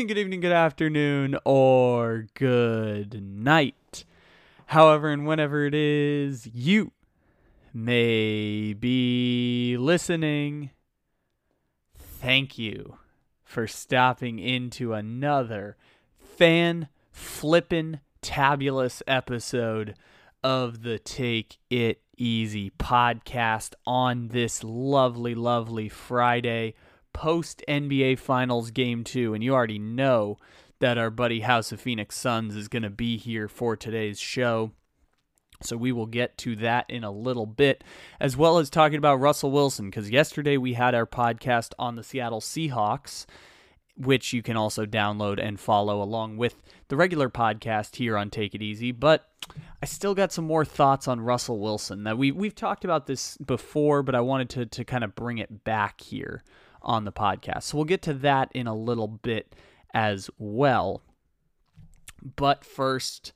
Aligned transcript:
morning, 0.00 0.08
good 0.16 0.18
evening, 0.18 0.40
good 0.40 0.50
afternoon, 0.50 1.36
or 1.44 2.24
good 2.32 3.22
night. 3.22 4.06
However, 4.64 5.10
and 5.10 5.26
whenever 5.26 5.66
it 5.66 5.74
is 5.74 6.48
you 6.54 6.92
may 7.74 8.72
be 8.72 9.76
listening, 9.78 10.70
thank 11.98 12.56
you 12.56 12.96
for 13.44 13.66
stopping 13.66 14.38
into 14.38 14.94
another 14.94 15.76
fan 16.16 16.88
flippin' 17.12 18.00
tabulous 18.22 19.02
episode 19.06 19.96
of 20.42 20.82
the 20.82 20.98
Take 20.98 21.58
It 21.68 22.00
Easy 22.16 22.70
podcast 22.70 23.74
on 23.84 24.28
this 24.28 24.64
lovely, 24.64 25.34
lovely 25.34 25.90
Friday 25.90 26.72
post 27.12 27.62
NBA 27.68 28.18
Finals 28.18 28.70
Game 28.70 29.04
2. 29.04 29.34
And 29.34 29.42
you 29.42 29.54
already 29.54 29.78
know 29.78 30.38
that 30.80 30.98
our 30.98 31.10
buddy 31.10 31.40
House 31.40 31.72
of 31.72 31.80
Phoenix 31.80 32.16
Suns 32.16 32.56
is 32.56 32.68
going 32.68 32.82
to 32.82 32.90
be 32.90 33.16
here 33.16 33.48
for 33.48 33.76
today's 33.76 34.18
show. 34.18 34.72
So 35.62 35.76
we 35.76 35.92
will 35.92 36.06
get 36.06 36.38
to 36.38 36.56
that 36.56 36.86
in 36.88 37.04
a 37.04 37.10
little 37.10 37.44
bit, 37.44 37.84
as 38.18 38.36
well 38.36 38.58
as 38.58 38.70
talking 38.70 38.96
about 38.96 39.20
Russell 39.20 39.50
Wilson, 39.50 39.90
because 39.90 40.10
yesterday 40.10 40.56
we 40.56 40.72
had 40.72 40.94
our 40.94 41.06
podcast 41.06 41.72
on 41.78 41.96
the 41.96 42.02
Seattle 42.02 42.40
Seahawks, 42.40 43.26
which 43.94 44.32
you 44.32 44.42
can 44.42 44.56
also 44.56 44.86
download 44.86 45.38
and 45.38 45.60
follow 45.60 46.02
along 46.02 46.38
with 46.38 46.62
the 46.88 46.96
regular 46.96 47.28
podcast 47.28 47.96
here 47.96 48.16
on 48.16 48.30
Take 48.30 48.54
It 48.54 48.62
Easy. 48.62 48.90
But 48.90 49.28
I 49.82 49.86
still 49.86 50.14
got 50.14 50.32
some 50.32 50.46
more 50.46 50.64
thoughts 50.64 51.06
on 51.06 51.20
Russell 51.20 51.58
Wilson. 51.58 52.04
That 52.04 52.16
we 52.16 52.32
we've 52.32 52.54
talked 52.54 52.86
about 52.86 53.06
this 53.06 53.36
before, 53.36 54.02
but 54.02 54.14
I 54.14 54.22
wanted 54.22 54.48
to 54.50 54.64
to 54.64 54.84
kind 54.84 55.04
of 55.04 55.14
bring 55.14 55.36
it 55.36 55.62
back 55.64 56.00
here 56.00 56.42
on 56.82 57.04
the 57.04 57.12
podcast. 57.12 57.64
So 57.64 57.78
we'll 57.78 57.84
get 57.84 58.02
to 58.02 58.14
that 58.14 58.50
in 58.54 58.66
a 58.66 58.74
little 58.74 59.08
bit 59.08 59.54
as 59.92 60.30
well. 60.38 61.02
But 62.36 62.64
first, 62.64 63.32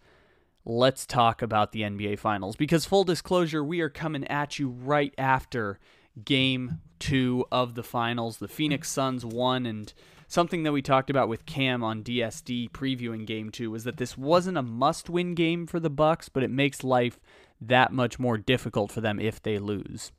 let's 0.64 1.06
talk 1.06 1.42
about 1.42 1.72
the 1.72 1.82
NBA 1.82 2.18
Finals 2.18 2.56
because, 2.56 2.84
full 2.84 3.04
disclosure, 3.04 3.64
we 3.64 3.80
are 3.80 3.88
coming 3.90 4.26
at 4.28 4.58
you 4.58 4.68
right 4.68 5.14
after 5.18 5.78
game 6.24 6.80
two 6.98 7.44
of 7.50 7.74
the 7.74 7.82
finals. 7.82 8.38
The 8.38 8.48
Phoenix 8.48 8.90
Suns 8.90 9.24
won, 9.24 9.66
and 9.66 9.92
something 10.28 10.62
that 10.62 10.72
we 10.72 10.82
talked 10.82 11.10
about 11.10 11.28
with 11.28 11.46
Cam 11.46 11.82
on 11.82 12.02
DSD 12.02 12.70
previewing 12.70 13.26
game 13.26 13.50
two 13.50 13.70
was 13.70 13.84
that 13.84 13.96
this 13.96 14.16
wasn't 14.16 14.58
a 14.58 14.62
must 14.62 15.10
win 15.10 15.34
game 15.34 15.66
for 15.66 15.80
the 15.80 15.90
Bucks, 15.90 16.28
but 16.28 16.42
it 16.42 16.50
makes 16.50 16.84
life 16.84 17.18
that 17.60 17.92
much 17.92 18.18
more 18.18 18.38
difficult 18.38 18.92
for 18.92 19.00
them 19.00 19.18
if 19.18 19.42
they 19.42 19.58
lose. 19.58 20.12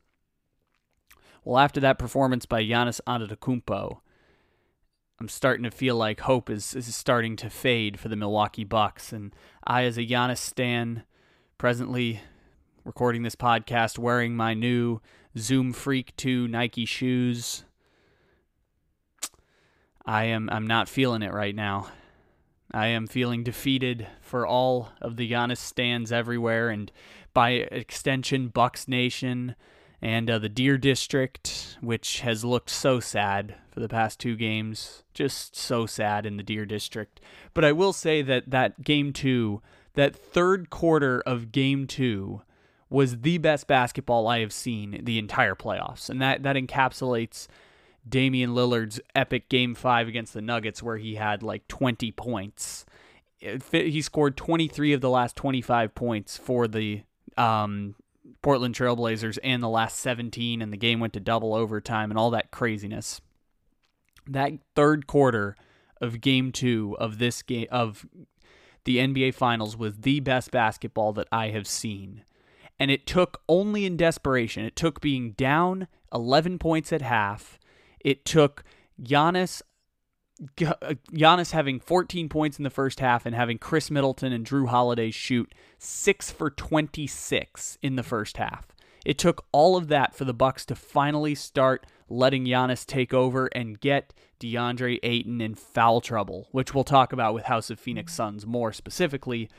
Well, 1.45 1.59
after 1.59 1.79
that 1.81 1.99
performance 1.99 2.47
by 2.47 2.63
Giannis 2.63 2.99
Antetokounmpo, 3.05 3.99
I'm 5.19 5.29
starting 5.29 5.63
to 5.63 5.69
feel 5.69 5.95
like 5.95 6.21
hope 6.21 6.49
is, 6.49 6.73
is 6.73 6.93
starting 6.95 7.35
to 7.35 7.51
fade 7.51 7.99
for 7.99 8.09
the 8.09 8.15
Milwaukee 8.15 8.63
Bucks. 8.63 9.13
And 9.13 9.31
I, 9.63 9.83
as 9.83 9.95
a 9.99 10.05
Giannis 10.05 10.39
stan, 10.39 11.03
presently 11.59 12.21
recording 12.83 13.21
this 13.21 13.35
podcast 13.35 13.99
wearing 13.99 14.35
my 14.35 14.55
new 14.55 15.01
Zoom 15.37 15.71
Freak 15.71 16.15
2 16.17 16.47
Nike 16.47 16.85
shoes, 16.85 17.63
I 20.03 20.23
am 20.25 20.49
I'm 20.51 20.65
not 20.65 20.89
feeling 20.89 21.21
it 21.21 21.31
right 21.31 21.55
now. 21.55 21.89
I 22.71 22.87
am 22.87 23.05
feeling 23.05 23.43
defeated 23.43 24.07
for 24.19 24.47
all 24.47 24.89
of 24.99 25.15
the 25.15 25.31
Giannis 25.31 25.59
stands 25.59 26.11
everywhere, 26.11 26.69
and 26.69 26.91
by 27.35 27.51
extension, 27.51 28.47
Bucks 28.47 28.87
Nation 28.87 29.55
and 30.01 30.29
uh, 30.29 30.39
the 30.39 30.49
Deer 30.49 30.77
District, 30.77 31.77
which 31.81 32.21
has 32.21 32.43
looked 32.43 32.69
so 32.69 32.99
sad 32.99 33.55
for 33.71 33.79
the 33.79 33.89
past 33.89 34.19
two 34.19 34.35
games, 34.35 35.03
just 35.13 35.55
so 35.55 35.85
sad 35.85 36.25
in 36.25 36.37
the 36.37 36.43
Deer 36.43 36.65
District. 36.65 37.19
But 37.53 37.65
I 37.65 37.71
will 37.71 37.93
say 37.93 38.21
that 38.21 38.49
that 38.49 38.83
game 38.83 39.13
two, 39.13 39.61
that 39.93 40.15
third 40.15 40.69
quarter 40.69 41.21
of 41.25 41.51
game 41.51 41.87
two, 41.87 42.41
was 42.89 43.21
the 43.21 43.37
best 43.39 43.67
basketball 43.67 44.27
I 44.27 44.39
have 44.39 44.53
seen 44.53 45.01
the 45.03 45.17
entire 45.17 45.55
playoffs, 45.55 46.09
and 46.09 46.21
that 46.21 46.43
that 46.43 46.55
encapsulates 46.55 47.47
Damian 48.07 48.51
Lillard's 48.51 48.99
epic 49.15 49.49
game 49.49 49.75
five 49.75 50.07
against 50.07 50.33
the 50.33 50.41
Nuggets, 50.41 50.83
where 50.83 50.97
he 50.97 51.15
had 51.15 51.41
like 51.41 51.67
20 51.67 52.11
points. 52.11 52.85
He 53.71 54.01
scored 54.01 54.37
23 54.37 54.93
of 54.93 55.01
the 55.01 55.09
last 55.09 55.35
25 55.35 55.93
points 55.93 56.37
for 56.37 56.67
the 56.67 57.03
um, 57.37 57.95
Portland 58.41 58.75
Trailblazers 58.75 59.37
and 59.43 59.61
the 59.61 59.69
last 59.69 59.99
17, 59.99 60.61
and 60.61 60.71
the 60.71 60.77
game 60.77 60.99
went 60.99 61.13
to 61.13 61.19
double 61.19 61.53
overtime 61.53 62.11
and 62.11 62.17
all 62.17 62.31
that 62.31 62.51
craziness. 62.51 63.21
That 64.27 64.53
third 64.75 65.07
quarter 65.07 65.55
of 66.01 66.21
game 66.21 66.51
two 66.51 66.95
of 66.99 67.19
this 67.19 67.41
game 67.41 67.67
of 67.71 68.05
the 68.83 68.97
NBA 68.97 69.33
Finals 69.33 69.77
was 69.77 69.97
the 69.97 70.19
best 70.19 70.51
basketball 70.51 71.13
that 71.13 71.27
I 71.31 71.49
have 71.49 71.67
seen. 71.67 72.23
And 72.79 72.91
it 72.91 73.07
took 73.07 73.41
only 73.47 73.85
in 73.85 73.97
desperation. 73.97 74.65
It 74.65 74.75
took 74.75 75.01
being 75.01 75.31
down 75.31 75.87
11 76.13 76.59
points 76.59 76.91
at 76.91 77.01
half. 77.01 77.59
It 77.99 78.25
took 78.25 78.63
Giannis 79.01 79.61
Uh, 80.41 80.95
Giannis 81.13 81.51
having 81.51 81.79
14 81.79 82.27
points 82.27 82.57
in 82.57 82.63
the 82.63 82.69
first 82.69 82.99
half 82.99 83.25
and 83.25 83.35
having 83.35 83.57
Khris 83.57 83.89
Middleton 83.89 84.33
and 84.33 84.45
Jrue 84.45 84.67
Holiday 84.67 85.11
shoot 85.11 85.53
6 85.79 86.31
for 86.31 86.49
26 86.49 87.77
in 87.81 87.95
the 87.95 88.03
first 88.03 88.37
half. 88.37 88.67
It 89.05 89.17
took 89.17 89.45
all 89.51 89.77
of 89.77 89.87
that 89.87 90.15
for 90.15 90.25
the 90.25 90.33
Bucks 90.33 90.65
to 90.65 90.75
finally 90.75 91.35
start 91.35 91.85
letting 92.09 92.45
Giannis 92.45 92.85
take 92.85 93.13
over 93.13 93.47
and 93.55 93.79
get 93.79 94.13
DeAndre 94.39 94.99
Ayton 95.03 95.39
in 95.41 95.55
foul 95.55 96.01
trouble, 96.01 96.47
which 96.51 96.73
we'll 96.73 96.83
talk 96.83 97.13
about 97.13 97.33
with 97.33 97.45
House 97.45 97.69
of 97.69 97.79
Phoenix 97.79 98.13
Suns 98.13 98.45
more 98.45 98.73
specifically. 98.73 99.49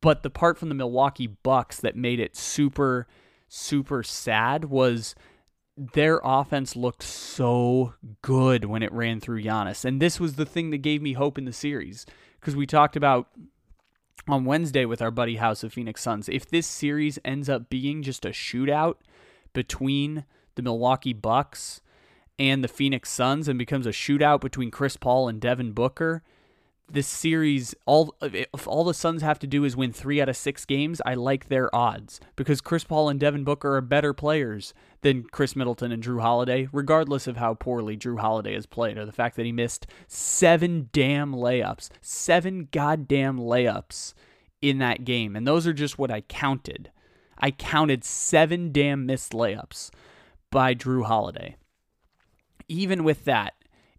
But 0.00 0.22
the 0.22 0.30
part 0.30 0.58
from 0.58 0.68
the 0.68 0.74
Milwaukee 0.74 1.26
Bucks 1.26 1.80
that 1.80 1.96
made 1.96 2.20
it 2.20 2.36
super 2.36 3.06
super 3.48 4.02
sad 4.02 4.66
was 4.66 5.14
their 5.76 6.20
offense 6.22 6.76
looked 6.76 7.02
so 7.02 7.94
good 8.22 8.64
when 8.64 8.82
it 8.82 8.92
ran 8.92 9.20
through 9.20 9.42
Giannis. 9.42 9.84
And 9.84 10.00
this 10.00 10.20
was 10.20 10.34
the 10.34 10.46
thing 10.46 10.70
that 10.70 10.78
gave 10.78 11.02
me 11.02 11.14
hope 11.14 11.36
in 11.36 11.44
the 11.44 11.52
series 11.52 12.06
because 12.40 12.54
we 12.54 12.66
talked 12.66 12.96
about 12.96 13.28
on 14.28 14.44
Wednesday 14.44 14.84
with 14.84 15.02
our 15.02 15.10
buddy 15.10 15.36
House 15.36 15.64
of 15.64 15.72
Phoenix 15.72 16.00
Suns. 16.00 16.28
If 16.28 16.48
this 16.48 16.66
series 16.66 17.18
ends 17.24 17.48
up 17.48 17.68
being 17.68 18.02
just 18.02 18.24
a 18.24 18.30
shootout 18.30 18.96
between 19.52 20.24
the 20.54 20.62
Milwaukee 20.62 21.12
Bucks 21.12 21.80
and 22.38 22.62
the 22.62 22.68
Phoenix 22.68 23.10
Suns 23.10 23.48
and 23.48 23.58
becomes 23.58 23.86
a 23.86 23.90
shootout 23.90 24.40
between 24.40 24.70
Chris 24.70 24.96
Paul 24.96 25.28
and 25.28 25.40
Devin 25.40 25.72
Booker, 25.72 26.22
this 26.90 27.06
series 27.06 27.74
all 27.86 28.14
if 28.20 28.68
all 28.68 28.84
the 28.84 28.94
Suns 28.94 29.22
have 29.22 29.38
to 29.40 29.46
do 29.46 29.64
is 29.64 29.76
win 29.76 29.92
3 29.92 30.20
out 30.20 30.28
of 30.28 30.36
6 30.36 30.64
games, 30.66 31.00
I 31.06 31.14
like 31.14 31.48
their 31.48 31.74
odds 31.74 32.20
because 32.36 32.60
Chris 32.60 32.84
Paul 32.84 33.08
and 33.08 33.18
Devin 33.18 33.44
Booker 33.44 33.76
are 33.76 33.80
better 33.80 34.12
players 34.12 34.74
than 35.00 35.24
Khris 35.24 35.56
Middleton 35.56 35.92
and 35.92 36.02
Jrue 36.02 36.20
Holiday, 36.20 36.68
regardless 36.72 37.26
of 37.26 37.36
how 37.36 37.54
poorly 37.54 37.96
Jrue 37.96 38.20
Holiday 38.20 38.54
has 38.54 38.66
played 38.66 38.98
or 38.98 39.06
the 39.06 39.12
fact 39.12 39.36
that 39.36 39.46
he 39.46 39.52
missed 39.52 39.86
7 40.08 40.90
damn 40.92 41.32
layups, 41.32 41.88
7 42.00 42.68
goddamn 42.70 43.38
layups 43.38 44.14
in 44.62 44.78
that 44.78 45.04
game. 45.04 45.36
And 45.36 45.46
those 45.46 45.66
are 45.66 45.72
just 45.72 45.98
what 45.98 46.10
I 46.10 46.20
counted. 46.22 46.90
I 47.38 47.50
counted 47.50 48.04
7 48.04 48.72
damn 48.72 49.04
missed 49.06 49.32
layups 49.32 49.90
by 50.50 50.74
Jrue 50.74 51.04
Holiday. 51.04 51.56
Even 52.68 53.04
with 53.04 53.24
that, 53.24 53.54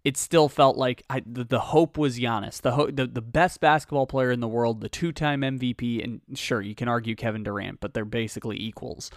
it 0.05 0.17
still 0.17 0.47
felt 0.47 0.77
like 0.77 1.03
I, 1.09 1.23
the, 1.25 1.43
the 1.43 1.59
hope 1.59 1.97
was 1.97 2.19
Giannis, 2.19 2.61
the, 2.61 2.73
ho- 2.73 2.91
the 2.91 3.07
the 3.07 3.23
best 3.23 3.59
basketball 3.59 4.05
player 4.05 4.31
in 4.31 4.39
the 4.39 4.47
world, 4.47 4.79
the 4.79 4.87
two 4.87 5.11
time 5.11 5.41
MVP, 5.41 6.01
and 6.01 6.21
sure 6.35 6.61
you 6.61 6.75
can 6.75 6.87
argue 6.87 7.15
Kevin 7.15 7.43
Durant, 7.43 7.79
but 7.79 7.95
they're 7.95 8.05
basically 8.05 8.61
equals. 8.61 9.09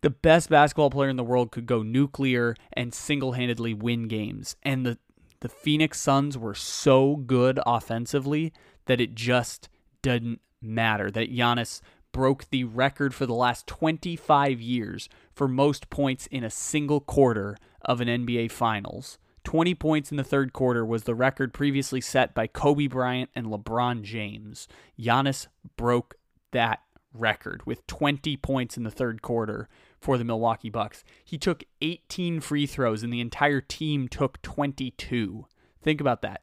The 0.00 0.10
best 0.10 0.50
basketball 0.50 0.90
player 0.90 1.08
in 1.08 1.14
the 1.16 1.22
world 1.22 1.52
could 1.52 1.66
go 1.66 1.84
nuclear 1.84 2.56
and 2.72 2.92
single 2.92 3.32
handedly 3.32 3.72
win 3.72 4.08
games, 4.08 4.56
and 4.64 4.84
the 4.84 4.98
the 5.38 5.48
Phoenix 5.48 6.00
Suns 6.00 6.36
were 6.36 6.54
so 6.54 7.16
good 7.16 7.60
offensively 7.64 8.52
that 8.86 9.00
it 9.00 9.14
just 9.14 9.68
didn't 10.02 10.40
matter. 10.60 11.12
That 11.12 11.32
Giannis 11.32 11.80
broke 12.10 12.50
the 12.50 12.64
record 12.64 13.14
for 13.14 13.24
the 13.24 13.34
last 13.34 13.68
25 13.68 14.60
years 14.60 15.08
for 15.32 15.46
most 15.46 15.90
points 15.90 16.26
in 16.26 16.42
a 16.44 16.50
single 16.50 17.00
quarter 17.00 17.56
of 17.82 18.00
an 18.00 18.08
NBA 18.08 18.50
Finals. 18.50 19.18
20 19.44 19.74
points 19.74 20.10
in 20.10 20.16
the 20.16 20.24
third 20.24 20.52
quarter 20.52 20.84
was 20.84 21.04
the 21.04 21.14
record 21.14 21.52
previously 21.52 22.00
set 22.00 22.34
by 22.34 22.46
Kobe 22.46 22.86
Bryant 22.86 23.30
and 23.34 23.46
LeBron 23.46 24.02
James. 24.02 24.68
Giannis 24.98 25.48
broke 25.76 26.14
that 26.52 26.80
record 27.14 27.66
with 27.66 27.86
20 27.86 28.36
points 28.38 28.76
in 28.76 28.84
the 28.84 28.90
third 28.90 29.22
quarter 29.22 29.68
for 30.00 30.16
the 30.16 30.24
Milwaukee 30.24 30.70
Bucks. 30.70 31.04
He 31.24 31.38
took 31.38 31.64
18 31.80 32.40
free 32.40 32.66
throws 32.66 33.02
and 33.02 33.12
the 33.12 33.20
entire 33.20 33.60
team 33.60 34.08
took 34.08 34.40
22. 34.42 35.46
Think 35.82 36.00
about 36.00 36.22
that. 36.22 36.42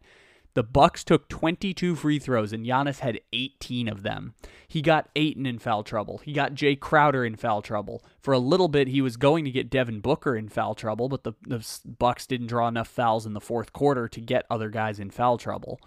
The 0.55 0.63
Bucks 0.63 1.03
took 1.03 1.29
22 1.29 1.95
free 1.95 2.19
throws 2.19 2.51
and 2.51 2.65
Giannis 2.65 2.99
had 2.99 3.19
18 3.33 3.87
of 3.87 4.03
them. 4.03 4.33
He 4.67 4.81
got 4.81 5.09
Ayton 5.15 5.45
in 5.45 5.59
foul 5.59 5.83
trouble. 5.83 6.19
He 6.19 6.33
got 6.33 6.53
Jae 6.53 6.79
Crowder 6.79 7.23
in 7.23 7.35
foul 7.35 7.61
trouble. 7.61 8.03
For 8.19 8.33
a 8.33 8.39
little 8.39 8.67
bit, 8.67 8.87
he 8.87 9.01
was 9.01 9.17
going 9.17 9.45
to 9.45 9.51
get 9.51 9.69
Devin 9.69 9.99
Booker 9.99 10.35
in 10.35 10.49
foul 10.49 10.75
trouble, 10.75 11.07
but 11.07 11.23
the, 11.23 11.33
the 11.45 11.65
Bucks 11.85 12.25
didn't 12.25 12.47
draw 12.47 12.67
enough 12.67 12.87
fouls 12.87 13.25
in 13.25 13.33
the 13.33 13.41
fourth 13.41 13.73
quarter 13.73 14.07
to 14.07 14.21
get 14.21 14.45
other 14.49 14.69
guys 14.69 14.99
in 14.99 15.11
foul 15.11 15.37
trouble. 15.37 15.79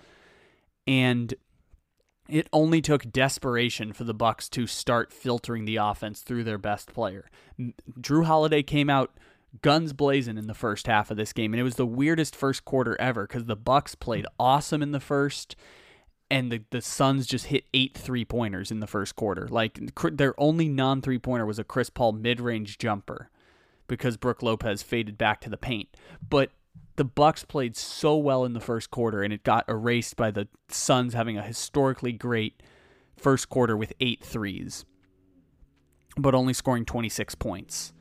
And 0.86 1.34
it 2.28 2.48
only 2.52 2.80
took 2.80 3.10
desperation 3.10 3.92
for 3.92 4.04
the 4.04 4.14
Bucks 4.14 4.48
to 4.50 4.66
start 4.66 5.12
filtering 5.12 5.64
the 5.64 5.76
offense 5.76 6.20
through 6.20 6.44
their 6.44 6.58
best 6.58 6.92
player. 6.92 7.28
Jrue 8.00 8.24
Holiday 8.24 8.62
came 8.62 8.88
out 8.88 9.12
guns 9.60 9.92
blazing 9.92 10.38
in 10.38 10.46
the 10.46 10.54
first 10.54 10.86
half 10.86 11.10
of 11.10 11.16
this 11.16 11.32
game 11.32 11.52
and 11.52 11.60
it 11.60 11.64
was 11.64 11.74
the 11.74 11.86
weirdest 11.86 12.34
first 12.34 12.64
quarter 12.64 12.98
ever 13.00 13.26
cuz 13.26 13.44
the 13.44 13.56
Bucks 13.56 13.94
played 13.94 14.26
awesome 14.38 14.82
in 14.82 14.92
the 14.92 15.00
first 15.00 15.54
and 16.32 16.50
the 16.50 16.62
the 16.70 16.80
Suns 16.80 17.26
just 17.26 17.46
hit 17.46 17.64
eight 17.74 17.96
three-pointers 17.96 18.70
in 18.70 18.80
the 18.80 18.86
first 18.86 19.14
quarter. 19.14 19.46
Like 19.48 19.78
their 20.12 20.34
only 20.40 20.66
non-three-pointer 20.66 21.44
was 21.44 21.58
a 21.58 21.64
Chris 21.64 21.90
Paul 21.90 22.12
mid-range 22.12 22.78
jumper 22.78 23.30
because 23.86 24.16
Brook 24.16 24.42
Lopez 24.42 24.82
faded 24.82 25.18
back 25.18 25.42
to 25.42 25.50
the 25.50 25.58
paint. 25.58 25.90
But 26.26 26.50
the 26.96 27.04
Bucks 27.04 27.44
played 27.44 27.76
so 27.76 28.16
well 28.16 28.46
in 28.46 28.54
the 28.54 28.60
first 28.60 28.90
quarter 28.90 29.22
and 29.22 29.30
it 29.30 29.44
got 29.44 29.68
erased 29.68 30.16
by 30.16 30.30
the 30.30 30.48
Suns 30.68 31.12
having 31.12 31.36
a 31.36 31.42
historically 31.42 32.12
great 32.12 32.62
first 33.18 33.50
quarter 33.50 33.76
with 33.76 33.92
eight 34.00 34.24
threes, 34.24 34.86
but 36.16 36.34
only 36.34 36.54
scoring 36.54 36.86
26 36.86 37.34
points. 37.34 37.92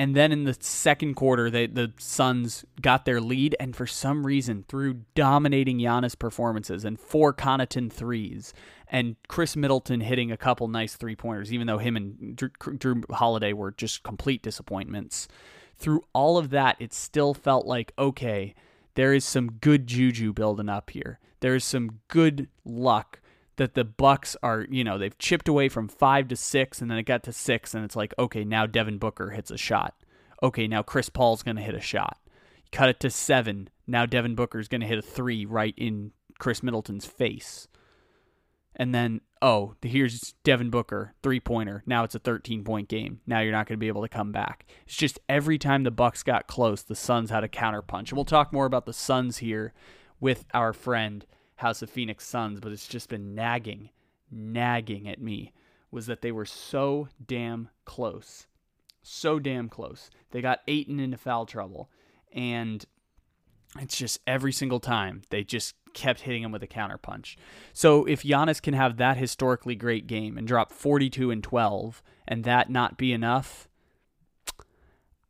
And 0.00 0.16
then 0.16 0.32
in 0.32 0.44
the 0.44 0.56
second 0.58 1.14
quarter, 1.14 1.50
they, 1.50 1.66
the 1.66 1.92
Suns 1.98 2.64
got 2.80 3.04
their 3.04 3.20
lead, 3.20 3.54
and 3.60 3.76
for 3.76 3.86
some 3.86 4.24
reason, 4.24 4.64
through 4.66 5.02
dominating 5.14 5.78
Giannis 5.78 6.18
performances 6.18 6.86
and 6.86 6.98
four 6.98 7.34
Connaughton 7.34 7.92
threes, 7.92 8.54
and 8.88 9.16
Khris 9.28 9.56
Middleton 9.56 10.00
hitting 10.00 10.32
a 10.32 10.38
couple 10.38 10.68
nice 10.68 10.96
three 10.96 11.16
pointers, 11.16 11.52
even 11.52 11.66
though 11.66 11.76
him 11.76 11.96
and 11.96 12.34
Drew, 12.34 12.48
Jrue 12.48 13.04
Holiday 13.10 13.52
were 13.52 13.72
just 13.72 14.02
complete 14.02 14.42
disappointments 14.42 15.28
through 15.80 16.02
all 16.12 16.38
of 16.38 16.50
that, 16.50 16.76
it 16.78 16.92
still 16.92 17.34
felt 17.34 17.66
like, 17.66 17.92
okay, 17.98 18.54
there 18.94 19.12
is 19.12 19.24
some 19.24 19.52
good 19.52 19.86
juju 19.86 20.32
building 20.32 20.68
up 20.68 20.90
here. 20.90 21.18
There 21.40 21.54
is 21.54 21.64
some 21.64 22.00
good 22.08 22.48
luck 22.64 23.19
that 23.60 23.74
the 23.74 23.84
Bucks 23.84 24.36
are, 24.42 24.66
you 24.70 24.82
know, 24.82 24.98
they've 24.98 25.16
chipped 25.18 25.46
away 25.46 25.68
from 25.68 25.86
five 25.86 26.28
to 26.28 26.36
six, 26.36 26.80
and 26.80 26.90
then 26.90 26.98
it 26.98 27.04
got 27.04 27.22
to 27.24 27.32
six, 27.32 27.74
and 27.74 27.84
it's 27.84 27.94
like, 27.94 28.14
okay, 28.18 28.42
now 28.42 28.66
Devin 28.66 28.98
Booker 28.98 29.30
hits 29.30 29.50
a 29.50 29.58
shot. 29.58 29.94
Okay, 30.42 30.66
now 30.66 30.82
Chris 30.82 31.08
Paul's 31.08 31.42
going 31.42 31.56
to 31.56 31.62
hit 31.62 31.74
a 31.74 31.80
shot. 31.80 32.18
Cut 32.72 32.88
it 32.88 33.00
to 33.00 33.10
seven. 33.10 33.68
Now 33.86 34.06
Devin 34.06 34.34
Booker's 34.34 34.68
going 34.68 34.80
to 34.80 34.86
hit 34.86 34.98
a 34.98 35.02
three 35.02 35.44
right 35.44 35.74
in 35.76 36.12
Khris 36.38 36.62
Middleton's 36.62 37.04
face 37.04 37.68
and 38.76 38.94
then 38.94 39.20
oh 39.42 39.74
here's 39.82 40.34
devin 40.44 40.70
booker 40.70 41.14
three 41.22 41.40
pointer 41.40 41.82
now 41.86 42.04
it's 42.04 42.14
a 42.14 42.18
13 42.18 42.64
point 42.64 42.88
game 42.88 43.20
now 43.26 43.40
you're 43.40 43.52
not 43.52 43.66
going 43.66 43.76
to 43.76 43.80
be 43.80 43.88
able 43.88 44.02
to 44.02 44.08
come 44.08 44.32
back 44.32 44.64
it's 44.86 44.96
just 44.96 45.18
every 45.28 45.58
time 45.58 45.82
the 45.82 45.90
bucks 45.90 46.22
got 46.22 46.46
close 46.46 46.82
the 46.82 46.94
suns 46.94 47.30
had 47.30 47.44
a 47.44 47.48
counterpunch 47.48 48.08
and 48.08 48.12
we'll 48.12 48.24
talk 48.24 48.52
more 48.52 48.66
about 48.66 48.86
the 48.86 48.92
suns 48.92 49.38
here 49.38 49.72
with 50.20 50.44
our 50.54 50.72
friend 50.72 51.26
house 51.60 51.82
of 51.82 51.90
phoenix 51.90 52.26
suns 52.26 52.60
but 52.60 52.72
it's 52.72 52.88
just 52.88 53.08
been 53.08 53.34
nagging 53.34 53.90
nagging 54.30 55.08
at 55.08 55.20
me 55.20 55.52
was 55.90 56.06
that 56.06 56.22
they 56.22 56.32
were 56.32 56.44
so 56.44 57.08
damn 57.26 57.68
close 57.84 58.46
so 59.02 59.38
damn 59.38 59.68
close 59.68 60.10
they 60.30 60.40
got 60.40 60.60
Ayton 60.68 61.00
into 61.00 61.16
foul 61.16 61.46
trouble 61.46 61.90
and 62.32 62.84
it's 63.78 63.96
just 63.96 64.20
every 64.26 64.52
single 64.52 64.80
time 64.80 65.22
they 65.30 65.44
just 65.44 65.74
kept 65.92 66.20
hitting 66.20 66.42
him 66.42 66.52
with 66.52 66.62
a 66.62 66.68
counterpunch. 66.68 67.36
So 67.72 68.04
if 68.04 68.22
Giannis 68.22 68.60
can 68.60 68.74
have 68.74 68.96
that 68.96 69.16
historically 69.16 69.74
great 69.74 70.06
game 70.06 70.36
and 70.36 70.46
drop 70.46 70.72
42 70.72 71.30
and 71.30 71.42
12 71.42 72.02
and 72.26 72.44
that 72.44 72.70
not 72.70 72.96
be 72.96 73.12
enough, 73.12 73.68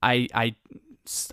I 0.03 0.29
I 0.35 0.57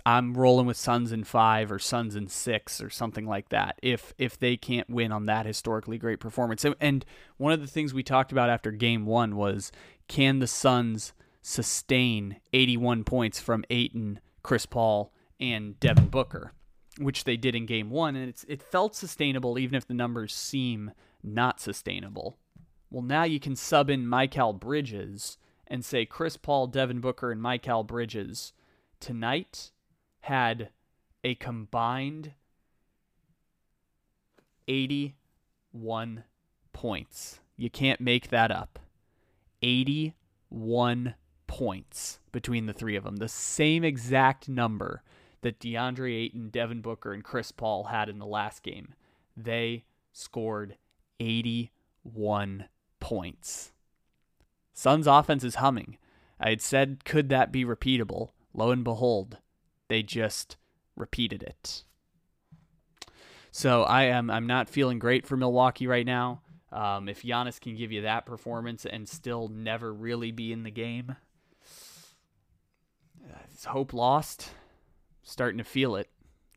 I'm 0.04 0.34
rolling 0.34 0.66
with 0.66 0.76
Suns 0.76 1.12
in 1.12 1.24
5 1.24 1.70
or 1.70 1.78
Suns 1.78 2.16
in 2.16 2.28
6 2.28 2.80
or 2.80 2.90
something 2.90 3.26
like 3.26 3.50
that. 3.50 3.78
If 3.82 4.14
if 4.18 4.38
they 4.38 4.56
can't 4.56 4.88
win 4.88 5.12
on 5.12 5.26
that 5.26 5.46
historically 5.46 5.98
great 5.98 6.20
performance. 6.20 6.64
And 6.80 7.04
one 7.36 7.52
of 7.52 7.60
the 7.60 7.66
things 7.66 7.92
we 7.92 8.02
talked 8.02 8.32
about 8.32 8.50
after 8.50 8.70
game 8.70 9.06
1 9.06 9.36
was 9.36 9.70
can 10.08 10.38
the 10.38 10.46
Suns 10.46 11.12
sustain 11.42 12.40
81 12.52 13.04
points 13.04 13.40
from 13.40 13.64
Ayton, 13.70 14.20
Chris 14.42 14.66
Paul, 14.66 15.12
and 15.38 15.78
Devin 15.80 16.08
Booker? 16.08 16.52
which 16.98 17.24
they 17.24 17.36
did 17.36 17.54
in 17.54 17.66
game 17.66 17.90
one, 17.90 18.16
and 18.16 18.28
it's 18.28 18.44
it 18.48 18.62
felt 18.62 18.94
sustainable 18.94 19.58
even 19.58 19.74
if 19.74 19.86
the 19.86 19.94
numbers 19.94 20.34
seem 20.34 20.92
not 21.22 21.60
sustainable. 21.60 22.38
Well, 22.90 23.02
now 23.02 23.24
you 23.24 23.40
can 23.40 23.56
sub 23.56 23.90
in 23.90 24.06
Mikal 24.06 24.58
Bridges 24.58 25.38
and 25.66 25.84
say 25.84 26.06
Chris 26.06 26.36
Paul, 26.36 26.66
Devin 26.66 27.00
Booker, 27.00 27.30
and 27.30 27.40
Mikal 27.40 27.86
Bridges 27.86 28.52
tonight 29.00 29.72
had 30.20 30.70
a 31.24 31.34
combined 31.34 32.32
81 34.66 36.24
points. 36.72 37.40
You 37.56 37.70
can't 37.70 38.00
make 38.00 38.28
that 38.28 38.50
up. 38.50 38.78
81 39.62 41.14
points 41.46 42.20
between 42.30 42.66
the 42.66 42.72
three 42.72 42.94
of 42.94 43.04
them. 43.04 43.16
The 43.16 43.28
same 43.28 43.82
exact 43.82 44.48
number 44.48 45.02
that 45.40 45.58
DeAndre 45.58 46.14
Ayton, 46.14 46.50
Devin 46.50 46.80
Booker, 46.82 47.12
and 47.12 47.24
Chris 47.24 47.52
Paul 47.52 47.84
had 47.84 48.08
in 48.08 48.18
the 48.18 48.26
last 48.26 48.62
game. 48.62 48.94
They 49.36 49.84
scored 50.12 50.76
81 51.20 52.66
points. 53.00 53.72
Suns 54.72 55.06
offense 55.06 55.42
is 55.42 55.56
humming. 55.56 55.98
I 56.38 56.50
had 56.50 56.60
said, 56.60 57.04
could 57.04 57.28
that 57.30 57.50
be 57.50 57.64
repeatable? 57.64 58.30
Lo 58.58 58.72
and 58.72 58.82
behold, 58.82 59.38
they 59.86 60.02
just 60.02 60.56
repeated 60.96 61.44
it. 61.44 61.84
So 63.52 63.84
I 63.84 64.04
am 64.04 64.30
I'm 64.30 64.48
not 64.48 64.68
feeling 64.68 64.98
great 64.98 65.24
for 65.24 65.36
Milwaukee 65.36 65.86
right 65.86 66.04
now. 66.04 66.42
Um, 66.72 67.08
if 67.08 67.22
Giannis 67.22 67.60
can 67.60 67.76
give 67.76 67.92
you 67.92 68.02
that 68.02 68.26
performance 68.26 68.84
and 68.84 69.08
still 69.08 69.46
never 69.48 69.94
really 69.94 70.32
be 70.32 70.52
in 70.52 70.64
the 70.64 70.72
game, 70.72 71.14
is 73.56 73.64
hope 73.64 73.92
lost 73.92 74.50
starting 75.22 75.58
to 75.58 75.64
feel 75.64 75.94
it. 75.94 76.10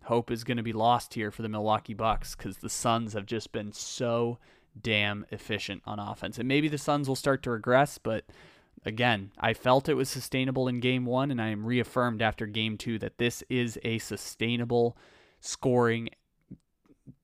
Hope 0.06 0.32
is 0.32 0.44
going 0.44 0.58
to 0.58 0.64
be 0.64 0.74
lost 0.74 1.14
here 1.14 1.30
for 1.30 1.44
the 1.44 1.50
Milwaukee 1.50 1.94
Bucks 1.94 2.36
because 2.36 2.58
the 2.58 2.70
Suns 2.70 3.14
have 3.14 3.28
just 3.28 3.52
been 3.52 3.72
so 3.72 4.40
damn 4.82 5.26
efficient 5.30 5.84
on 5.86 6.00
offense. 6.00 6.40
And 6.40 6.48
maybe 6.48 6.68
the 6.68 6.80
Suns 6.80 7.08
will 7.08 7.16
start 7.16 7.44
to 7.44 7.52
regress, 7.52 8.00
but 8.00 8.26
again, 8.86 9.32
I 9.40 9.54
felt 9.54 9.90
it 9.90 9.96
was 9.96 10.10
sustainable 10.10 10.68
in 10.68 10.80
game 10.80 11.06
one, 11.06 11.32
and 11.32 11.42
I 11.42 11.48
am 11.48 11.66
reaffirmed 11.66 12.22
after 12.22 12.46
game 12.46 12.78
two 12.78 13.00
that 13.00 13.18
this 13.18 13.44
is 13.50 13.80
a 13.84 13.98
sustainable 14.00 14.98
scoring 15.40 16.10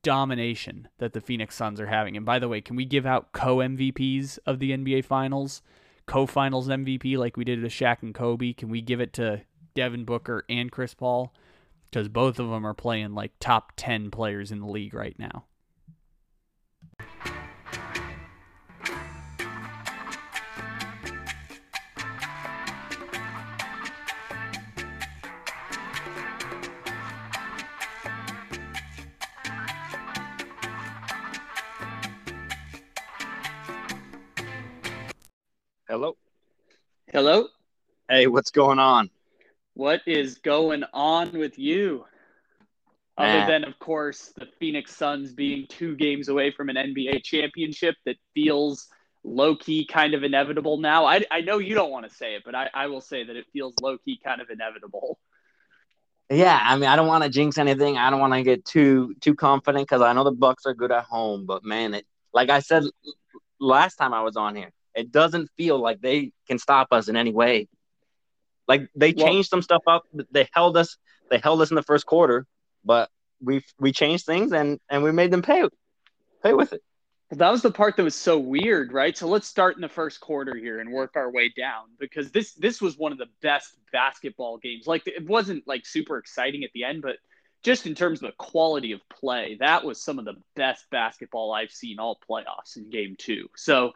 domination 0.04 0.88
that 0.98 1.14
the 1.14 1.22
Phoenix 1.22 1.56
Suns 1.56 1.80
are 1.80 1.88
having. 1.88 2.18
And 2.18 2.26
by 2.26 2.40
the 2.40 2.48
way, 2.48 2.62
can 2.62 2.76
we 2.76 2.86
give 2.86 3.06
out 3.06 3.32
co 3.32 3.58
MVPs 3.58 4.40
of 4.46 4.60
the 4.60 4.72
NBA 4.72 5.06
Finals? 5.06 5.62
Co 6.06 6.26
finals 6.26 6.70
MVP 6.70 7.18
like 7.18 7.36
we 7.36 7.44
did 7.44 7.62
to 7.62 7.68
Shaq 7.68 8.02
and 8.02 8.16
Kobe? 8.16 8.54
Can 8.54 8.70
we 8.70 8.80
give 8.80 9.02
it 9.02 9.12
to 9.14 9.42
Devin 9.76 10.06
Booker 10.06 10.44
and 10.50 10.72
Chris 10.72 10.94
Paul 10.94 11.34
because 11.90 12.10
both 12.10 12.40
of 12.40 12.50
them 12.50 12.66
are 12.66 12.74
playing 12.74 13.14
like 13.14 13.32
top 13.40 13.74
10 13.76 14.12
players 14.12 14.52
in 14.52 14.60
the 14.60 14.68
league 14.68 14.94
right 14.94 15.18
now. 15.20 15.46
Hello. 37.18 37.48
Hey, 38.08 38.28
what's 38.28 38.52
going 38.52 38.78
on? 38.78 39.10
What 39.74 40.02
is 40.06 40.38
going 40.38 40.84
on 40.94 41.32
with 41.32 41.58
you? 41.58 42.06
Other 43.18 43.44
than, 43.48 43.64
of 43.64 43.80
course, 43.80 44.32
the 44.38 44.46
Phoenix 44.60 44.96
Suns 44.96 45.34
being 45.34 45.66
two 45.68 45.96
games 45.96 46.30
away 46.30 46.52
from 46.52 46.70
an 46.70 46.76
NBA 46.76 47.24
championship 47.24 47.96
that 48.06 48.18
feels 48.36 48.88
low 49.24 49.56
key 49.56 49.88
kind 49.88 50.14
of 50.14 50.24
inevitable 50.24 50.78
now. 50.78 51.06
I, 51.06 51.24
I 51.32 51.42
know 51.42 51.58
you 51.58 51.74
don't 51.74 51.90
want 51.90 52.08
to 52.08 52.16
say 52.16 52.36
it, 52.36 52.44
but 52.46 52.54
I, 52.54 52.70
I 52.72 52.86
will 52.86 53.02
say 53.02 53.24
that 53.24 53.36
it 53.36 53.48
feels 53.52 53.74
low 53.82 53.98
key 53.98 54.20
kind 54.24 54.40
of 54.40 54.52
inevitable. 54.52 55.18
Yeah, 56.30 56.60
I 56.62 56.76
mean, 56.76 56.88
I 56.88 56.96
don't 56.96 57.08
want 57.08 57.24
to 57.24 57.32
jinx 57.32 57.58
anything. 57.58 57.98
I 57.98 58.12
don't 58.12 58.20
want 58.20 58.34
to 58.34 58.44
get 58.44 58.64
too 58.64 59.16
too 59.22 59.34
confident 59.34 59.88
because 59.88 60.04
I 60.04 60.14
know 60.14 60.24
the 60.24 60.32
Bucks 60.32 60.68
are 60.68 60.76
good 60.76 60.92
at 60.92 61.06
home. 61.06 61.48
But 61.48 61.64
man, 61.64 61.96
it 61.96 62.06
like 62.32 62.52
I 62.52 62.60
said 62.60 62.84
last 63.60 63.96
time 63.96 64.14
I 64.14 64.22
was 64.22 64.38
on 64.38 64.56
here, 64.56 64.72
it 64.98 65.12
doesn't 65.12 65.50
feel 65.56 65.80
like 65.80 66.02
they 66.02 66.32
can 66.48 66.58
stop 66.58 66.88
us 66.92 67.08
in 67.08 67.16
any 67.16 67.32
way. 67.32 67.68
Like 68.68 68.90
they 68.96 69.14
changed 69.14 69.52
well, 69.52 69.62
some 69.62 69.62
stuff 69.62 69.84
up. 69.88 70.04
They 70.32 70.50
held 70.52 70.76
us. 70.76 70.98
They 71.30 71.38
held 71.38 71.62
us 71.62 71.70
in 71.70 71.76
the 71.76 71.84
first 71.84 72.06
quarter, 72.06 72.46
but 72.84 73.10
we 73.42 73.64
we 73.80 73.92
changed 73.92 74.26
things 74.26 74.52
and 74.52 74.80
and 74.90 75.04
we 75.04 75.12
made 75.12 75.32
them 75.32 75.42
pay 75.42 75.64
pay 76.44 76.54
with 76.54 76.74
it. 76.74 76.82
Well, 77.30 77.38
that 77.40 77.52
was 77.52 77.62
the 77.62 77.72
part 77.72 77.98
that 77.98 78.04
was 78.04 78.16
so 78.16 78.40
weird, 78.40 78.94
right? 78.94 79.18
So 79.18 79.28
let's 79.28 79.48
start 79.48 79.76
in 79.76 79.82
the 79.82 79.90
first 79.90 80.22
quarter 80.22 80.56
here 80.56 80.80
and 80.80 80.92
work 80.92 81.12
our 81.16 81.30
way 81.32 81.52
down 81.56 81.86
because 82.00 82.32
this 82.32 82.54
this 82.54 82.82
was 82.82 82.98
one 82.98 83.12
of 83.12 83.18
the 83.18 83.30
best 83.42 83.78
basketball 83.92 84.58
games. 84.58 84.88
Like 84.88 85.04
it 85.06 85.28
wasn't 85.28 85.68
like 85.68 85.86
super 85.86 86.18
exciting 86.18 86.64
at 86.64 86.72
the 86.74 86.84
end, 86.84 87.02
but 87.04 87.18
just 87.64 87.86
in 87.86 87.96
terms 87.96 88.22
of 88.22 88.28
the 88.30 88.36
quality 88.38 88.92
of 88.94 89.02
play, 89.10 89.58
that 89.60 89.84
was 89.84 90.02
some 90.02 90.20
of 90.20 90.26
the 90.26 90.36
best 90.56 90.86
basketball 90.90 91.54
I've 91.54 91.72
seen 91.72 92.00
all 92.00 92.20
playoffs 92.30 92.78
in 92.78 92.90
game 92.90 93.16
2. 93.18 93.48
So 93.56 93.92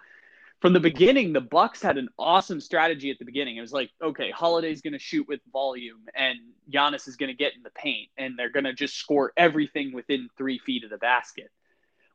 from 0.62 0.74
the 0.74 0.80
beginning, 0.80 1.34
the 1.34 1.42
Bucks 1.42 1.82
had 1.82 1.98
an 1.98 2.08
awesome 2.20 2.62
strategy 2.62 3.10
at 3.10 3.18
the 3.18 3.26
beginning. 3.26 3.58
It 3.58 3.62
was 3.62 3.74
like, 3.74 3.90
okay, 4.02 4.30
Holiday's 4.30 4.82
going 4.82 4.94
to 4.94 5.00
shoot 5.00 5.28
with 5.28 5.40
volume, 5.52 6.06
and 6.16 6.38
Giannis 6.72 7.08
is 7.08 7.16
going 7.16 7.30
to 7.30 7.36
get 7.36 7.56
in 7.56 7.64
the 7.64 7.72
paint, 7.72 8.10
and 8.16 8.38
they're 8.38 8.52
going 8.52 8.66
to 8.66 8.74
just 8.74 8.96
score 8.96 9.34
everything 9.36 9.92
within 9.92 10.30
three 10.38 10.60
feet 10.60 10.84
of 10.84 10.92
the 10.92 11.00
basket. 11.00 11.50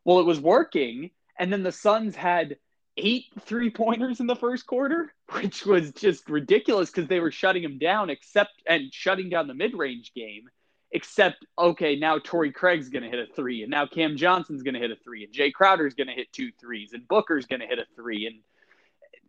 Well, 0.04 0.20
it 0.20 0.26
was 0.26 0.38
working, 0.38 1.10
and 1.36 1.52
then 1.52 1.64
the 1.64 1.72
Suns 1.72 2.14
had 2.14 2.56
eight 2.96 3.24
three 3.40 3.68
pointers 3.68 4.20
in 4.20 4.28
the 4.28 4.36
first 4.36 4.64
quarter, 4.64 5.12
which 5.32 5.66
was 5.66 5.90
just 5.90 6.30
ridiculous 6.30 6.90
because 6.90 7.08
they 7.08 7.20
were 7.20 7.32
shutting 7.32 7.64
them 7.64 7.78
down, 7.78 8.10
except 8.10 8.62
and 8.64 8.94
shutting 8.94 9.28
down 9.28 9.48
the 9.48 9.54
mid 9.54 9.74
range 9.74 10.12
game. 10.14 10.48
Except, 10.92 11.44
okay, 11.58 11.96
now 11.96 12.18
Torrey 12.18 12.52
Craig's 12.52 12.88
going 12.88 13.02
to 13.02 13.10
hit 13.10 13.18
a 13.18 13.32
three, 13.34 13.62
and 13.62 13.70
now 13.70 13.86
Cam 13.86 14.16
Johnson's 14.16 14.62
going 14.62 14.74
to 14.74 14.80
hit 14.80 14.90
a 14.90 14.96
three, 14.96 15.24
and 15.24 15.32
Jae 15.32 15.52
Crowder's 15.52 15.94
going 15.94 16.06
to 16.06 16.12
hit 16.12 16.32
two 16.32 16.50
threes, 16.60 16.92
and 16.92 17.06
Booker's 17.08 17.46
going 17.46 17.60
to 17.60 17.66
hit 17.66 17.78
a 17.78 17.84
three, 17.96 18.26
and 18.26 18.36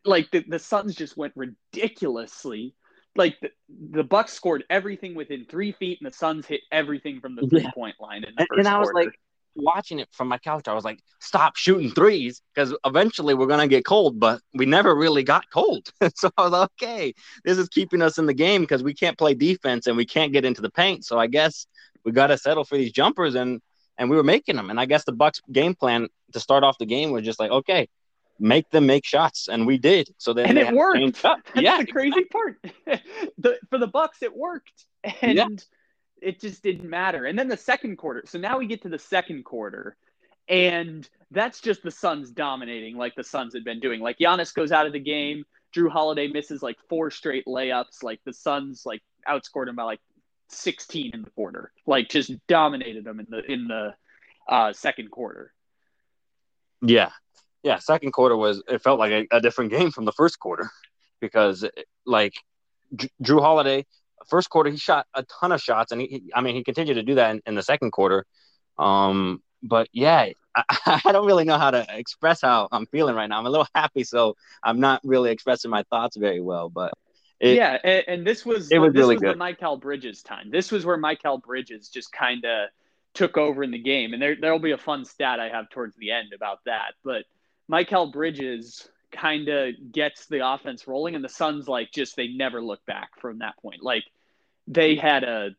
like 0.05 0.29
the, 0.31 0.45
the 0.47 0.59
Suns 0.59 0.95
just 0.95 1.17
went 1.17 1.33
ridiculously. 1.35 2.75
Like 3.15 3.39
the, 3.41 3.49
the 3.91 4.03
Bucks 4.03 4.33
scored 4.33 4.63
everything 4.69 5.15
within 5.15 5.45
three 5.45 5.71
feet, 5.71 5.97
and 5.99 6.09
the 6.09 6.15
Suns 6.15 6.45
hit 6.45 6.61
everything 6.71 7.19
from 7.19 7.35
the 7.35 7.47
three 7.47 7.67
point 7.73 7.95
line. 7.99 8.23
In 8.23 8.35
the 8.35 8.41
and, 8.41 8.47
first 8.47 8.59
and 8.59 8.67
I 8.67 8.77
was 8.77 8.91
quarter. 8.91 9.07
like, 9.07 9.19
watching 9.57 9.99
it 9.99 10.09
from 10.11 10.27
my 10.27 10.37
couch, 10.37 10.67
I 10.67 10.73
was 10.73 10.85
like, 10.85 10.99
stop 11.19 11.55
shooting 11.55 11.91
threes 11.91 12.41
because 12.53 12.75
eventually 12.85 13.33
we're 13.33 13.47
going 13.47 13.59
to 13.59 13.67
get 13.67 13.85
cold, 13.85 14.19
but 14.19 14.41
we 14.53 14.65
never 14.65 14.95
really 14.95 15.23
got 15.23 15.45
cold. 15.51 15.89
so 16.15 16.29
I 16.37 16.43
was 16.43 16.51
like, 16.51 16.69
okay, 16.81 17.13
this 17.43 17.57
is 17.57 17.67
keeping 17.69 18.01
us 18.01 18.17
in 18.17 18.25
the 18.25 18.33
game 18.33 18.61
because 18.61 18.83
we 18.83 18.93
can't 18.93 19.17
play 19.17 19.33
defense 19.33 19.87
and 19.87 19.97
we 19.97 20.05
can't 20.05 20.33
get 20.33 20.45
into 20.45 20.61
the 20.61 20.69
paint. 20.69 21.05
So 21.05 21.19
I 21.19 21.27
guess 21.27 21.67
we 22.05 22.11
got 22.11 22.27
to 22.27 22.37
settle 22.37 22.63
for 22.63 22.77
these 22.77 22.91
jumpers 22.91 23.35
and 23.35 23.61
and 23.97 24.09
we 24.09 24.15
were 24.15 24.23
making 24.23 24.55
them. 24.55 24.69
And 24.69 24.79
I 24.79 24.85
guess 24.85 25.03
the 25.05 25.11
Bucks 25.11 25.41
game 25.51 25.73
plan 25.73 26.07
to 26.33 26.39
start 26.39 26.63
off 26.63 26.77
the 26.77 26.85
game 26.85 27.11
was 27.11 27.25
just 27.25 27.39
like, 27.39 27.51
okay, 27.51 27.87
make 28.39 28.69
them 28.69 28.85
make 28.85 29.05
shots, 29.05 29.47
and 29.47 29.65
we 29.65 29.77
did. 29.77 30.09
So 30.17 30.33
then 30.33 30.49
and 30.49 30.57
it 30.57 30.73
worked. 30.73 31.21
That's 31.21 31.41
yeah, 31.55 31.79
the 31.79 31.87
crazy 31.87 32.25
part. 32.25 32.63
the, 33.37 33.57
for 33.69 33.77
the 33.77 33.87
Bucks, 33.87 34.21
it 34.21 34.35
worked, 34.35 34.85
and 35.21 35.35
Yeah. 35.35 35.47
It 36.21 36.39
just 36.39 36.63
didn't 36.63 36.89
matter. 36.89 37.25
And 37.25 37.37
then 37.37 37.47
the 37.47 37.57
second 37.57 37.97
quarter. 37.97 38.23
So 38.25 38.37
now 38.39 38.57
we 38.57 38.67
get 38.67 38.81
to 38.83 38.89
the 38.89 38.99
second 38.99 39.43
quarter, 39.43 39.95
and 40.47 41.07
that's 41.31 41.61
just 41.61 41.83
the 41.83 41.91
Suns 41.91 42.31
dominating, 42.31 42.97
like 42.97 43.15
the 43.15 43.23
Suns 43.23 43.53
had 43.53 43.63
been 43.63 43.79
doing. 43.79 43.99
Like 43.99 44.17
Giannis 44.17 44.53
goes 44.53 44.71
out 44.71 44.87
of 44.87 44.93
the 44.93 44.99
game. 44.99 45.45
Jrue 45.75 45.89
Holiday 45.89 46.27
misses 46.27 46.63
like 46.63 46.77
four 46.89 47.11
straight 47.11 47.45
layups. 47.45 48.03
Like 48.03 48.21
the 48.25 48.33
Suns 48.33 48.83
like 48.85 49.01
outscored 49.27 49.67
him 49.67 49.75
by 49.75 49.83
like 49.83 49.99
16 50.49 51.11
in 51.13 51.21
the 51.21 51.29
quarter. 51.31 51.71
Like 51.85 52.09
just 52.09 52.31
dominated 52.47 53.03
them 53.03 53.19
in 53.19 53.27
the 53.29 53.51
in 53.51 53.67
the 53.67 53.93
uh, 54.47 54.73
second 54.73 55.11
quarter. 55.11 55.53
Yeah, 56.81 57.11
yeah. 57.63 57.79
Second 57.79 58.11
quarter 58.11 58.37
was 58.37 58.63
it 58.67 58.81
felt 58.81 58.99
like 58.99 59.11
a, 59.11 59.27
a 59.37 59.41
different 59.41 59.71
game 59.71 59.91
from 59.91 60.05
the 60.05 60.11
first 60.13 60.39
quarter 60.39 60.69
because 61.19 61.65
like 62.05 62.33
Jrue 62.95 63.41
Holiday, 63.41 63.85
first 64.27 64.49
quarter 64.49 64.69
he 64.69 64.77
shot 64.77 65.05
a 65.13 65.23
ton 65.23 65.51
of 65.51 65.61
shots, 65.61 65.91
and 65.91 66.01
he, 66.01 66.23
I 66.33 66.41
mean 66.41 66.55
he 66.55 66.63
continued 66.63 66.95
to 66.95 67.03
do 67.03 67.15
that 67.15 67.31
in, 67.31 67.41
in 67.45 67.55
the 67.55 67.63
second 67.63 67.91
quarter. 67.91 68.25
Um, 68.77 69.41
but 69.63 69.87
yeah, 69.91 70.29
I, 70.55 71.01
I 71.05 71.11
don't 71.11 71.25
really 71.25 71.45
know 71.45 71.57
how 71.57 71.71
to 71.71 71.85
express 71.89 72.41
how 72.41 72.67
I'm 72.71 72.85
feeling 72.87 73.15
right 73.15 73.27
now. 73.27 73.39
I'm 73.39 73.45
a 73.45 73.49
little 73.49 73.67
happy, 73.75 74.03
so 74.03 74.35
I'm 74.63 74.79
not 74.79 75.01
really 75.03 75.31
expressing 75.31 75.71
my 75.71 75.83
thoughts 75.89 76.17
very 76.17 76.41
well. 76.41 76.69
But 76.69 76.93
it, 77.39 77.55
yeah, 77.55 77.77
and, 77.83 78.03
and 78.07 78.27
this 78.27 78.45
was 78.45 78.71
it 78.71 78.79
was 78.79 78.93
this 78.93 78.99
really 78.99 79.15
was 79.15 79.21
good. 79.21 79.35
the 79.35 79.39
Mikal 79.39 79.79
Bridges 79.79 80.23
time. 80.23 80.49
This 80.49 80.71
was 80.71 80.85
where 80.85 80.97
Mikal 80.97 81.41
Bridges 81.41 81.89
just 81.89 82.11
kind 82.11 82.43
of 82.45 82.69
took 83.13 83.37
over 83.37 83.63
in 83.63 83.71
the 83.71 83.81
game, 83.81 84.13
and 84.13 84.21
there 84.21 84.35
there'll 84.39 84.59
be 84.59 84.71
a 84.71 84.77
fun 84.77 85.05
stat 85.05 85.39
I 85.39 85.49
have 85.49 85.69
towards 85.69 85.95
the 85.97 86.11
end 86.11 86.33
about 86.33 86.59
that. 86.65 86.93
But 87.03 87.25
Mikal 87.71 88.11
Bridges 88.11 88.87
kind 89.11 89.47
of 89.49 89.91
gets 89.91 90.25
the 90.25 90.47
offense 90.47 90.87
rolling, 90.87 91.15
and 91.15 91.23
the 91.23 91.29
Suns 91.29 91.67
like 91.67 91.91
just 91.91 92.15
they 92.15 92.27
never 92.29 92.61
look 92.61 92.85
back 92.85 93.19
from 93.19 93.39
that 93.39 93.57
point. 93.57 93.83
Like 93.83 94.03
they 94.67 94.95
had 94.95 95.23
a. 95.23 95.49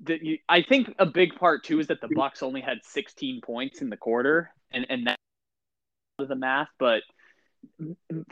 The, 0.00 0.40
I 0.48 0.62
think 0.62 0.94
a 0.98 1.06
big 1.06 1.34
part 1.36 1.64
too 1.64 1.80
is 1.80 1.86
that 1.86 2.00
the 2.00 2.08
Bucks 2.14 2.42
only 2.42 2.60
had 2.60 2.78
16 2.82 3.40
points 3.40 3.80
in 3.80 3.88
the 3.88 3.96
quarter, 3.96 4.50
and 4.70 4.86
and 4.88 5.06
that 5.06 5.18
the 6.18 6.36
math, 6.36 6.68
but 6.78 7.02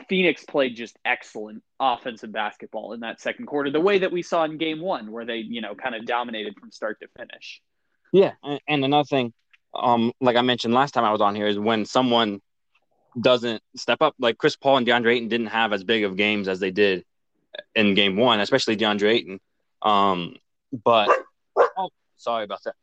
Phoenix 0.07 0.43
played 0.45 0.75
just 0.75 0.97
excellent 1.05 1.63
offensive 1.79 2.31
basketball 2.31 2.93
in 2.93 3.01
that 3.01 3.19
second 3.19 3.45
quarter, 3.45 3.71
the 3.71 3.81
way 3.81 3.99
that 3.99 4.11
we 4.11 4.21
saw 4.21 4.43
in 4.43 4.57
game 4.57 4.79
one, 4.79 5.11
where 5.11 5.25
they, 5.25 5.37
you 5.37 5.61
know, 5.61 5.75
kind 5.75 5.95
of 5.95 6.05
dominated 6.05 6.55
from 6.59 6.71
start 6.71 6.99
to 7.01 7.07
finish. 7.17 7.61
Yeah, 8.11 8.33
and, 8.43 8.61
and 8.67 8.85
another 8.85 9.05
thing, 9.05 9.33
um, 9.73 10.11
like 10.21 10.35
I 10.35 10.41
mentioned 10.41 10.73
last 10.73 10.91
time 10.91 11.03
I 11.03 11.11
was 11.11 11.21
on 11.21 11.35
here, 11.35 11.47
is 11.47 11.57
when 11.57 11.85
someone 11.85 12.41
doesn't 13.19 13.61
step 13.75 14.01
up. 14.01 14.15
Like 14.19 14.37
Chris 14.37 14.55
Paul 14.55 14.77
and 14.77 14.87
DeAndre 14.87 15.15
Ayton 15.15 15.27
didn't 15.29 15.47
have 15.47 15.73
as 15.73 15.83
big 15.83 16.03
of 16.03 16.15
games 16.15 16.47
as 16.47 16.59
they 16.59 16.71
did 16.71 17.03
in 17.75 17.93
Game 17.93 18.15
One, 18.15 18.39
especially 18.39 18.77
DeAndre 18.77 19.13
Ayton. 19.13 19.39
Um, 19.83 20.35
but 20.83 21.09
oh, 21.77 21.89
sorry 22.17 22.45
about 22.45 22.63
that. 22.63 22.75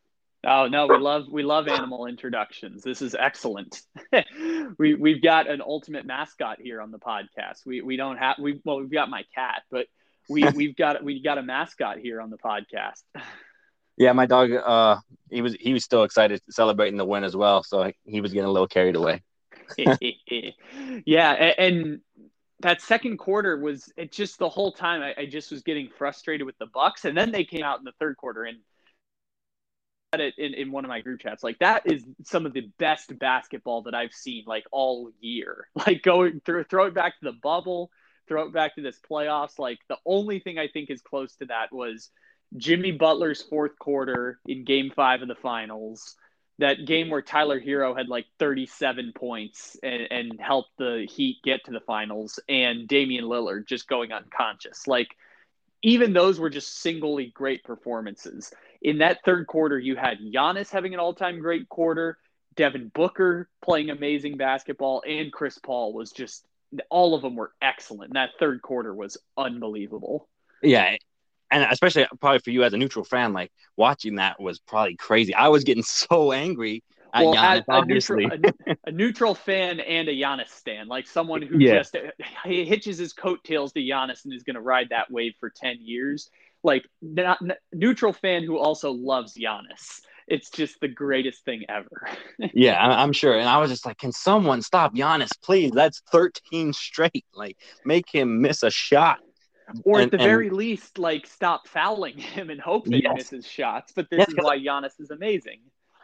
Oh 0.47 0.69
no, 0.69 0.87
we 0.87 0.97
love 0.97 1.27
we 1.31 1.43
love 1.43 1.69
animal 1.69 2.07
introductions. 2.07 2.83
This 2.83 3.03
is 3.03 3.15
excellent. 3.15 3.83
we 4.79 4.95
we've 4.95 5.23
got 5.23 5.51
an 5.51 5.61
ultimate 5.61 6.07
mascot 6.07 6.61
here 6.61 6.81
on 6.81 6.91
the 6.91 6.99
podcast. 6.99 7.67
We 7.67 7.83
we 7.83 7.97
don't 7.97 8.17
have 8.17 8.37
we 8.39 8.61
well 8.65 8.81
we've 8.81 8.91
got 8.91 9.11
my 9.11 9.25
cat, 9.35 9.63
but 9.71 9.87
we 10.31 10.49
we've 10.55 10.77
got 10.77 11.03
we 11.05 11.23
got 11.23 11.37
a 11.37 11.43
mascot 11.43 11.99
here 11.99 12.21
on 12.21 12.31
the 12.31 12.39
podcast. 12.39 13.03
Yeah, 13.99 14.13
my 14.13 14.25
dog. 14.25 14.51
Uh, 14.53 14.97
he 15.31 15.43
was 15.43 15.55
he 15.61 15.75
was 15.75 15.85
still 15.85 16.05
excited 16.05 16.41
celebrating 16.49 16.97
the 16.97 17.05
win 17.05 17.25
as 17.25 17.37
well, 17.37 17.63
so 17.63 17.93
he 18.05 18.23
was 18.23 18.33
getting 18.33 18.49
a 18.49 18.53
little 18.53 18.69
carried 18.69 18.97
away. 18.97 19.23
yeah, 19.77 21.33
and, 21.33 21.55
and 21.59 22.01
that 22.61 22.83
second 22.83 23.17
quarter 23.19 23.57
was 23.57 23.93
it 23.97 24.13
just 24.13 24.39
the 24.39 24.49
whole 24.49 24.73
time 24.73 25.03
I, 25.03 25.23
I 25.23 25.27
just 25.27 25.51
was 25.51 25.63
getting 25.63 25.89
frustrated 25.89 26.47
with 26.47 26.59
the 26.59 26.67
Bucks, 26.67 27.05
and 27.05 27.17
then 27.17 27.33
they 27.33 27.45
came 27.45 27.63
out 27.63 27.79
in 27.79 27.85
the 27.85 27.93
third 27.99 28.17
quarter 28.17 28.45
and 28.45 28.59
it 30.13 30.35
in, 30.39 30.55
in 30.55 30.73
one 30.73 30.85
of 30.85 30.89
my 30.89 31.01
group 31.01 31.21
chats. 31.21 31.45
Like 31.45 31.59
that 31.61 31.83
is 31.91 32.05
some 32.25 32.45
of 32.47 32.53
the 32.53 32.69
best 32.79 33.17
basketball 33.19 33.83
that 33.83 33.95
I've 33.95 34.13
seen 34.13 34.45
like 34.47 34.65
all 34.73 35.11
year. 35.21 35.69
Like 35.87 36.03
going 36.03 36.41
through 36.45 36.65
throw 36.65 36.87
it 36.87 36.95
back 36.95 37.19
to 37.19 37.25
the 37.25 37.39
bubble, 37.43 37.91
throw 38.29 38.47
it 38.47 38.53
back 38.53 38.75
to 38.75 38.83
this 38.83 38.99
playoffs. 39.09 39.59
Like 39.59 39.79
the 39.89 39.99
only 40.05 40.41
thing 40.41 40.59
I 40.59 40.69
think 40.69 40.91
is 40.91 41.01
close 41.01 41.37
to 41.37 41.47
that 41.47 41.73
was 41.73 42.11
Jimmy 42.57 42.93
Butler's 42.93 43.43
fourth 43.43 43.79
quarter 43.79 44.41
in 44.47 44.65
game 44.65 44.91
five 44.95 45.23
of 45.23 45.29
the 45.29 45.37
finals 45.37 46.17
that 46.61 46.85
game 46.87 47.11
where 47.11 47.23
Tyler 47.23 47.61
Herro 47.61 47.97
had 47.97 48.09
like 48.09 48.27
37 48.39 49.13
points 49.15 49.77
and, 49.83 50.07
and 50.11 50.41
helped 50.41 50.71
the 50.79 51.07
Heat 51.11 51.39
get 51.43 51.65
to 51.65 51.73
the 51.73 51.81
finals, 51.81 52.39
and 52.49 52.87
Damian 52.87 53.25
Lillard 53.25 53.67
just 53.67 53.89
going 53.89 54.13
unconscious. 54.13 54.87
Like, 54.87 55.09
even 55.83 56.13
those 56.13 56.39
were 56.39 56.51
just 56.51 56.81
singly 56.81 57.33
great 57.35 57.65
performances. 57.65 58.53
In 58.83 58.99
that 58.99 59.25
third 59.25 59.47
quarter, 59.47 59.79
you 59.79 59.97
had 59.97 60.19
Giannis 60.21 60.71
having 60.71 60.95
an 60.95 61.01
all 61.01 61.15
time 61.15 61.41
great 61.41 61.69
quarter, 61.69 62.19
Devin 62.57 62.91
Booker 62.95 63.49
playing 63.63 63.91
amazing 63.91 64.37
basketball, 64.37 65.03
and 65.07 65.33
Chris 65.33 65.59
Paul 65.59 65.95
was 65.95 66.13
just 66.13 66.45
all 66.91 67.15
of 67.15 67.23
them 67.23 67.37
were 67.37 67.53
excellent. 67.61 68.15
That 68.15 68.31
third 68.39 68.63
quarter 68.63 68.95
was 68.95 69.17
unbelievable. 69.37 70.29
Yeah, 70.63 70.97
and 71.51 71.65
especially 71.71 72.07
probably 72.21 72.41
for 72.41 72.51
you 72.51 72.65
as 72.65 72.73
a 72.73 72.79
neutral 72.79 73.05
fan, 73.05 73.33
like 73.33 73.53
watching 73.77 74.17
that 74.17 74.41
was 74.41 74.59
probably 74.61 74.97
crazy. 74.97 75.35
I 75.35 75.49
was 75.49 75.65
getting 75.65 75.83
so 75.85 76.33
angry 76.33 76.83
at 77.13 77.27
well, 77.27 77.35
Giannis, 77.35 77.65
a 77.73 77.83
obviously. 77.83 78.27
neutral, 78.27 78.53
a, 78.67 78.77
a 78.87 78.93
neutral 78.93 79.35
fan 79.35 79.81
and 79.81 80.09
a 80.09 80.13
Giannis 80.13 80.49
stan, 80.49 80.89
like 80.89 81.07
someone 81.07 81.43
who 81.43 81.59
Yeah. 81.59 81.73
just 81.73 81.97
he 82.45 82.65
hitches 82.65 82.99
his 82.99 83.13
coattails 83.13 83.73
to 83.73 83.81
Giannis 83.81 84.25
and 84.25 84.33
is 84.33 84.43
going 84.45 84.55
to 84.55 84.61
ride 84.61 84.89
that 84.91 85.11
wave 85.11 85.35
for 85.41 85.51
ten 85.51 85.79
years. 85.81 86.31
Like 86.63 86.85
not, 87.03 87.39
n- 87.43 87.55
neutral 87.73 88.13
fan 88.13 88.45
who 88.45 88.59
also 88.59 88.93
loves 88.93 89.35
Giannis. 89.35 90.01
It's 90.29 90.51
just 90.51 90.79
the 90.81 90.89
greatest 90.89 91.45
thing 91.45 91.65
ever. 91.69 92.07
yeah, 92.55 92.79
I'm 92.81 93.13
sure. 93.13 93.37
And 93.39 93.49
I 93.49 93.59
was 93.59 93.71
just 93.71 93.85
like, 93.85 93.99
can 93.99 94.13
someone 94.13 94.63
stop 94.63 94.95
Giannis, 94.95 95.31
please? 95.43 95.73
That's 95.73 96.03
13 96.13 96.73
straight. 96.73 97.25
Like, 97.35 97.57
make 97.85 98.07
him 98.13 98.41
miss 98.41 98.63
a 98.63 98.71
shot. 98.71 99.19
Or 99.85 99.97
And- 100.01 100.05
at 100.07 100.11
the 100.11 100.19
and- 100.19 100.27
very 100.29 100.51
least, 100.51 100.99
like 100.99 101.27
stop 101.27 101.69
fouling 101.69 102.19
him 102.19 102.51
and 102.51 102.61
hope 102.61 102.85
that 102.87 102.95
he 102.95 103.09
misses 103.09 103.47
shots. 103.47 103.93
But 103.95 104.11
this 104.11 104.19
Yes, 104.21 104.29
is 104.29 104.35
why 104.37 104.59
Giannis 104.59 105.01
is 105.01 105.11
amazing. 105.11 105.61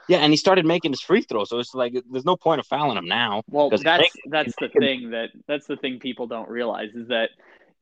Yeah, 0.09 0.19
and 0.19 0.33
he 0.33 0.37
started 0.37 0.65
making 0.65 0.93
his 0.93 1.01
free 1.01 1.23
throw, 1.23 1.45
so 1.45 1.59
it's 1.59 1.75
like 1.75 1.93
there's 2.11 2.25
no 2.25 2.37
point 2.37 2.61
of 2.61 2.67
fouling 2.67 2.97
him 2.97 3.07
now. 3.09 3.43
Well, 3.51 3.71
that's 3.71 3.83
that's 4.27 4.55
the 4.61 4.69
thing 4.69 5.11
that 5.11 5.31
that's 5.49 5.67
the 5.67 5.77
thing 5.77 5.99
people 5.99 6.29
don't 6.29 6.49
realize 6.49 6.95
is 6.95 7.09
that 7.09 7.31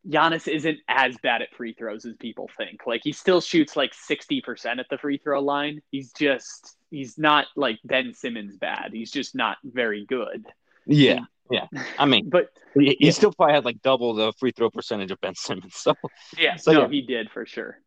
Giannis 0.09 0.49
isn't 0.49 0.79
as 0.89 1.17
bad 1.23 1.43
at 1.43 1.55
free 1.55 1.75
throws 1.75 2.05
as 2.07 2.15
people 2.17 2.49
think. 2.57 2.87
Like 2.87 3.03
he 3.05 3.13
still 3.13 3.41
shoots 3.41 3.75
like 3.77 3.93
60% 3.95 4.79
at 4.79 4.87
the 4.91 4.99
free 4.99 5.19
throw 5.19 5.41
line. 5.41 5.81
He's 5.91 6.13
just 6.13 6.77
he's 6.91 7.19
not 7.19 7.47
like 7.57 7.79
Ben 7.85 8.15
Simmons 8.15 8.57
bad. 8.57 8.91
He's 8.93 9.11
just 9.11 9.35
not 9.35 9.59
very 9.65 10.05
good. 10.07 10.47
Yeah. 10.87 11.21
Yeah. 11.51 11.67
I 11.99 12.07
mean, 12.07 12.31
But 12.31 12.49
he, 12.75 12.97
he 12.99 13.07
Yeah. 13.07 13.11
still 13.13 13.33
probably 13.33 13.55
had 13.55 13.65
like 13.65 13.83
double 13.83 14.15
the 14.15 14.33
free 14.39 14.53
throw 14.53 14.71
percentage 14.71 15.11
of 15.11 15.21
Ben 15.21 15.35
Simmons. 15.35 15.75
So, 15.77 15.95
yeah, 16.39 16.57
So, 16.57 16.73
no, 16.73 16.81
yeah. 16.83 16.89
he 16.89 17.03
did 17.03 17.31
for 17.31 17.45
sure. 17.47 17.79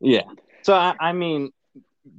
yeah. 0.00 0.22
So, 0.62 0.74
I, 0.74 0.94
I 1.00 1.12
mean, 1.12 1.50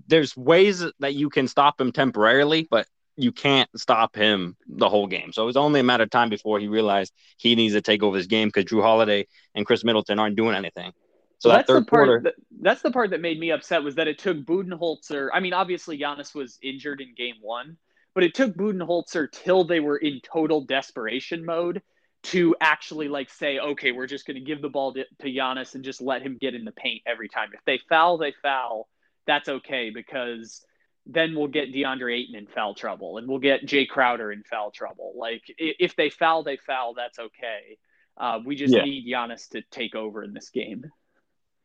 there's 0.07 0.35
ways 0.35 0.83
that 0.99 1.15
you 1.15 1.29
can 1.29 1.47
stop 1.47 1.79
him 1.79 1.91
temporarily, 1.91 2.67
but 2.69 2.85
you 3.15 3.31
can't 3.31 3.69
stop 3.75 4.15
him 4.15 4.55
the 4.67 4.87
whole 4.87 5.07
game. 5.07 5.33
So 5.33 5.43
it 5.43 5.45
was 5.45 5.57
only 5.57 5.79
a 5.81 5.83
matter 5.83 6.03
of 6.03 6.09
time 6.09 6.29
before 6.29 6.59
he 6.59 6.67
realized 6.67 7.13
he 7.37 7.55
needs 7.55 7.73
to 7.73 7.81
take 7.81 8.01
over 8.03 8.15
his 8.15 8.27
game 8.27 8.47
because 8.47 8.65
Jrue 8.65 8.81
Holiday 8.81 9.27
and 9.55 9.65
Khris 9.65 9.83
Middleton 9.83 10.19
aren't 10.19 10.35
doing 10.37 10.55
anything. 10.55 10.91
So 11.39 11.49
Well, 11.49 11.57
that 11.57 11.67
that's 11.67 11.67
the 11.67 11.73
third 11.81 11.87
part. 11.87 12.07
quarter, 12.07 12.21
That, 12.23 12.33
that's 12.61 12.81
the 12.81 12.91
part 12.91 13.09
that 13.11 13.19
made 13.21 13.39
me 13.39 13.51
upset 13.51 13.83
was 13.83 13.95
that 13.95 14.07
it 14.07 14.19
took 14.19 14.37
Budenholzer. 14.45 15.29
I 15.33 15.39
mean, 15.41 15.53
obviously 15.53 15.97
Giannis 15.97 16.33
was 16.35 16.59
injured 16.61 17.01
in 17.01 17.13
Game 17.15 17.35
One, 17.41 17.77
but 18.19 18.25
it 18.25 18.35
took 18.35 18.53
Budenholzer 18.53 19.31
till 19.31 19.63
they 19.63 19.79
were 19.79 19.95
in 19.95 20.19
total 20.21 20.59
desperation 20.65 21.45
mode 21.45 21.81
to 22.23 22.53
actually 22.59 23.07
like 23.07 23.29
say, 23.29 23.59
okay, 23.59 23.93
we're 23.93 24.07
just 24.07 24.27
going 24.27 24.35
to 24.35 24.43
give 24.43 24.61
the 24.61 24.67
ball 24.67 24.93
to, 24.93 25.05
to 25.21 25.27
Giannis 25.29 25.73
and 25.73 25.85
just 25.85 26.01
let 26.01 26.21
him 26.21 26.37
get 26.37 26.53
in 26.53 26.65
the 26.65 26.73
paint 26.73 27.01
every 27.05 27.29
time. 27.29 27.51
If 27.53 27.61
they 27.65 27.79
foul, 27.87 28.17
they 28.17 28.33
foul. 28.41 28.89
That's 29.25 29.47
okay 29.47 29.89
because 29.89 30.61
then 31.05 31.33
we'll 31.33 31.47
get 31.47 31.73
DeAndre 31.73 32.13
Ayton 32.19 32.35
in 32.35 32.47
foul 32.47 32.73
trouble 32.73 33.19
and 33.19 33.25
we'll 33.25 33.39
get 33.39 33.65
Jae 33.65 33.87
Crowder 33.87 34.33
in 34.33 34.43
foul 34.43 34.71
trouble. 34.71 35.13
Like 35.15 35.43
if 35.57 35.95
they 35.95 36.09
foul, 36.09 36.43
they 36.43 36.57
foul. 36.57 36.95
That's 36.95 37.19
okay. 37.19 37.77
Uh, 38.17 38.39
we 38.45 38.57
just 38.57 38.73
Yeah. 38.73 38.83
need 38.83 39.07
Giannis 39.07 39.47
to 39.51 39.61
take 39.71 39.95
over 39.95 40.25
in 40.25 40.33
this 40.33 40.49
game. 40.49 40.83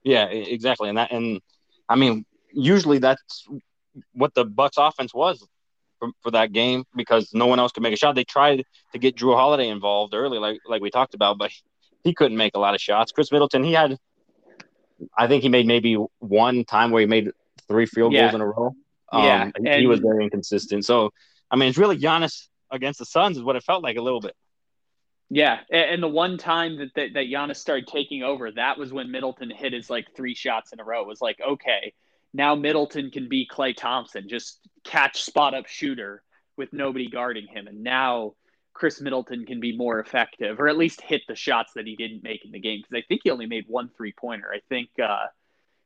yeah, 0.05 0.27
exactly. 0.27 0.89
And 0.89 0.99
that, 0.99 1.11
and 1.11 1.41
I 1.89 1.97
mean, 1.97 2.25
usually 2.53 2.99
that's 2.99 3.45
what 4.13 4.35
the 4.35 4.45
Bucks 4.45 4.77
offense 4.79 5.13
was 5.13 5.45
for, 6.05 6.13
for 6.23 6.31
that 6.33 6.53
game 6.53 6.85
because 6.95 7.33
no 7.33 7.47
one 7.47 7.59
else 7.59 7.73
could 7.73 7.83
make 7.83 7.93
a 7.93 7.97
shot. 7.97 8.15
They 8.15 8.25
tried 8.25 8.65
to 8.93 8.99
get 8.99 9.17
Jrue 9.17 9.35
Holiday 9.35 9.69
involved 9.69 10.15
early, 10.15 10.39
like 10.39 10.59
like 10.67 10.83
we 10.83 10.91
talked 10.91 11.15
about, 11.15 11.39
but 11.39 11.51
he 12.03 12.15
couldn't 12.15 12.37
make 12.37 12.55
a 12.55 12.59
lot 12.59 12.75
of 12.75 12.81
shots. 12.81 13.13
Khris 13.13 13.33
Middleton, 13.33 13.65
he 13.65 13.73
had, 13.73 13.97
I 15.17 15.27
think 15.27 15.43
he 15.43 15.49
made 15.49 15.67
maybe 15.67 15.97
one 16.19 16.65
time 16.65 16.91
where 16.91 17.01
he 17.01 17.07
made 17.07 17.31
three 17.69 17.87
field 17.87 18.13
Yeah. 18.13 18.23
goals 18.23 18.35
in 18.35 18.41
a 18.41 18.47
row. 18.47 18.75
Um, 19.13 19.23
Yeah, 19.25 19.51
he, 19.59 19.81
he 19.81 19.87
was 19.87 20.01
very 20.01 20.25
inconsistent. 20.25 20.85
So, 20.85 21.11
I 21.51 21.57
mean, 21.57 21.69
it's 21.69 21.79
really 21.79 21.99
Giannis 21.99 22.49
against 22.71 22.99
the 22.99 23.07
Suns 23.07 23.37
is 23.37 23.43
what 23.43 23.57
it 23.57 23.63
felt 23.63 23.83
like 23.83 23.97
a 23.97 24.03
little 24.03 24.21
bit. 24.21 24.35
Yeah, 25.31 25.61
and 25.71 26.03
the 26.03 26.09
one 26.09 26.37
time 26.37 26.77
that, 26.77 26.95
that 26.97 27.15
that 27.15 27.27
Giannis 27.27 27.57
started 27.57 27.87
taking 27.87 28.23
over, 28.23 28.51
that 28.53 28.79
was 28.79 28.93
when 28.93 29.11
Middleton 29.11 29.51
hit 29.51 29.73
his 29.73 29.89
like 29.89 30.15
three 30.15 30.35
shots 30.35 30.73
in 30.73 30.81
a 30.81 30.85
row. 30.85 31.01
It 31.01 31.09
was 31.09 31.21
like, 31.23 31.41
okay, 31.41 31.95
now 32.35 32.55
Middleton 32.55 33.11
can 33.11 33.29
be 33.29 33.49
Klay 33.51 33.75
Thompson, 33.75 34.29
just 34.29 34.59
catch 34.85 35.23
spot 35.23 35.55
up 35.55 35.67
shooter 35.67 36.23
with 36.57 36.73
nobody 36.73 37.09
guarding 37.09 37.47
him, 37.47 37.67
and 37.67 37.83
now 37.83 38.35
Khris 38.75 39.01
Middleton 39.01 39.47
can 39.47 39.61
be 39.61 39.77
more 39.77 40.01
effective, 40.01 40.61
or 40.61 40.69
at 40.69 40.77
least 40.77 41.01
hit 41.01 41.23
the 41.29 41.37
shots 41.37 41.73
that 41.77 41.87
he 41.87 41.97
didn't 41.97 42.25
make 42.25 42.45
in 42.45 42.51
the 42.51 42.59
game. 42.59 42.81
Because 42.81 43.03
I 43.03 43.07
think 43.07 43.21
he 43.25 43.31
only 43.31 43.47
made 43.47 43.65
one 43.69 43.89
three 43.97 44.13
pointer. 44.13 44.51
I 44.53 44.61
think 44.69 44.91
uh, 45.03 45.27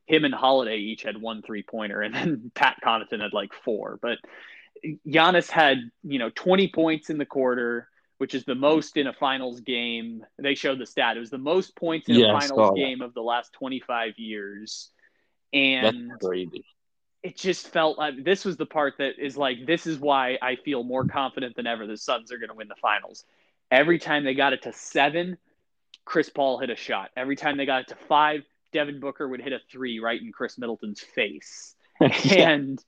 him 0.07 0.25
and 0.25 0.33
Holiday 0.33 0.77
each 0.77 1.03
had 1.03 1.21
one 1.21 1.43
three 1.43 1.63
pointer, 1.63 2.01
and 2.01 2.13
then 2.13 2.51
Pat 2.55 2.77
Connaughton 2.83 3.21
had 3.21 3.31
like 3.31 3.53
four. 3.53 3.99
But 4.01 4.17
Giannis 5.07 5.49
had 5.49 5.77
you 6.03 6.19
know 6.19 6.31
twenty 6.31 6.67
points 6.67 7.09
in 7.09 7.19
the 7.19 7.25
quarter 7.25 7.87
which 8.19 8.35
is 8.35 8.43
the 8.43 8.53
most 8.53 8.97
in 8.97 9.07
a 9.07 9.13
finals 9.13 9.61
game. 9.61 10.25
They 10.37 10.53
showed 10.53 10.77
the 10.77 10.85
stat. 10.85 11.15
It 11.15 11.21
was 11.21 11.29
the 11.29 11.37
most 11.37 11.73
points 11.77 12.09
in 12.09 12.15
Yeah, 12.15 12.35
a 12.35 12.39
finals 12.39 12.77
game 12.77 13.01
of 13.01 13.13
the 13.13 13.21
last 13.21 13.53
25 13.53 14.15
years. 14.17 14.91
That's 15.81 15.97
And 15.97 16.19
crazy. 16.21 16.65
it 17.23 17.37
just 17.37 17.67
felt 17.69 17.97
like 17.97 18.23
this 18.23 18.45
was 18.45 18.57
the 18.57 18.65
part 18.65 18.95
that 18.99 19.19
is 19.19 19.37
like, 19.37 19.65
this 19.65 19.85
is 19.87 19.99
why 19.99 20.37
I 20.41 20.55
feel 20.55 20.83
more 20.83 21.05
confident 21.05 21.55
than 21.55 21.67
ever 21.67 21.85
the 21.87 21.97
Suns 21.97 22.31
are 22.31 22.37
going 22.37 22.49
to 22.49 22.55
win 22.55 22.67
the 22.67 22.75
finals. 22.81 23.25
Every 23.71 23.99
time 23.99 24.23
they 24.23 24.33
got 24.33 24.53
it 24.53 24.63
to 24.63 24.73
seven, 24.73 25.37
Chris 26.05 26.29
Paul 26.29 26.59
hit 26.59 26.69
a 26.69 26.75
shot. 26.75 27.09
Every 27.15 27.35
time 27.35 27.57
they 27.57 27.65
got 27.65 27.81
it 27.81 27.87
to 27.89 27.95
five, 28.07 28.41
Devin 28.73 28.99
Booker 28.99 29.27
would 29.27 29.41
hit 29.41 29.53
a 29.53 29.59
three 29.71 29.99
right 29.99 30.21
in 30.21 30.31
Khris 30.31 30.57
Middleton's 30.57 31.01
face. 31.01 31.75
And 32.35 32.83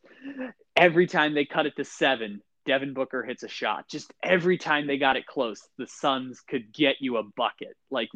every 0.76 1.08
time 1.08 1.34
they 1.34 1.46
cut 1.46 1.66
it 1.66 1.76
to 1.76 1.84
seven, 1.84 2.42
Devin 2.66 2.94
Booker 2.94 3.24
hits 3.24 3.44
a 3.44 3.48
shot. 3.48 3.88
Just 3.88 4.14
every 4.22 4.58
time 4.58 4.88
they 4.88 4.98
got 4.98 5.18
it 5.18 5.26
close, 5.26 5.68
the 5.78 5.88
Suns 5.88 6.42
could 6.42 6.72
get 6.72 6.98
you 7.00 7.18
a 7.18 7.24
bucket. 7.24 7.76
Like 7.90 8.10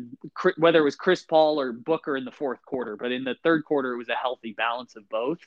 whether 0.58 0.79
it 0.79 0.84
was 0.84 0.95
Chris 0.95 1.23
Paul 1.23 1.60
or 1.60 1.73
Booker 1.73 2.15
in 2.15 2.25
the 2.25 2.31
fourth 2.31 2.63
quarter, 2.65 2.95
but 2.95 3.12
in 3.12 3.23
the 3.23 3.36
third 3.43 3.65
quarter, 3.65 3.93
it 3.93 3.97
was 3.97 4.10
a 4.10 4.15
healthy 4.15 4.53
balance 4.53 4.95
of 4.95 5.08
both. 5.10 5.39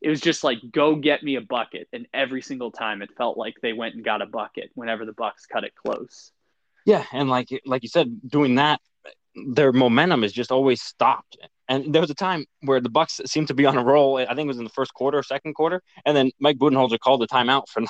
It 0.00 0.10
was 0.10 0.20
just 0.20 0.44
like, 0.44 0.58
go 0.70 0.96
get 0.96 1.22
me 1.22 1.36
a 1.36 1.40
bucket. 1.40 1.88
And 1.92 2.06
every 2.12 2.42
single 2.42 2.70
time 2.70 3.00
it 3.00 3.16
felt 3.16 3.38
like 3.38 3.54
they 3.62 3.72
went 3.72 3.94
and 3.94 4.04
got 4.04 4.20
a 4.20 4.26
bucket 4.26 4.70
whenever 4.74 5.06
the 5.06 5.14
Bucks 5.14 5.46
cut 5.46 5.64
it 5.64 5.74
close. 5.74 6.30
Yeah, 6.84 7.04
and 7.12 7.30
like 7.30 7.48
like 7.64 7.82
you 7.82 7.88
said, 7.88 8.20
doing 8.28 8.56
that, 8.56 8.80
their 9.34 9.72
momentum 9.72 10.22
is 10.22 10.32
just 10.32 10.52
always 10.52 10.82
stopped. 10.82 11.38
And 11.68 11.94
there 11.94 12.00
was 12.00 12.10
a 12.10 12.14
time 12.14 12.44
where 12.60 12.80
the 12.80 12.90
Bucks 12.90 13.20
seemed 13.26 13.48
to 13.48 13.54
be 13.54 13.64
on 13.64 13.78
a 13.78 13.84
roll. 13.84 14.18
I 14.18 14.26
think 14.26 14.40
it 14.40 14.48
was 14.48 14.58
in 14.58 14.64
the 14.64 14.70
first 14.70 14.92
quarter 14.92 15.22
second 15.22 15.54
quarter, 15.54 15.82
and 16.04 16.16
then 16.16 16.30
Mike 16.38 16.58
Budenholzer 16.58 16.98
called 16.98 17.22
a 17.22 17.26
timeout 17.26 17.68
for, 17.68 17.82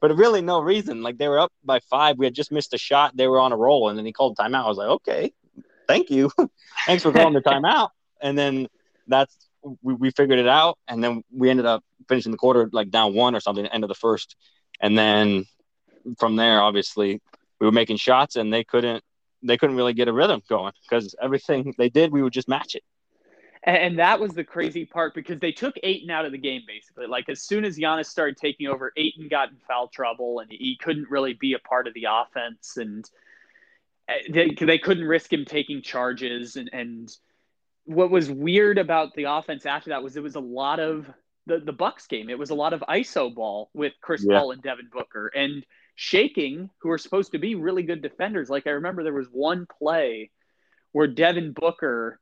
but 0.00 0.16
really 0.16 0.40
no 0.40 0.60
reason. 0.60 1.02
Like 1.02 1.18
they 1.18 1.28
were 1.28 1.40
up 1.40 1.52
by 1.64 1.80
five, 1.80 2.18
we 2.18 2.26
had 2.26 2.34
just 2.34 2.52
missed 2.52 2.74
a 2.74 2.78
shot, 2.78 3.16
they 3.16 3.26
were 3.26 3.40
on 3.40 3.52
a 3.52 3.56
roll, 3.56 3.88
and 3.88 3.98
then 3.98 4.06
he 4.06 4.12
called 4.12 4.36
a 4.38 4.42
timeout. 4.42 4.64
I 4.64 4.68
was 4.68 4.78
like, 4.78 4.88
okay, 4.88 5.32
thank 5.88 6.10
you, 6.10 6.30
thanks 6.86 7.02
for 7.02 7.12
calling 7.12 7.34
the 7.34 7.40
timeout. 7.40 7.90
And 8.20 8.38
then 8.38 8.68
that's 9.06 9.36
we, 9.82 9.94
we 9.94 10.10
figured 10.10 10.38
it 10.38 10.48
out, 10.48 10.78
and 10.86 11.02
then 11.02 11.24
we 11.32 11.50
ended 11.50 11.66
up 11.66 11.82
finishing 12.08 12.32
the 12.32 12.38
quarter 12.38 12.68
like 12.72 12.90
down 12.90 13.14
one 13.14 13.34
or 13.34 13.40
something, 13.40 13.66
end 13.66 13.82
of 13.82 13.88
the 13.88 13.94
first, 13.94 14.36
and 14.80 14.96
then 14.96 15.44
from 16.18 16.36
there, 16.36 16.60
obviously, 16.62 17.20
we 17.60 17.66
were 17.66 17.72
making 17.72 17.96
shots, 17.96 18.36
and 18.36 18.52
they 18.52 18.64
couldn't 18.64 19.02
they 19.42 19.56
couldn't 19.56 19.76
really 19.76 19.92
get 19.92 20.08
a 20.08 20.12
rhythm 20.12 20.42
going 20.48 20.72
because 20.82 21.14
everything 21.20 21.74
they 21.78 21.88
did, 21.88 22.12
we 22.12 22.22
would 22.22 22.32
just 22.32 22.48
match 22.48 22.74
it. 22.74 22.82
And, 23.62 23.98
that 23.98 24.20
was 24.20 24.32
the 24.32 24.44
crazy 24.44 24.84
part 24.84 25.14
because 25.14 25.40
they 25.40 25.52
took 25.52 25.74
Ayton 25.82 26.10
out 26.10 26.24
of 26.24 26.32
the 26.32 26.38
game 26.38 26.62
basically. 26.66 27.06
Like 27.06 27.28
as 27.28 27.42
soon 27.42 27.64
as 27.64 27.78
Giannis 27.78 28.06
started 28.06 28.36
taking 28.36 28.68
over, 28.68 28.92
Ayton 28.96 29.28
got 29.28 29.50
in 29.50 29.56
foul 29.66 29.88
trouble 29.88 30.40
and 30.40 30.50
he 30.50 30.78
couldn't 30.80 31.10
really 31.10 31.34
be 31.34 31.54
a 31.54 31.58
part 31.58 31.86
of 31.86 31.94
the 31.94 32.06
offense. 32.10 32.76
And 32.76 33.08
uh, 34.08 34.14
they, 34.30 34.50
they 34.60 34.78
couldn't 34.78 35.04
risk 35.04 35.32
him 35.32 35.44
taking 35.44 35.82
charges. 35.82 36.56
And, 36.56 36.70
and 36.72 37.10
what 37.84 38.10
was 38.10 38.30
weird 38.30 38.78
about 38.78 39.14
the 39.14 39.24
offense 39.24 39.66
after 39.66 39.90
that 39.90 40.02
was 40.02 40.16
it 40.16 40.22
was 40.22 40.36
a 40.36 40.40
lot 40.40 40.78
of 40.78 41.10
the, 41.46 41.58
the 41.58 41.72
Bucks 41.72 42.06
game. 42.06 42.30
It 42.30 42.38
was 42.38 42.50
a 42.50 42.54
lot 42.54 42.72
of 42.72 42.84
ISO 42.88 43.34
ball 43.34 43.70
with 43.74 43.94
Chris 44.00 44.24
Yeah. 44.24 44.38
Paul 44.38 44.52
and 44.52 44.62
Devin 44.62 44.88
Booker 44.92 45.28
and 45.34 45.64
shaking, 45.96 46.70
who 46.80 46.90
are 46.90 46.98
supposed 46.98 47.32
to 47.32 47.38
be 47.38 47.56
really 47.56 47.82
good 47.82 48.02
defenders. 48.02 48.48
Like 48.48 48.66
I 48.66 48.70
remember 48.70 49.02
there 49.02 49.12
was 49.12 49.28
one 49.32 49.66
play 49.66 50.30
where 50.92 51.06
Devin 51.08 51.52
Booker 51.52 52.20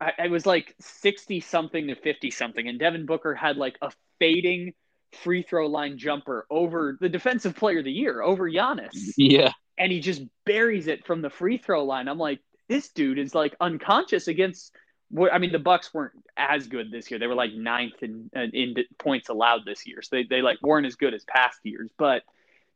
I, 0.00 0.12
it 0.24 0.30
was 0.30 0.46
like 0.46 0.74
60 0.80 1.40
something 1.40 1.86
to 1.88 1.94
50 1.94 2.30
something 2.30 2.68
and 2.68 2.78
Devin 2.78 3.06
Booker 3.06 3.34
had 3.34 3.56
like 3.56 3.76
a 3.82 3.90
fading 4.18 4.72
free 5.12 5.42
throw 5.42 5.66
line 5.66 5.98
jumper 5.98 6.46
over 6.50 6.98
the 7.00 7.08
defensive 7.08 7.56
player 7.56 7.78
of 7.78 7.84
the 7.84 7.92
year 7.92 8.22
over 8.22 8.50
Giannis 8.50 9.12
Yeah, 9.16 9.52
and 9.78 9.92
he 9.92 10.00
just 10.00 10.22
buries 10.44 10.86
it 10.86 11.06
from 11.06 11.22
the 11.22 11.30
free 11.30 11.58
throw 11.58 11.84
line. 11.84 12.08
I'm 12.08 12.18
like 12.18 12.40
this 12.68 12.90
dude 12.90 13.18
is 13.18 13.34
like 13.34 13.54
unconscious 13.60 14.28
against 14.28 14.72
what 15.10 15.32
I 15.32 15.38
mean 15.38 15.52
the 15.52 15.58
Bucks 15.58 15.92
weren't 15.94 16.12
as 16.36 16.66
good 16.66 16.90
this 16.90 17.10
year. 17.10 17.20
They 17.20 17.26
were 17.26 17.34
like 17.34 17.52
ninth 17.52 18.02
in 18.02 18.30
in 18.34 18.74
points 18.98 19.28
allowed 19.28 19.64
this 19.64 19.86
year. 19.86 20.02
So 20.02 20.16
they 20.16 20.24
they 20.24 20.42
like 20.42 20.58
weren't 20.62 20.86
as 20.86 20.96
good 20.96 21.14
as 21.14 21.24
past 21.24 21.60
years, 21.62 21.90
but 21.96 22.22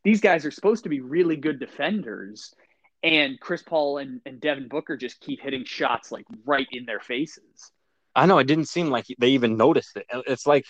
these 0.04 0.20
guys 0.20 0.46
are 0.46 0.50
supposed 0.50 0.84
to 0.84 0.88
be 0.88 1.00
really 1.00 1.36
good 1.36 1.58
defenders 1.58 2.54
and 3.02 3.38
Chris 3.40 3.62
Paul 3.62 3.98
and, 3.98 4.20
and 4.26 4.40
Devin 4.40 4.68
Booker 4.68 4.96
just 4.96 5.20
keep 5.20 5.40
hitting 5.40 5.64
shots 5.64 6.10
like 6.10 6.26
right 6.44 6.66
in 6.72 6.84
their 6.84 7.00
faces. 7.00 7.72
I 8.14 8.26
know. 8.26 8.38
It 8.38 8.46
didn't 8.48 8.66
seem 8.66 8.88
like 8.88 9.06
they 9.18 9.28
even 9.28 9.56
noticed 9.56 9.96
it. 9.96 10.06
It's 10.26 10.46
like 10.46 10.64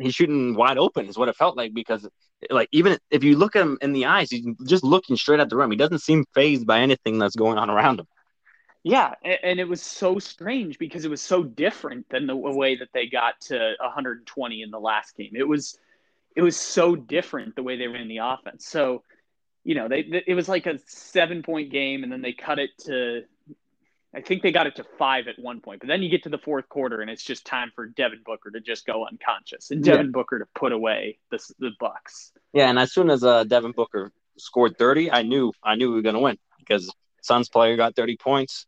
he's 0.00 0.14
shooting 0.14 0.54
wide 0.54 0.78
open, 0.78 1.06
is 1.06 1.18
what 1.18 1.28
it 1.28 1.36
felt 1.36 1.56
like. 1.56 1.74
Because, 1.74 2.08
like, 2.50 2.68
even 2.70 2.96
if 3.10 3.24
you 3.24 3.36
look 3.36 3.56
at 3.56 3.62
him 3.62 3.76
in 3.82 3.92
the 3.92 4.06
eyes, 4.06 4.30
he's 4.30 4.46
just 4.66 4.84
looking 4.84 5.16
straight 5.16 5.40
at 5.40 5.48
the 5.48 5.56
rim. 5.56 5.70
He 5.70 5.76
doesn't 5.76 5.98
seem 5.98 6.24
fazed 6.32 6.66
by 6.66 6.80
anything 6.80 7.18
that's 7.18 7.34
going 7.34 7.58
on 7.58 7.70
around 7.70 7.98
him. 7.98 8.06
Yeah, 8.84 9.14
and 9.24 9.60
it 9.60 9.68
was 9.68 9.80
so 9.80 10.18
strange 10.18 10.78
because 10.78 11.04
it 11.04 11.10
was 11.10 11.22
so 11.22 11.42
different 11.44 12.08
than 12.08 12.26
the 12.26 12.36
way 12.36 12.76
that 12.76 12.88
they 12.92 13.06
got 13.06 13.40
to 13.42 13.74
120 13.80 14.62
in 14.62 14.70
the 14.70 14.80
last 14.80 15.16
game. 15.16 15.30
It 15.34 15.46
was 15.46 15.78
it 16.34 16.42
was 16.42 16.56
so 16.56 16.96
different 16.96 17.54
the 17.56 17.62
way 17.62 17.76
they 17.76 17.86
ran 17.86 18.08
the 18.08 18.18
offense. 18.18 18.66
So, 18.66 19.02
you 19.64 19.74
know, 19.74 19.88
they 19.88 20.00
it 20.26 20.34
was 20.34 20.48
like 20.48 20.66
a 20.66 20.74
7-point 20.74 21.70
game 21.70 22.02
and 22.02 22.10
then 22.12 22.22
they 22.22 22.32
cut 22.32 22.58
it 22.58 22.70
to 22.86 23.22
I 24.14 24.20
think 24.20 24.42
they 24.42 24.52
got 24.52 24.66
it 24.66 24.76
to 24.76 24.84
5 24.98 25.28
at 25.28 25.38
one 25.38 25.60
point. 25.60 25.80
But 25.80 25.88
then 25.88 26.02
you 26.02 26.10
get 26.10 26.24
to 26.24 26.28
the 26.28 26.36
fourth 26.38 26.68
quarter 26.68 27.00
and 27.00 27.08
it's 27.10 27.22
just 27.24 27.46
time 27.46 27.72
for 27.74 27.86
Devin 27.86 28.20
Booker 28.26 28.50
to 28.50 28.60
just 28.60 28.84
go 28.86 29.06
unconscious 29.06 29.70
and 29.70 29.84
Yeah. 29.86 29.94
Devin 29.94 30.12
Booker 30.12 30.38
to 30.40 30.46
put 30.54 30.72
away 30.72 31.18
the 31.30 31.38
the 31.58 31.70
Bucks. 31.80 32.32
Yeah, 32.52 32.68
and 32.68 32.78
as 32.78 32.92
soon 32.92 33.08
as 33.08 33.24
uh, 33.24 33.44
Devin 33.44 33.72
Booker 33.72 34.12
scored 34.36 34.76
30, 34.76 35.10
I 35.10 35.22
knew 35.22 35.52
I 35.62 35.76
knew 35.76 35.88
we 35.90 35.96
were 35.96 36.02
going 36.02 36.14
to 36.16 36.20
win 36.20 36.38
because 36.58 36.92
Suns 37.22 37.48
player 37.48 37.76
got 37.76 37.96
30 37.96 38.16
points. 38.16 38.66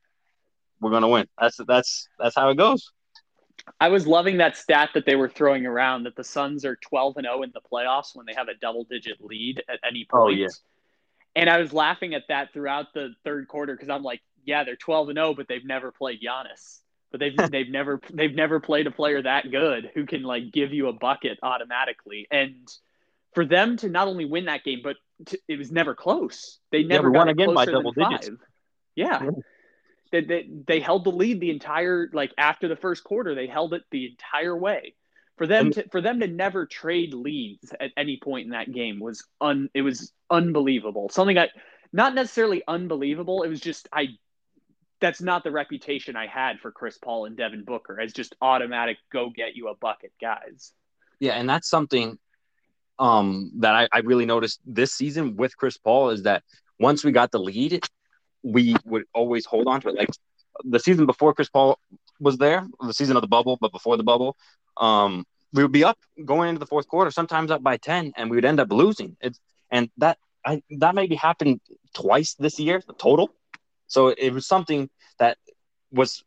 we're 0.80 0.90
gonna 0.92 1.09
win. 1.09 1.26
That's 1.40 1.59
that's 1.66 2.09
that's 2.18 2.37
how 2.37 2.48
it 2.50 2.57
goes. 2.57 2.90
I 3.80 3.88
was 3.88 4.07
loving 4.07 4.38
that 4.38 4.57
stat 4.57 4.90
that 4.94 5.07
they 5.07 5.16
were 5.16 5.28
throwing 5.28 5.64
around 5.66 6.04
that 6.04 6.16
the 6.16 6.24
Suns 6.24 6.64
are 6.64 6.76
12 6.76 7.16
and 7.18 7.24
0 7.26 7.42
in 7.42 7.52
the 7.52 7.61
playoffs 7.61 8.14
when 8.14 8.26
they 8.26 8.35
have 8.35 8.48
a 8.48 8.54
double 8.54 8.85
digit 8.85 9.22
lead 9.22 9.62
at 9.68 9.78
any 9.87 10.04
point. 10.04 10.22
Oh, 10.22 10.28
yeah. 10.28 10.48
And 11.37 11.51
I 11.51 11.59
was 11.59 11.73
laughing 11.73 12.14
at 12.14 12.25
that 12.29 12.53
throughout 12.53 12.94
the 12.94 13.14
third 13.25 13.49
quarter 13.49 13.75
because 13.75 13.88
I'm 13.88 14.03
like, 14.03 14.20
yeah, 14.44 14.64
they're 14.64 14.77
12 14.77 15.11
and 15.11 15.16
0, 15.16 15.35
but 15.35 15.49
they've 15.49 15.64
never 15.64 15.90
played 15.90 16.20
Giannis. 16.20 16.81
But 17.11 17.20
they've 17.20 17.37
they've 17.51 17.70
never 17.70 18.01
they've 18.12 18.35
never 18.35 18.61
played 18.61 18.87
a 18.87 18.90
player 18.90 19.23
that 19.23 19.51
good 19.51 19.90
who 19.94 20.07
can 20.07 20.23
like 20.23 20.53
give 20.53 20.73
you 20.73 20.88
a 20.88 20.92
bucket 20.92 21.38
automatically. 21.42 22.27
And 22.31 22.68
for 23.35 23.44
them 23.44 23.77
to 23.79 23.88
not 23.88 24.09
only 24.09 24.25
win 24.25 24.47
that 24.47 24.64
game, 24.64 24.81
but 24.83 24.97
to, 25.27 25.38
it 25.49 25.59
was 25.59 25.70
never 25.70 25.94
close. 25.94 26.59
They 26.70 26.83
never 26.83 27.11
yeah, 27.11 27.18
won 27.18 27.29
again 27.29 27.55
by 27.55 27.64
double 27.66 27.92
digits. 27.92 28.29
Five. 28.29 28.38
Yeah. 28.94 29.23
yeah. 29.25 29.31
They, 30.12 30.20
they, 30.20 30.49
they 30.68 30.81
held 30.81 31.03
the 31.03 31.11
lead 31.11 31.40
the 31.40 31.51
entire 31.51 32.09
like 32.12 32.33
after 32.38 32.68
the 32.68 32.77
first 32.77 33.03
quarter. 33.03 33.35
They 33.35 33.49
held 33.49 33.75
it 33.75 33.83
the 33.90 34.07
entire 34.07 34.57
way. 34.57 34.94
For 35.37 35.47
them 35.49 35.73
to 35.73 35.88
for 35.88 36.01
them 36.01 36.20
to 36.20 36.29
never 36.29 36.64
trade 36.64 37.12
leads 37.12 37.73
at 37.81 37.90
any 37.97 38.18
point 38.23 38.44
in 38.44 38.53
that 38.53 38.73
game 38.73 39.01
was 39.01 39.25
un 39.40 39.68
it 39.75 39.83
was 39.83 40.12
unbelievable. 40.31 41.09
Something 41.09 41.38
I 41.38 41.49
not 41.92 42.14
necessarily 42.14 42.62
unbelievable. 42.68 43.42
It 43.42 43.49
was 43.49 43.61
just 43.61 43.88
I 43.92 44.11
that's 45.01 45.20
not 45.20 45.42
the 45.42 45.51
reputation 45.51 46.14
I 46.14 46.29
had 46.29 46.61
for 46.61 46.70
Chris 46.70 46.99
Paul 46.99 47.27
and 47.27 47.37
Devin 47.37 47.64
Booker 47.64 48.01
as 48.01 48.12
just 48.12 48.37
automatic 48.40 48.99
go 49.12 49.29
get 49.29 49.57
you 49.57 49.68
a 49.68 49.75
bucket 49.75 50.12
guys. 50.20 50.73
Yeah, 51.18 51.33
and 51.33 51.49
that's 51.49 51.68
something 51.68 52.18
um 53.01 53.51
that 53.59 53.75
I, 53.75 53.88
I 53.92 53.99
really 54.01 54.27
noticed 54.27 54.61
this 54.64 54.94
season 54.94 55.35
with 55.35 55.57
Chris 55.57 55.77
Paul 55.77 56.11
is 56.11 56.23
that 56.23 56.44
once 56.79 57.03
we 57.03 57.11
got 57.11 57.33
the 57.33 57.40
lead, 57.40 57.85
we 58.44 58.77
would 58.85 59.05
always 59.12 59.47
hold 59.47 59.66
on 59.66 59.81
to 59.81 59.88
it. 59.88 59.97
Like 59.97 60.11
the 60.62 60.79
season 60.79 61.07
before 61.07 61.35
Chris 61.35 61.49
Paul 61.49 61.79
was 62.24 62.37
there, 62.38 62.66
the 62.80 62.94
season 62.94 63.16
of 63.16 63.22
the 63.22 63.28
bubble, 63.28 63.58
but 63.60 63.72
before 63.72 63.96
the 63.96 64.02
bubble, 64.02 64.37
um, 64.76 65.24
we 65.52 65.62
would 65.62 65.72
be 65.72 65.84
up 65.84 65.98
going 66.24 66.48
into 66.48 66.58
the 66.58 66.66
fourth 66.66 66.88
quarter, 66.88 67.10
sometimes 67.10 67.50
up 67.50 67.62
by 67.62 67.76
ten, 67.76 68.12
and 68.16 68.30
we 68.30 68.37
would 68.37 68.44
end 68.44 68.58
up 68.58 68.72
losing. 68.72 69.16
It's 69.20 69.38
and 69.70 69.90
that 69.98 70.18
I 70.44 70.62
that 70.78 70.94
maybe 70.94 71.14
happened 71.14 71.60
twice 71.94 72.34
this 72.34 72.58
year, 72.58 72.82
the 72.87 72.94
total. 72.94 73.30
So 73.87 74.08
it 74.08 74.32
was 74.32 74.46
something 74.46 74.90
that 75.18 75.38
was 75.92 76.24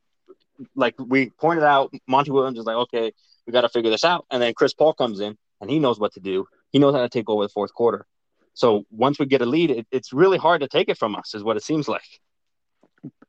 like 0.76 0.96
we 0.98 1.32
pointed 1.32 1.66
out. 1.66 1.94
Monty 2.08 2.32
Williams 2.32 2.60
is 2.60 2.66
like, 2.66 2.78
okay, 2.78 3.12
we 3.46 3.54
got 3.54 3.62
to 3.62 3.70
figure 3.70 3.92
this 3.92 4.06
out, 4.06 4.26
and 4.32 4.42
then 4.42 4.54
Chris 4.54 4.74
Paul 4.74 4.94
comes 4.94 5.20
in 5.20 5.38
and 5.60 5.70
he 5.70 5.80
knows 5.80 6.00
what 6.00 6.14
to 6.14 6.20
do. 6.20 6.48
He 6.72 6.80
knows 6.80 6.94
how 6.94 7.02
to 7.02 7.10
take 7.10 7.30
over 7.30 7.44
the 7.44 7.50
fourth 7.50 7.74
quarter. 7.74 8.06
So 8.54 8.86
once 8.90 9.20
we 9.20 9.26
get 9.26 9.42
a 9.42 9.46
lead, 9.46 9.72
it, 9.72 9.88
it's 9.92 10.12
really 10.14 10.38
hard 10.38 10.62
to 10.62 10.68
take 10.68 10.90
it 10.90 10.98
from 10.98 11.16
us, 11.16 11.36
is 11.36 11.44
what 11.44 11.58
it 11.58 11.64
seems 11.64 11.88
like. 11.88 12.22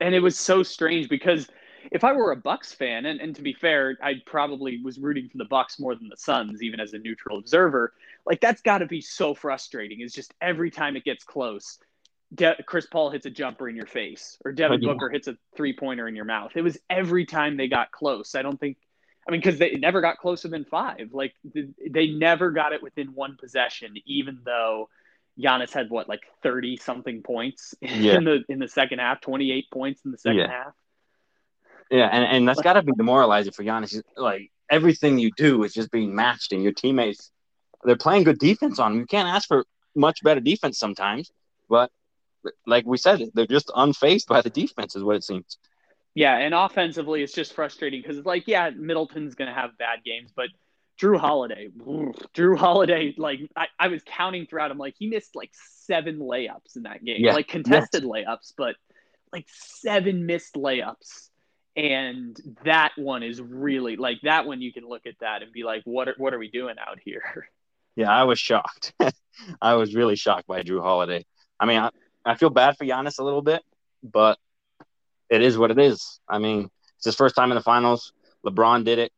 And 0.00 0.14
it 0.14 0.20
was 0.20 0.38
so 0.38 0.62
strange 0.62 1.08
because 1.08 1.48
if 1.90 2.04
I 2.04 2.12
were 2.12 2.32
a 2.32 2.36
Bucks 2.36 2.72
fan, 2.72 3.06
and, 3.06 3.20
and 3.20 3.34
to 3.36 3.42
be 3.42 3.52
fair, 3.52 3.96
I 4.02 4.14
probably 4.26 4.82
was 4.82 4.98
rooting 4.98 5.28
for 5.28 5.38
the 5.38 5.44
Bucks 5.44 5.78
more 5.78 5.94
than 5.94 6.08
the 6.08 6.16
Suns, 6.16 6.62
even 6.62 6.80
as 6.80 6.92
a 6.92 6.98
neutral 6.98 7.38
observer. 7.38 7.92
Like 8.26 8.40
that's 8.40 8.62
got 8.62 8.78
to 8.78 8.86
be 8.86 9.00
so 9.00 9.34
frustrating. 9.34 10.00
Is 10.00 10.12
just 10.12 10.34
every 10.40 10.70
time 10.70 10.96
it 10.96 11.04
gets 11.04 11.24
close, 11.24 11.78
De- 12.34 12.62
Chris 12.64 12.86
Paul 12.86 13.10
hits 13.10 13.26
a 13.26 13.30
jumper 13.30 13.68
in 13.68 13.76
your 13.76 13.86
face, 13.86 14.38
or 14.44 14.52
Devin. 14.52 14.80
Booker 14.80 15.08
hits 15.08 15.28
a 15.28 15.36
three 15.56 15.74
pointer 15.74 16.06
in 16.08 16.14
your 16.14 16.24
mouth. 16.24 16.52
It 16.54 16.62
was 16.62 16.78
every 16.90 17.24
time 17.24 17.56
they 17.56 17.68
got 17.68 17.90
close. 17.90 18.34
I 18.34 18.42
don't 18.42 18.58
think. 18.58 18.76
I 19.26 19.30
mean, 19.30 19.40
because 19.40 19.58
they 19.58 19.72
never 19.72 20.00
got 20.00 20.16
closer 20.18 20.48
than 20.48 20.64
five. 20.64 21.10
Like 21.12 21.34
they 21.44 22.08
never 22.08 22.50
got 22.50 22.72
it 22.72 22.82
within 22.82 23.08
one 23.08 23.36
possession, 23.38 23.94
even 24.06 24.40
though 24.44 24.88
Giannis 25.38 25.72
had 25.72 25.90
what 25.90 26.08
like 26.08 26.22
thirty 26.42 26.76
something 26.76 27.22
points 27.22 27.74
yeah. 27.80 28.16
in 28.16 28.24
the 28.24 28.44
in 28.48 28.58
the 28.58 28.68
second 28.68 28.98
half, 29.00 29.20
twenty 29.20 29.52
eight 29.52 29.70
points 29.70 30.04
in 30.04 30.10
the 30.10 30.18
second 30.18 30.38
yeah. 30.38 30.50
half. 30.50 30.74
Yeah, 31.90 32.08
and, 32.12 32.24
and 32.24 32.48
that's 32.48 32.60
got 32.60 32.74
to 32.74 32.82
be 32.82 32.92
demoralizing 32.92 33.52
for 33.52 33.64
Giannis. 33.64 34.00
Like 34.16 34.50
everything 34.70 35.18
you 35.18 35.30
do 35.36 35.64
is 35.64 35.72
just 35.72 35.90
being 35.90 36.14
matched, 36.14 36.52
and 36.52 36.62
your 36.62 36.72
teammates 36.72 37.30
they're 37.84 37.96
playing 37.96 38.24
good 38.24 38.38
defense 38.38 38.78
on 38.78 38.92
him. 38.92 39.00
You 39.00 39.06
can't 39.06 39.28
ask 39.28 39.48
for 39.48 39.64
much 39.94 40.22
better 40.22 40.40
defense 40.40 40.78
sometimes, 40.78 41.30
but 41.68 41.90
like 42.66 42.86
we 42.86 42.96
said, 42.98 43.22
they're 43.34 43.46
just 43.46 43.68
unfazed 43.68 44.26
by 44.26 44.40
the 44.40 44.50
defense, 44.50 44.96
is 44.96 45.02
what 45.02 45.16
it 45.16 45.24
seems. 45.24 45.58
Yeah, 46.14 46.36
and 46.36 46.54
offensively, 46.54 47.22
it's 47.22 47.32
just 47.32 47.52
frustrating 47.54 48.00
because 48.00 48.16
it's 48.18 48.26
like, 48.26 48.48
yeah, 48.48 48.70
Middleton's 48.70 49.34
going 49.34 49.48
to 49.48 49.54
have 49.54 49.76
bad 49.78 50.00
games, 50.04 50.32
but 50.34 50.48
Jrue 51.00 51.18
Holiday, 51.18 51.68
Jrue 52.34 52.58
Holiday, 52.58 53.14
like 53.16 53.40
I, 53.54 53.66
I 53.78 53.88
was 53.88 54.02
counting 54.04 54.46
throughout. 54.46 54.70
I'm 54.72 54.78
like, 54.78 54.96
he 54.98 55.06
missed 55.06 55.36
like 55.36 55.50
seven 55.84 56.18
layups 56.18 56.76
in 56.76 56.82
that 56.84 57.04
game, 57.04 57.18
yeah. 57.20 57.34
like 57.34 57.46
contested 57.46 58.02
yes. 58.02 58.10
layups, 58.10 58.52
but 58.56 58.74
like 59.32 59.46
seven 59.48 60.26
missed 60.26 60.54
layups. 60.54 61.28
And 61.78 62.36
that 62.64 62.90
one 62.96 63.22
is 63.22 63.40
really 63.40 63.94
like 63.94 64.18
that 64.24 64.46
one. 64.46 64.60
You 64.60 64.72
can 64.72 64.88
look 64.88 65.06
at 65.06 65.14
that 65.20 65.42
and 65.42 65.52
be 65.52 65.62
like, 65.62 65.82
what 65.84 66.08
are, 66.08 66.14
what 66.18 66.34
are 66.34 66.38
we 66.38 66.50
doing 66.50 66.76
out 66.78 66.98
here? 67.02 67.48
Yeah, 67.96 68.12
I 68.12 68.22
was 68.22 68.38
shocked. 68.38 68.92
I 69.60 69.74
was 69.74 69.92
really 69.92 70.14
shocked 70.14 70.46
by 70.46 70.62
Jrue 70.62 70.80
Holiday. 70.80 71.26
I 71.58 71.66
mean, 71.66 71.80
I, 71.80 71.90
I 72.24 72.36
feel 72.36 72.48
bad 72.48 72.76
for 72.76 72.84
Giannis 72.84 73.18
a 73.18 73.24
little 73.24 73.42
bit, 73.42 73.60
but 74.04 74.38
it 75.28 75.42
is 75.42 75.58
what 75.58 75.72
it 75.72 75.80
is. 75.80 76.20
I 76.28 76.38
mean, 76.38 76.70
it's 76.96 77.06
his 77.06 77.16
first 77.16 77.34
time 77.34 77.50
in 77.50 77.56
the 77.56 77.60
finals. 77.60 78.12
LeBron 78.46 78.84
did 78.84 79.00
it 79.00 79.10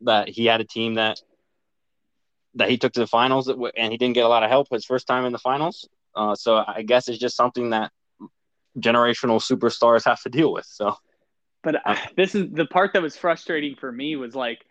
that 0.00 0.28
he 0.28 0.46
had 0.46 0.60
a 0.60 0.64
team 0.64 0.94
that 0.94 1.20
that 2.56 2.70
he 2.70 2.76
took 2.76 2.92
to 2.94 3.00
the 3.00 3.06
finals 3.06 3.48
and 3.48 3.92
he 3.92 3.98
didn't 3.98 4.14
get 4.14 4.24
a 4.24 4.28
lot 4.28 4.42
of 4.42 4.50
help 4.50 4.66
his 4.68 4.84
first 4.84 5.06
time 5.06 5.24
in 5.26 5.32
the 5.32 5.38
finals. 5.38 5.88
Uh, 6.16 6.34
so 6.34 6.64
I 6.66 6.82
guess 6.82 7.06
it's 7.06 7.18
just 7.18 7.36
something 7.36 7.70
that 7.70 7.92
generational 8.78 9.40
superstars 9.40 10.04
have 10.06 10.20
to 10.22 10.28
deal 10.28 10.52
with. 10.52 10.66
So, 10.66 10.96
but 11.64 11.76
uh, 11.84 11.96
this 12.16 12.34
is 12.34 12.50
the 12.52 12.66
part 12.66 12.92
that 12.92 13.02
was 13.02 13.16
frustrating 13.16 13.74
for 13.74 13.90
me 13.90 14.14
was 14.14 14.34
like, 14.34 14.64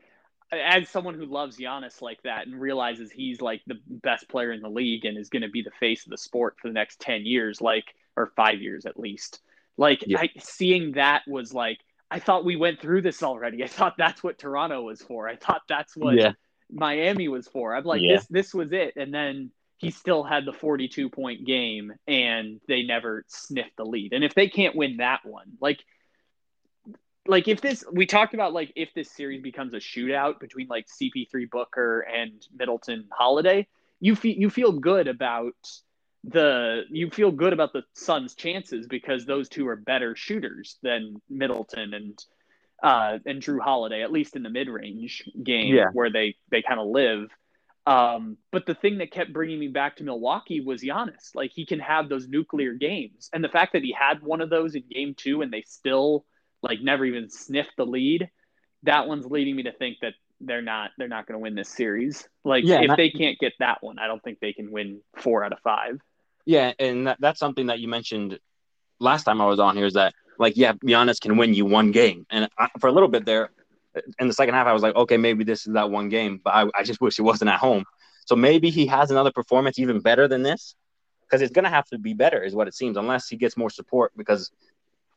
as 0.52 0.88
someone 0.88 1.16
who 1.16 1.26
loves 1.26 1.58
Giannis 1.58 2.02
like 2.02 2.22
that 2.24 2.46
and 2.46 2.60
realizes 2.60 3.12
he's 3.12 3.42
like 3.42 3.62
the 3.66 3.80
best 3.88 4.30
player 4.30 4.52
in 4.52 4.62
the 4.62 4.70
league 4.70 5.04
and 5.04 5.18
is 5.18 5.30
going 5.30 5.42
to 5.42 5.50
be 5.50 5.64
the 5.64 5.72
face 5.80 6.06
of 6.06 6.12
the 6.12 6.18
sport 6.18 6.56
for 6.62 6.68
the 6.68 6.74
next 6.74 7.00
10 7.00 7.26
years, 7.26 7.60
like, 7.60 7.96
or 8.16 8.32
five 8.36 8.62
years 8.62 8.86
at 8.86 9.00
least. 9.00 9.42
Like, 9.78 10.04
yeah. 10.06 10.20
I, 10.20 10.30
seeing 10.40 10.94
that 10.94 11.24
was 11.28 11.54
like, 11.54 11.80
I 12.12 12.20
thought 12.20 12.46
we 12.46 12.56
went 12.56 12.80
through 12.80 13.02
this 13.02 13.24
already. 13.24 13.64
I 13.64 13.68
thought 13.68 13.96
that's 13.98 14.24
what 14.24 14.38
Toronto 14.38 14.84
was 14.84 15.02
for. 15.02 15.28
I 15.28 15.36
thought 15.36 15.64
that's 15.68 15.98
what 15.98 16.16
yeah. 16.16 16.34
Miami 16.72 17.28
was 17.28 17.48
for. 17.48 17.76
I'm 17.76 17.84
like, 17.84 18.02
yeah. 18.04 18.18
this 18.18 18.28
this 18.28 18.54
was 18.54 18.72
it. 18.72 18.94
And 18.96 19.12
then 19.12 19.50
he 19.78 19.90
still 19.90 20.24
had 20.24 20.46
the 20.46 20.54
42 20.54 21.10
point 21.10 21.46
game 21.46 21.92
and 22.08 22.62
they 22.68 22.84
never 22.84 23.26
sniffed 23.28 23.76
the 23.78 23.86
lead. 23.86 24.14
And 24.14 24.24
if 24.24 24.36
they 24.36 24.48
can't 24.48 24.76
win 24.76 24.98
that 24.98 25.26
one, 25.26 25.54
like 25.60 25.84
like 27.28 27.48
if 27.48 27.62
this 27.62 27.84
we 27.92 28.06
talked 28.06 28.34
about 28.34 28.54
like 28.54 28.72
if 28.76 28.94
this 28.94 29.10
series 29.10 29.42
becomes 29.42 29.74
a 29.74 29.78
shootout 29.78 30.40
between 30.40 30.68
like 30.68 30.88
CP3 30.88 31.50
Booker 31.50 32.02
and 32.02 32.46
Middleton 32.54 33.06
Holiday, 33.12 33.68
you 34.00 34.16
feel 34.16 34.36
you 34.36 34.50
feel 34.50 34.74
good 34.74 35.08
about 35.08 35.56
the 36.24 36.84
you 36.90 37.10
feel 37.10 37.32
good 37.32 37.54
about 37.54 37.74
the 37.74 37.84
Suns' 37.94 38.36
chances 38.36 38.88
because 38.88 39.26
those 39.26 39.50
two 39.50 39.68
are 39.68 39.76
better 39.76 40.16
shooters 40.16 40.78
than 40.82 41.22
Middleton 41.30 41.94
and 41.94 42.26
uh, 42.82 43.20
and 43.26 43.42
Jrue 43.42 43.62
Holiday, 43.62 44.04
at 44.04 44.12
least 44.12 44.36
in 44.36 44.44
the 44.44 44.50
mid 44.50 44.68
range 44.68 45.24
game 45.42 45.74
yeah. 45.74 45.88
where 45.94 46.12
they 46.12 46.36
they 46.50 46.62
kind 46.62 46.80
of 46.80 46.88
live. 46.88 47.30
Um, 47.86 48.38
but 48.52 48.66
the 48.66 48.76
thing 48.76 49.00
that 49.00 49.12
kept 49.12 49.34
bringing 49.34 49.60
me 49.60 49.68
back 49.68 49.98
to 49.98 50.04
Milwaukee 50.04 50.62
was 50.62 50.82
Giannis. 50.82 51.36
Like 51.36 51.52
he 51.52 51.66
can 51.66 51.80
have 51.80 52.10
those 52.10 52.28
nuclear 52.28 52.74
games, 52.74 53.30
and 53.32 53.44
the 53.44 53.50
fact 53.50 53.74
that 53.74 53.84
he 53.84 53.96
had 53.98 54.22
one 54.22 54.42
of 54.42 54.50
those 54.50 54.76
in 54.76 54.84
Game 54.90 55.16
Two 55.16 55.42
and 55.42 55.52
they 55.52 55.62
still 55.62 56.26
like 56.64 56.82
never 56.82 57.06
even 57.06 57.30
sniffed 57.30 57.74
the 57.78 57.86
lead. 57.86 58.30
That 58.84 59.08
one's 59.08 59.26
leading 59.26 59.56
me 59.56 59.64
to 59.64 59.72
think 59.72 59.98
that 60.02 60.14
they're 60.42 60.62
not 60.62 60.92
they're 60.98 61.08
not 61.08 61.28
going 61.28 61.38
to 61.38 61.40
win 61.40 61.56
this 61.56 61.70
series. 61.70 62.28
Like 62.44 62.64
yeah, 62.66 62.82
if 62.82 62.88
that, 62.88 62.98
they 62.98 63.10
can't 63.10 63.38
get 63.40 63.54
that 63.60 63.84
one, 63.84 64.00
I 64.00 64.08
don't 64.08 64.24
think 64.24 64.40
they 64.40 64.54
can 64.54 64.72
win 64.72 65.02
four 65.18 65.44
out 65.44 65.54
of 65.54 65.60
five. 65.60 66.00
Yeah, 66.46 66.74
and 66.80 67.08
that, 67.08 67.18
that's 67.20 67.40
something 67.40 67.68
that 67.68 67.80
you 67.80 67.88
mentioned 67.88 68.40
last 69.00 69.24
time 69.24 69.42
I 69.42 69.46
was 69.46 69.60
on 69.60 69.78
here 69.78 69.86
is 69.86 69.94
that 69.94 70.14
like 70.40 70.58
yeah, 70.58 70.74
Giannis 70.74 71.20
can 71.20 71.38
win 71.38 71.54
you 71.54 71.66
one 71.66 71.92
game, 71.92 72.26
and 72.30 72.50
I, 72.58 72.70
for 72.80 72.88
a 72.88 72.92
little 72.92 73.10
bit 73.10 73.26
there 73.26 73.52
in 74.20 74.28
the 74.28 74.34
second 74.34 74.56
half, 74.56 74.68
I 74.68 74.74
was 74.74 74.82
like, 74.82 74.96
okay, 74.96 75.18
maybe 75.18 75.44
this 75.44 75.68
is 75.68 75.74
that 75.74 75.92
one 75.92 76.10
game, 76.10 76.42
but 76.44 76.54
I, 76.54 76.66
I 76.76 76.84
just 76.84 77.00
wish 77.00 77.20
it 77.20 77.22
wasn't 77.22 77.52
at 77.52 77.60
home. 77.60 77.86
So 78.26 78.36
maybe 78.36 78.72
he 78.72 78.88
has 78.88 79.12
another 79.12 79.32
performance 79.32 79.78
even 79.78 80.00
better 80.00 80.28
than 80.28 80.42
this, 80.42 80.76
because 81.26 81.42
it's 81.42 81.54
gonna 81.54 81.70
have 81.70 81.86
to 81.90 81.98
be 81.98 82.14
better, 82.14 82.42
is 82.42 82.56
what 82.56 82.68
it 82.68 82.74
seems, 82.74 82.98
unless 82.98 83.28
he 83.30 83.38
gets 83.38 83.56
more 83.56 83.70
support 83.70 84.12
because 84.18 84.52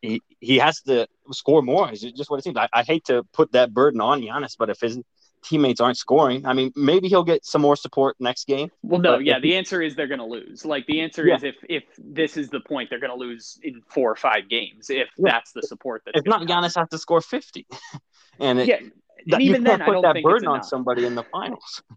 he 0.02 0.22
he 0.40 0.58
has 0.58 0.80
to 0.82 1.06
score 1.32 1.62
more. 1.62 1.90
Is 1.90 2.00
just 2.00 2.30
what 2.30 2.38
it 2.38 2.44
seems. 2.44 2.56
I, 2.56 2.68
I 2.72 2.82
hate 2.82 3.04
to 3.06 3.22
put 3.32 3.52
that 3.52 3.72
burden 3.72 4.00
on 4.00 4.20
Giannis, 4.20 4.56
but 4.58 4.70
if 4.70 4.80
his 4.80 4.98
teammates 5.46 5.80
aren't 5.80 5.96
scoring. 5.96 6.44
I 6.46 6.52
mean, 6.52 6.72
maybe 6.74 7.08
he'll 7.08 7.24
get 7.24 7.44
some 7.44 7.62
more 7.62 7.76
support 7.76 8.16
next 8.18 8.46
game. 8.46 8.70
Well, 8.82 9.00
no, 9.00 9.18
yeah. 9.18 9.38
The 9.38 9.56
answer 9.56 9.80
is 9.80 9.94
they're 9.94 10.06
going 10.06 10.20
to 10.20 10.26
lose. 10.26 10.64
Like 10.64 10.86
the 10.86 11.00
answer 11.00 11.26
yeah. 11.26 11.36
is 11.36 11.44
if 11.44 11.56
if 11.68 11.84
this 11.98 12.36
is 12.36 12.48
the 12.48 12.60
point, 12.60 12.90
they're 12.90 13.00
going 13.00 13.12
to 13.12 13.18
lose 13.18 13.58
in 13.62 13.82
four 13.88 14.10
or 14.10 14.16
five 14.16 14.48
games 14.48 14.90
if 14.90 15.08
yeah. 15.16 15.32
that's 15.32 15.52
the 15.52 15.62
support. 15.62 16.02
That's 16.04 16.18
if 16.18 16.26
not, 16.26 16.42
Giannis 16.42 16.76
has 16.76 16.88
to 16.90 16.98
score 16.98 17.20
fifty, 17.20 17.66
and 18.40 18.58
it, 18.58 18.68
yeah, 18.68 18.78
and 19.32 19.42
even 19.42 19.64
then, 19.64 19.82
I 19.82 19.86
don't 19.86 19.94
put 19.96 20.02
that 20.02 20.12
think 20.14 20.24
burden 20.24 20.48
on 20.48 20.62
somebody 20.62 21.06
in 21.06 21.14
the 21.14 21.24
finals. 21.24 21.82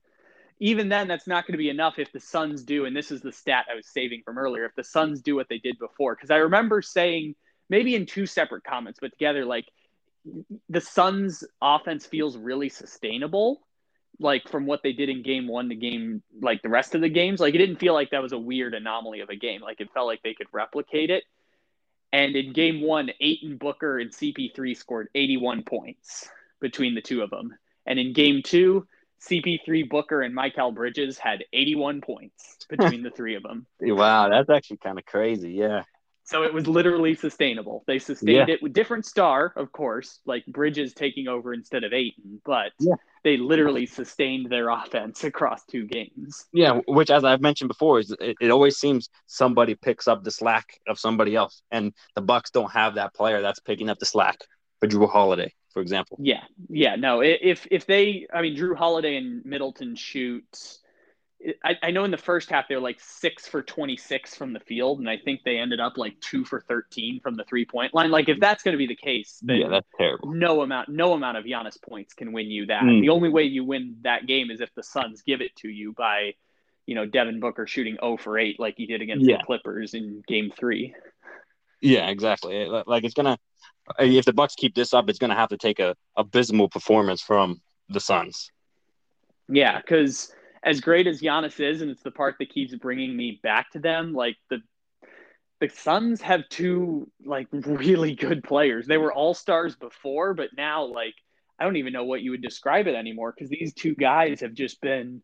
Even 0.61 0.89
then, 0.89 1.07
that's 1.07 1.25
not 1.25 1.47
going 1.47 1.53
to 1.53 1.57
be 1.57 1.69
enough 1.69 1.99
if 1.99 2.11
the 2.11 2.19
Suns 2.19 2.63
do. 2.63 2.83
And 2.83 2.93
this 2.93 3.11
is 3.11 3.21
the 3.21 3.31
stat 3.31 3.67
I 3.71 3.75
was 3.75 3.87
saving 3.87 4.23
from 4.25 4.37
earlier. 4.37 4.65
If 4.65 4.75
the 4.75 4.83
Suns 4.83 5.21
do 5.21 5.33
what 5.33 5.47
they 5.47 5.57
did 5.57 5.79
before, 5.79 6.15
because 6.15 6.31
I 6.31 6.35
remember 6.35 6.81
saying 6.81 7.35
maybe 7.69 7.95
in 7.95 8.05
two 8.05 8.25
separate 8.25 8.63
comments, 8.63 8.99
but 9.01 9.11
together, 9.11 9.45
like 9.45 9.65
the 10.69 10.81
Suns' 10.81 11.43
offense 11.61 12.05
feels 12.05 12.37
really 12.37 12.69
sustainable. 12.69 13.61
Like 14.19 14.49
from 14.49 14.65
what 14.65 14.83
they 14.83 14.91
did 14.91 15.07
in 15.07 15.23
game 15.23 15.47
one 15.47 15.69
to 15.69 15.75
game, 15.75 16.21
like 16.41 16.61
the 16.61 16.69
rest 16.69 16.93
of 16.93 17.01
the 17.01 17.09
games, 17.09 17.39
like 17.39 17.55
it 17.55 17.59
didn't 17.59 17.77
feel 17.77 17.93
like 17.93 18.11
that 18.11 18.21
was 18.21 18.33
a 18.33 18.37
weird 18.37 18.73
anomaly 18.73 19.21
of 19.21 19.29
a 19.29 19.35
game. 19.35 19.61
Like 19.61 19.79
it 19.79 19.93
felt 19.93 20.07
like 20.07 20.21
they 20.23 20.33
could 20.33 20.47
replicate 20.51 21.09
it. 21.09 21.23
And 22.11 22.35
in 22.35 22.53
game 22.53 22.81
one, 22.81 23.11
Ayton 23.21 23.57
Booker 23.57 23.99
and 23.99 24.11
CP3 24.11 24.75
scored 24.75 25.09
81 25.15 25.63
points 25.63 26.27
between 26.59 26.95
the 26.95 27.01
two 27.01 27.21
of 27.21 27.29
them. 27.29 27.55
And 27.85 27.99
in 27.99 28.13
game 28.13 28.41
two, 28.43 28.87
CP3 29.21 29.89
Booker 29.89 30.21
and 30.21 30.35
Mikal 30.35 30.73
Bridges 30.73 31.17
had 31.17 31.43
81 31.53 32.01
points 32.01 32.65
between 32.69 33.03
the 33.03 33.11
three 33.11 33.35
of 33.35 33.43
them. 33.43 33.65
Wow, 33.79 34.29
that's 34.29 34.49
actually 34.49 34.77
kind 34.77 34.97
of 34.97 35.05
crazy. 35.05 35.51
Yeah. 35.51 35.83
So 36.29 36.43
it 36.43 36.53
was 36.53 36.67
literally 36.67 37.15
sustainable. 37.15 37.83
They 37.87 37.97
sustained 37.97 38.49
yeah. 38.49 38.53
it 38.53 38.61
with 38.61 38.71
different 38.71 39.07
star, 39.07 39.51
of 39.55 39.71
course, 39.71 40.19
like 40.27 40.45
Bridges 40.45 40.93
taking 40.93 41.27
over 41.27 41.55
instead 41.55 41.83
of 41.83 41.91
Ayton, 41.91 42.39
but 42.45 42.71
yeah. 42.79 42.93
they 43.23 43.37
literally 43.37 43.87
sustained 43.87 44.47
their 44.51 44.69
offense 44.69 45.23
across 45.23 45.65
two 45.65 45.87
games. 45.87 46.45
Yeah, 46.53 46.81
which 46.87 47.09
as 47.09 47.23
I've 47.23 47.41
mentioned 47.41 47.69
before, 47.69 47.97
is 47.97 48.15
it, 48.19 48.37
it 48.39 48.51
always 48.51 48.77
seems 48.77 49.09
somebody 49.25 49.73
picks 49.73 50.07
up 50.07 50.23
the 50.23 50.29
slack 50.29 50.79
of 50.87 50.99
somebody 50.99 51.35
else, 51.35 51.63
and 51.71 51.93
the 52.13 52.21
Bucks 52.21 52.51
don't 52.51 52.71
have 52.73 52.93
that 52.93 53.15
player 53.15 53.41
that's 53.41 53.59
picking 53.59 53.89
up 53.89 53.97
the 53.97 54.05
slack 54.05 54.37
for 54.79 54.87
Jrue 54.87 55.09
Holiday 55.09 55.51
for 55.71 55.81
example. 55.81 56.17
Yeah, 56.19 56.43
yeah, 56.67 56.95
no. 56.95 57.21
If 57.21 57.67
if 57.69 57.85
they, 57.85 58.27
I 58.33 58.41
mean, 58.41 58.57
Jrue 58.57 58.75
Holiday 58.75 59.17
and 59.17 59.45
Middleton 59.45 59.95
shoot. 59.95 60.78
I, 61.63 61.75
I 61.83 61.91
know 61.91 62.03
in 62.03 62.11
the 62.11 62.17
first 62.17 62.49
half 62.49 62.67
they 62.67 62.75
were 62.75 62.81
like 62.81 62.99
six 62.99 63.47
for 63.47 63.61
26 63.61 64.35
from 64.35 64.51
the 64.51 64.59
field, 64.59 64.99
and 64.99 65.09
I 65.09 65.17
think 65.17 65.41
they 65.43 65.57
ended 65.57 65.79
up 65.79 65.97
like 65.97 66.19
two 66.19 66.43
for 66.43 66.61
13 66.61 67.21
from 67.21 67.35
the 67.35 67.45
three 67.45 67.65
point 67.65 67.93
line. 67.93 68.11
Like, 68.11 68.27
if 68.27 68.39
that's 68.39 68.61
going 68.61 68.73
to 68.73 68.77
be 68.77 68.87
the 68.87 68.95
case, 68.95 69.39
then 69.41 69.57
yeah, 69.57 69.69
that's 69.69 69.87
terrible. 69.97 70.33
No 70.33 70.61
amount, 70.61 70.89
no 70.89 71.13
amount 71.13 71.37
of 71.37 71.45
Giannis 71.45 71.81
points 71.81 72.13
can 72.13 72.33
win 72.33 72.47
you 72.47 72.65
that. 72.65 72.83
Mm. 72.83 73.01
The 73.01 73.09
only 73.09 73.29
way 73.29 73.43
you 73.43 73.63
win 73.63 73.97
that 74.01 74.27
game 74.27 74.51
is 74.51 74.59
if 74.59 74.73
the 74.75 74.83
Suns 74.83 75.21
give 75.21 75.39
it 75.39 75.55
to 75.57 75.69
you 75.69 75.93
by, 75.93 76.33
you 76.85 76.95
know, 76.95 77.05
Devin 77.05 77.39
Booker 77.39 77.65
shooting 77.65 77.97
0 78.01 78.17
for 78.17 78.37
8 78.37 78.59
like 78.59 78.75
he 78.77 78.85
did 78.85 79.01
against 79.01 79.25
yeah. 79.25 79.37
the 79.37 79.43
Clippers 79.43 79.93
in 79.93 80.23
Game 80.27 80.51
Three. 80.57 80.93
Yeah, 81.81 82.09
exactly. 82.09 82.65
Like 82.65 83.05
it's 83.05 83.13
gonna 83.13 83.37
if 83.97 84.25
the 84.25 84.33
Bucks 84.33 84.55
keep 84.55 84.75
this 84.75 84.93
up, 84.93 85.09
it's 85.09 85.19
going 85.19 85.29
to 85.29 85.35
have 85.35 85.49
to 85.49 85.57
take 85.57 85.79
a 85.79 85.95
abysmal 86.15 86.69
performance 86.69 87.21
from 87.21 87.61
the 87.89 87.99
Suns. 87.99 88.51
Yeah, 89.47 89.77
because 89.77 90.31
as 90.63 90.81
great 90.81 91.07
as 91.07 91.21
Giannis 91.21 91.59
is, 91.59 91.81
and 91.81 91.91
it's 91.91 92.03
the 92.03 92.11
part 92.11 92.35
that 92.39 92.53
keeps 92.53 92.75
bringing 92.75 93.15
me 93.15 93.39
back 93.41 93.71
to 93.71 93.79
them, 93.79 94.13
like 94.13 94.37
the 94.49 94.59
the 95.59 95.69
Suns 95.69 96.21
have 96.21 96.47
two 96.49 97.11
like 97.25 97.47
really 97.51 98.15
good 98.15 98.43
players. 98.43 98.87
They 98.87 98.97
were 98.97 99.13
all 99.13 99.33
stars 99.33 99.75
before, 99.75 100.33
but 100.33 100.49
now 100.55 100.85
like 100.85 101.15
I 101.59 101.65
don't 101.65 101.77
even 101.77 101.93
know 101.93 102.05
what 102.05 102.21
you 102.21 102.31
would 102.31 102.41
describe 102.41 102.87
it 102.87 102.95
anymore 102.95 103.33
because 103.35 103.49
these 103.49 103.73
two 103.73 103.93
guys 103.93 104.41
have 104.41 104.53
just 104.53 104.79
been 104.81 105.21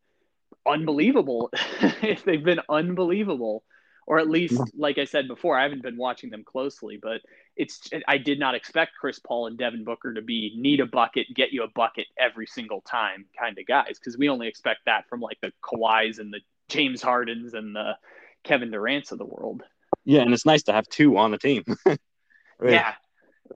unbelievable. 0.66 1.52
They've 2.26 2.44
been 2.44 2.60
unbelievable 2.70 3.64
or 4.08 4.20
at 4.20 4.30
least 4.30 4.54
mm-hmm. 4.54 4.82
like 4.82 4.98
I 4.98 5.06
said 5.06 5.28
before, 5.28 5.58
I 5.58 5.64
haven't 5.64 5.82
been 5.82 5.98
watching 5.98 6.30
them 6.30 6.44
closely, 6.44 7.00
but 7.02 7.22
it's 7.56 7.90
I 8.08 8.18
did 8.18 8.40
not 8.40 8.56
expect 8.56 8.94
Chris 9.00 9.20
Paul 9.20 9.48
and 9.48 9.58
Devin 9.58 9.84
Booker 9.84 10.14
to 10.14 10.22
be 10.22 10.54
need 10.58 10.80
a 10.80 10.86
bucket, 10.86 11.28
get 11.34 11.52
you 11.52 11.64
a 11.64 11.68
bucket 11.70 12.08
every 12.18 12.46
single 12.46 12.82
time 12.82 13.26
kind 13.38 13.58
of 13.58 13.66
guys 13.66 13.98
because 14.00 14.18
we 14.18 14.30
only 14.30 14.48
expect 14.48 14.82
that 14.86 15.08
from 15.10 15.22
like 15.22 15.40
the 15.42 15.52
Kawhis 15.64 16.20
and 16.20 16.32
the 16.32 16.42
James 16.70 17.02
Hardens 17.02 17.54
and 17.54 17.76
the 17.76 17.98
Kevin 18.44 18.72
Durant's 18.72 19.12
of 19.12 19.18
the 19.18 19.26
world. 19.26 19.64
Yeah, 20.04 20.22
and 20.22 20.34
it's 20.34 20.46
nice 20.46 20.64
to 20.64 20.74
have 20.74 20.88
two 20.88 21.18
on 21.18 21.32
the 21.32 21.38
team. 21.38 21.64
yeah. 22.64 22.94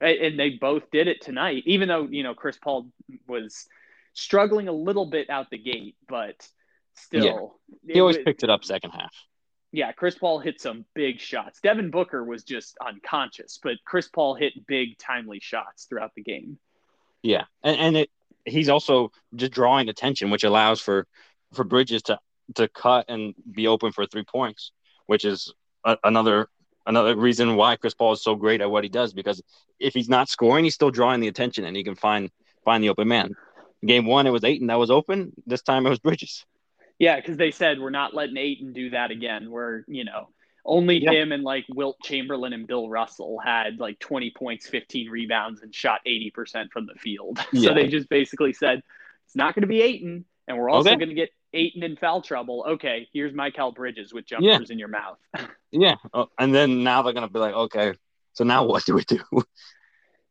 And 0.02 0.40
they 0.40 0.52
both 0.52 0.90
did 0.92 1.08
it 1.08 1.22
tonight, 1.22 1.64
even 1.66 1.88
though, 1.88 2.08
you 2.10 2.24
know, 2.24 2.34
Chris 2.34 2.58
Paul 2.58 2.90
was 3.28 3.68
struggling 4.14 4.68
a 4.68 4.72
little 4.72 5.10
bit 5.10 5.30
out 5.30 5.50
the 5.50 5.58
gate, 5.58 5.96
but 6.08 6.48
still. 6.96 7.60
Yeah. 7.86 7.94
He 7.94 8.00
always 8.00 8.18
picked 8.18 8.44
it 8.44 8.50
up 8.50 8.64
second 8.64 8.92
half 8.92 9.14
yeah, 9.72 9.92
Chris 9.92 10.16
Paul 10.16 10.40
hit 10.40 10.60
some 10.60 10.86
big 10.96 11.20
shots. 11.20 11.60
Devin 11.62 11.92
Booker 11.92 12.24
was 12.24 12.44
just 12.44 12.78
unconscious, 12.86 13.60
but 13.62 13.74
Chris 13.86 14.08
Paul 14.08 14.34
hit 14.34 14.66
big, 14.68 14.98
timely 14.98 15.40
shots 15.40 15.86
throughout 15.86 16.16
the 16.16 16.24
game. 16.24 16.58
Yeah, 17.22 17.44
and, 17.64 17.78
and 17.78 17.98
it, 17.98 18.10
he's 18.46 18.70
also 18.70 19.12
just 19.36 19.52
drawing 19.52 19.90
attention, 19.90 20.32
which 20.32 20.44
allows 20.44 20.82
for 20.82 21.06
for 21.54 21.64
Bridges 21.64 22.02
to 22.04 22.20
to 22.56 22.68
cut 22.68 23.06
and 23.10 23.36
be 23.52 23.68
open 23.68 23.92
for 23.92 24.06
three 24.06 24.24
points, 24.24 24.72
which 25.06 25.24
is 25.24 25.54
a, 25.86 25.98
another 26.04 26.50
another 26.88 27.16
reason 27.16 27.56
why 27.56 27.76
Chris 27.76 27.94
Paul 27.94 28.14
is 28.14 28.24
so 28.24 28.36
great 28.36 28.62
at 28.62 28.72
what 28.72 28.84
he 28.84 28.90
does. 28.90 29.14
Because 29.14 29.42
if 29.80 29.94
he's 29.94 30.10
not 30.10 30.30
scoring, 30.30 30.64
he's 30.64 30.76
still 30.76 30.92
drawing 30.92 31.20
the 31.20 31.28
attention, 31.28 31.66
and 31.66 31.76
he 31.76 31.84
can 31.84 31.96
find 31.96 32.32
find 32.66 32.84
the 32.84 32.90
open 32.90 33.08
man. 33.08 33.36
Game 33.86 34.06
one, 34.08 34.26
it 34.26 34.32
was 34.32 34.44
Ayton 34.44 34.68
that 34.68 34.80
was 34.80 34.90
open. 34.90 35.32
This 35.46 35.62
time, 35.62 35.86
it 35.86 35.90
was 35.90 36.00
Bridges. 36.00 36.46
Yeah, 37.00 37.16
because 37.16 37.38
they 37.38 37.52
said 37.52 37.80
we're 37.80 37.90
not 37.90 38.14
letting 38.14 38.38
Ayton 38.38 38.74
do 38.74 38.92
that 38.92 39.10
again. 39.12 39.50
Where 39.50 39.86
you 39.88 40.04
know 40.04 40.30
only 40.66 41.02
yeah. 41.02 41.12
him 41.12 41.32
and 41.32 41.44
like 41.44 41.66
Wilt 41.70 41.98
Chamberlain 42.04 42.54
and 42.54 42.68
Bill 42.68 42.90
Russell 42.90 43.40
had 43.44 43.80
like 43.80 44.00
20 44.00 44.32
points, 44.32 44.68
15 44.68 45.10
rebounds, 45.10 45.62
and 45.62 45.74
shot 45.74 46.02
80% 46.06 46.72
from 46.72 46.86
the 46.86 46.94
field. 47.00 47.40
Yeah. 47.52 47.70
so 47.70 47.74
they 47.74 47.88
just 47.88 48.10
basically 48.10 48.54
said 48.54 48.84
it's 49.26 49.36
not 49.36 49.56
going 49.56 49.62
to 49.62 49.68
be 49.68 49.82
Ayton, 49.82 50.26
and 50.48 50.58
we're 50.58 50.70
also 50.70 50.90
okay. 50.90 50.98
going 50.98 51.10
to 51.10 51.16
get 51.16 51.30
Ayton 51.54 51.84
in 51.84 51.96
foul 51.96 52.22
trouble. 52.22 52.66
Okay, 52.68 53.08
here's 53.14 53.34
Mikal 53.34 53.74
Bridges 53.74 54.14
with 54.14 54.26
jumpers 54.26 54.70
yeah. 54.70 54.74
in 54.74 54.78
your 54.78 54.88
mouth. 54.88 55.18
yeah, 55.72 55.96
oh, 56.14 56.28
and 56.38 56.54
then 56.54 56.84
now 56.84 57.02
they're 57.02 57.14
going 57.14 57.28
to 57.28 57.34
be 57.34 57.40
like, 57.40 57.56
okay, 57.56 57.94
so 58.34 58.44
now 58.44 58.66
what 58.66 58.86
do 58.86 58.94
we 58.94 59.04
do? 59.04 59.22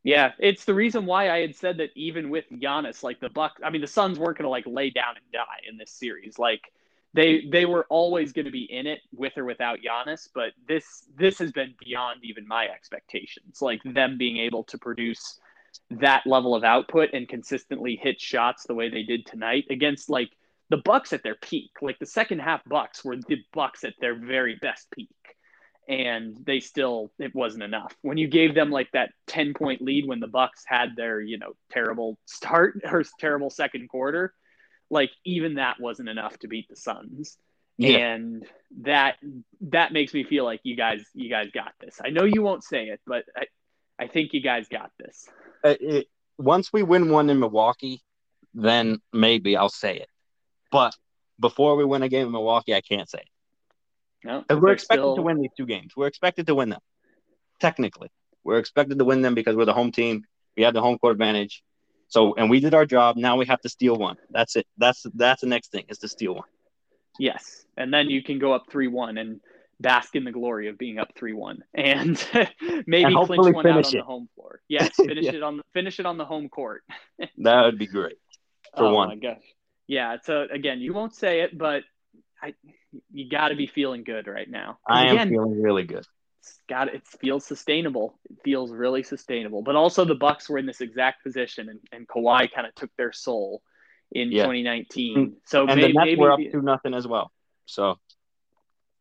Yeah, 0.05 0.33
it's 0.39 0.65
the 0.65 0.75
reason 0.75 1.07
why 1.07 1.31
I 1.31 1.41
had 1.41 1.57
said 1.57 1.79
that 1.79 1.91
even 1.95 2.31
with 2.31 2.45
Giannis, 2.51 3.03
like 3.03 3.21
the 3.21 3.29
Buck, 3.29 3.59
I 3.63 3.71
mean, 3.71 3.81
the 3.81 3.87
Suns 3.87 4.19
weren't 4.19 4.39
going 4.39 4.45
to 4.45 4.51
like 4.51 4.67
lay 4.67 4.91
down 4.91 5.17
and 5.17 5.33
die 5.33 5.69
in 5.69 5.77
this 5.77 5.91
series. 5.91 6.39
Like 6.39 6.73
they 7.15 7.47
they 7.51 7.65
were 7.65 7.87
always 7.89 8.33
going 8.33 8.45
to 8.45 8.53
be 8.53 8.65
in 8.71 8.87
it 8.87 9.01
with 9.15 9.37
or 9.37 9.45
without 9.45 9.79
Giannis, 9.81 10.29
but 10.33 10.53
this 10.69 11.05
this 11.17 11.39
has 11.39 11.53
been 11.53 11.75
beyond 11.85 12.21
even 12.23 12.47
my 12.47 12.67
expectations. 12.69 13.61
Like 13.61 13.81
them 13.85 14.19
being 14.19 14.39
able 14.39 14.65
to 14.65 14.79
produce 14.79 15.41
that 15.91 16.27
level 16.27 16.55
of 16.55 16.65
output 16.65 17.11
and 17.13 17.29
consistently 17.29 17.97
hit 17.97 18.21
shots 18.21 18.65
the 18.65 18.75
way 18.75 18.89
they 18.89 19.03
did 19.03 19.27
tonight 19.27 19.65
against 19.71 20.09
like 20.09 20.31
the 20.71 20.77
Bucks 20.79 21.13
at 21.13 21.23
their 21.23 21.35
peak. 21.35 21.71
Like 21.83 21.99
the 21.99 22.07
second 22.07 22.41
half 22.41 22.65
Bucks 22.67 23.05
were 23.05 23.17
the 23.17 23.39
Bucks 23.53 23.85
at 23.85 23.95
their 24.01 24.15
very 24.15 24.57
best 24.63 24.91
peak 24.91 25.09
and 25.89 26.37
they 26.45 26.61
still 26.61 27.11
it 27.19 27.35
wasn't 27.35 27.63
enough. 27.63 27.97
When 28.03 28.19
you 28.19 28.29
gave 28.29 28.55
them 28.55 28.71
like 28.71 28.91
that 28.93 29.11
10 29.29 29.55
point 29.55 29.81
lead 29.81 30.07
when 30.07 30.21
the 30.21 30.27
bucks 30.27 30.63
had 30.67 30.95
their 30.97 31.21
you 31.21 31.39
know 31.39 31.55
terrible 31.73 32.19
start 32.27 32.81
or 32.85 33.03
terrible 33.19 33.51
second 33.51 33.89
quarter 33.89 34.35
like 34.91 35.11
even 35.25 35.55
that 35.55 35.81
wasn't 35.81 36.09
enough 36.09 36.39
to 36.39 36.49
beat 36.49 36.69
the 36.69 36.77
suns. 36.77 37.37
Yeah. 37.81 37.99
and 37.99 38.45
that 38.83 39.19
that 39.61 39.93
makes 39.93 40.13
me 40.13 40.25
feel 40.25 40.45
like 40.45 40.61
you 40.65 40.75
guys 40.75 41.05
you 41.15 41.31
guys 41.31 41.51
got 41.55 41.73
this. 41.81 42.01
I 42.05 42.11
know 42.11 42.25
you 42.25 42.43
won't 42.43 42.65
say 42.65 42.87
it 42.87 43.01
but 43.07 43.25
i 43.37 43.47
i 43.99 44.09
think 44.09 44.33
you 44.33 44.43
guys 44.43 44.69
got 44.69 44.91
this. 44.99 45.29
Uh, 45.65 45.75
it, 45.81 46.07
once 46.39 46.73
we 46.73 46.83
win 46.83 47.11
one 47.11 47.31
in 47.31 47.39
milwaukee 47.39 48.03
then 48.55 48.99
maybe 49.13 49.57
i'll 49.57 49.69
say 49.69 49.97
it. 49.97 50.09
But 50.73 50.95
before 51.41 51.77
we 51.77 51.85
win 51.85 52.03
a 52.03 52.09
game 52.09 52.27
in 52.27 52.33
milwaukee 52.33 52.75
i 52.75 52.81
can't 52.81 53.09
say 53.09 53.21
it 53.21 53.29
no, 54.25 54.45
we're 54.51 54.73
expected 54.73 55.03
still... 55.03 55.17
to 55.17 55.23
win 55.23 55.41
these 55.41 55.51
two 55.57 55.67
games. 55.67 55.93
We're 55.97 56.07
expected 56.07 56.47
to 56.47 56.55
win 56.55 56.71
them. 56.71 56.81
Technically, 57.61 58.11
we're 58.45 58.59
expected 58.59 58.99
to 58.99 59.05
win 59.05 59.23
them 59.23 59.35
because 59.35 59.57
we're 59.57 59.65
the 59.65 59.75
home 59.75 59.93
team. 59.93 60.25
We 60.57 60.65
have 60.65 60.75
the 60.75 60.83
home 60.83 60.99
court 60.99 61.13
advantage. 61.13 61.63
So, 62.09 62.35
and 62.35 62.49
we 62.49 62.61
did 62.61 62.75
our 62.75 62.87
job. 62.87 63.17
Now 63.17 63.37
we 63.37 63.47
have 63.47 63.61
to 63.61 63.69
steal 63.69 63.97
one. 63.97 64.17
That's 64.31 64.57
it. 64.57 64.67
That's 64.79 65.05
that's 65.15 65.43
the 65.43 65.47
next 65.47 65.71
thing 65.71 65.85
is 65.89 65.99
to 65.99 66.09
steal 66.09 66.35
one. 66.35 66.49
Yes, 67.19 67.65
and 67.77 67.93
then 67.93 68.11
you 68.11 68.23
can 68.23 68.39
go 68.39 68.53
up 68.53 68.67
three 68.71 68.89
one 68.89 69.19
and 69.19 69.41
bask 69.81 70.17
in 70.17 70.25
the 70.25 70.33
glory 70.33 70.69
of 70.69 70.79
being 70.79 70.99
up 70.99 71.13
three 71.17 71.33
one 71.33 71.63
and 71.75 72.25
maybe 72.87 73.05
and 73.05 73.27
clinch 73.27 73.55
one 73.55 73.67
out 73.67 73.85
on 73.85 73.93
the 73.93 74.03
home 74.03 74.29
floor. 74.35 74.61
Yes, 74.69 74.91
finish 74.97 75.25
yeah. 75.25 75.35
it 75.35 75.43
on 75.43 75.59
the 75.59 75.63
finish 75.73 76.01
it 76.01 76.07
on 76.07 76.17
the 76.17 76.25
home 76.25 76.49
court. 76.49 76.83
that 77.39 77.65
would 77.65 77.79
be 77.79 77.87
great 77.87 78.17
for 78.77 78.85
oh, 78.85 78.95
one. 78.95 79.09
my 79.09 79.17
gosh. 79.17 79.43
Yeah. 79.87 80.17
So 80.23 80.47
again, 80.51 80.81
you 80.81 80.93
won't 80.93 81.15
say 81.15 81.41
it, 81.41 81.57
but 81.57 81.83
I 82.43 82.55
you 83.13 83.29
got 83.29 83.49
to 83.49 83.57
be 83.57 83.67
feeling 83.67 84.05
good 84.05 84.27
right 84.27 84.49
now. 84.49 84.79
I 84.87 85.07
am 85.07 85.15
again, 85.15 85.29
feeling 85.31 85.61
really 85.63 85.85
good. 85.85 86.05
It's 86.41 86.61
got 86.69 86.89
it 86.89 87.07
feels 87.21 87.45
sustainable. 87.45 88.19
It 88.31 88.39
feels 88.45 88.73
really 88.73 89.03
sustainable. 89.03 89.63
But 89.63 89.77
also 89.77 90.05
the 90.05 90.15
Bucks 90.15 90.49
were 90.49 90.59
in 90.59 90.67
this 90.67 90.81
exact 90.81 91.23
position, 91.23 91.69
and, 91.69 91.81
and 91.93 92.09
Kawhi 92.09 92.53
kind 92.53 92.67
of 92.67 92.75
took 92.75 92.91
their 92.97 93.13
soul 93.13 93.63
in 94.13 94.33
yeah. 94.33 94.45
2019. 94.45 95.17
Mm. 95.17 95.33
So 95.45 95.67
and 95.67 95.81
maybe, 95.81 95.93
the 95.93 96.05
Nets 96.05 96.19
were 96.19 96.33
up 96.33 96.41
to 96.41 96.63
nothing 96.63 96.95
as 96.95 97.07
well. 97.07 97.33
So 97.67 97.97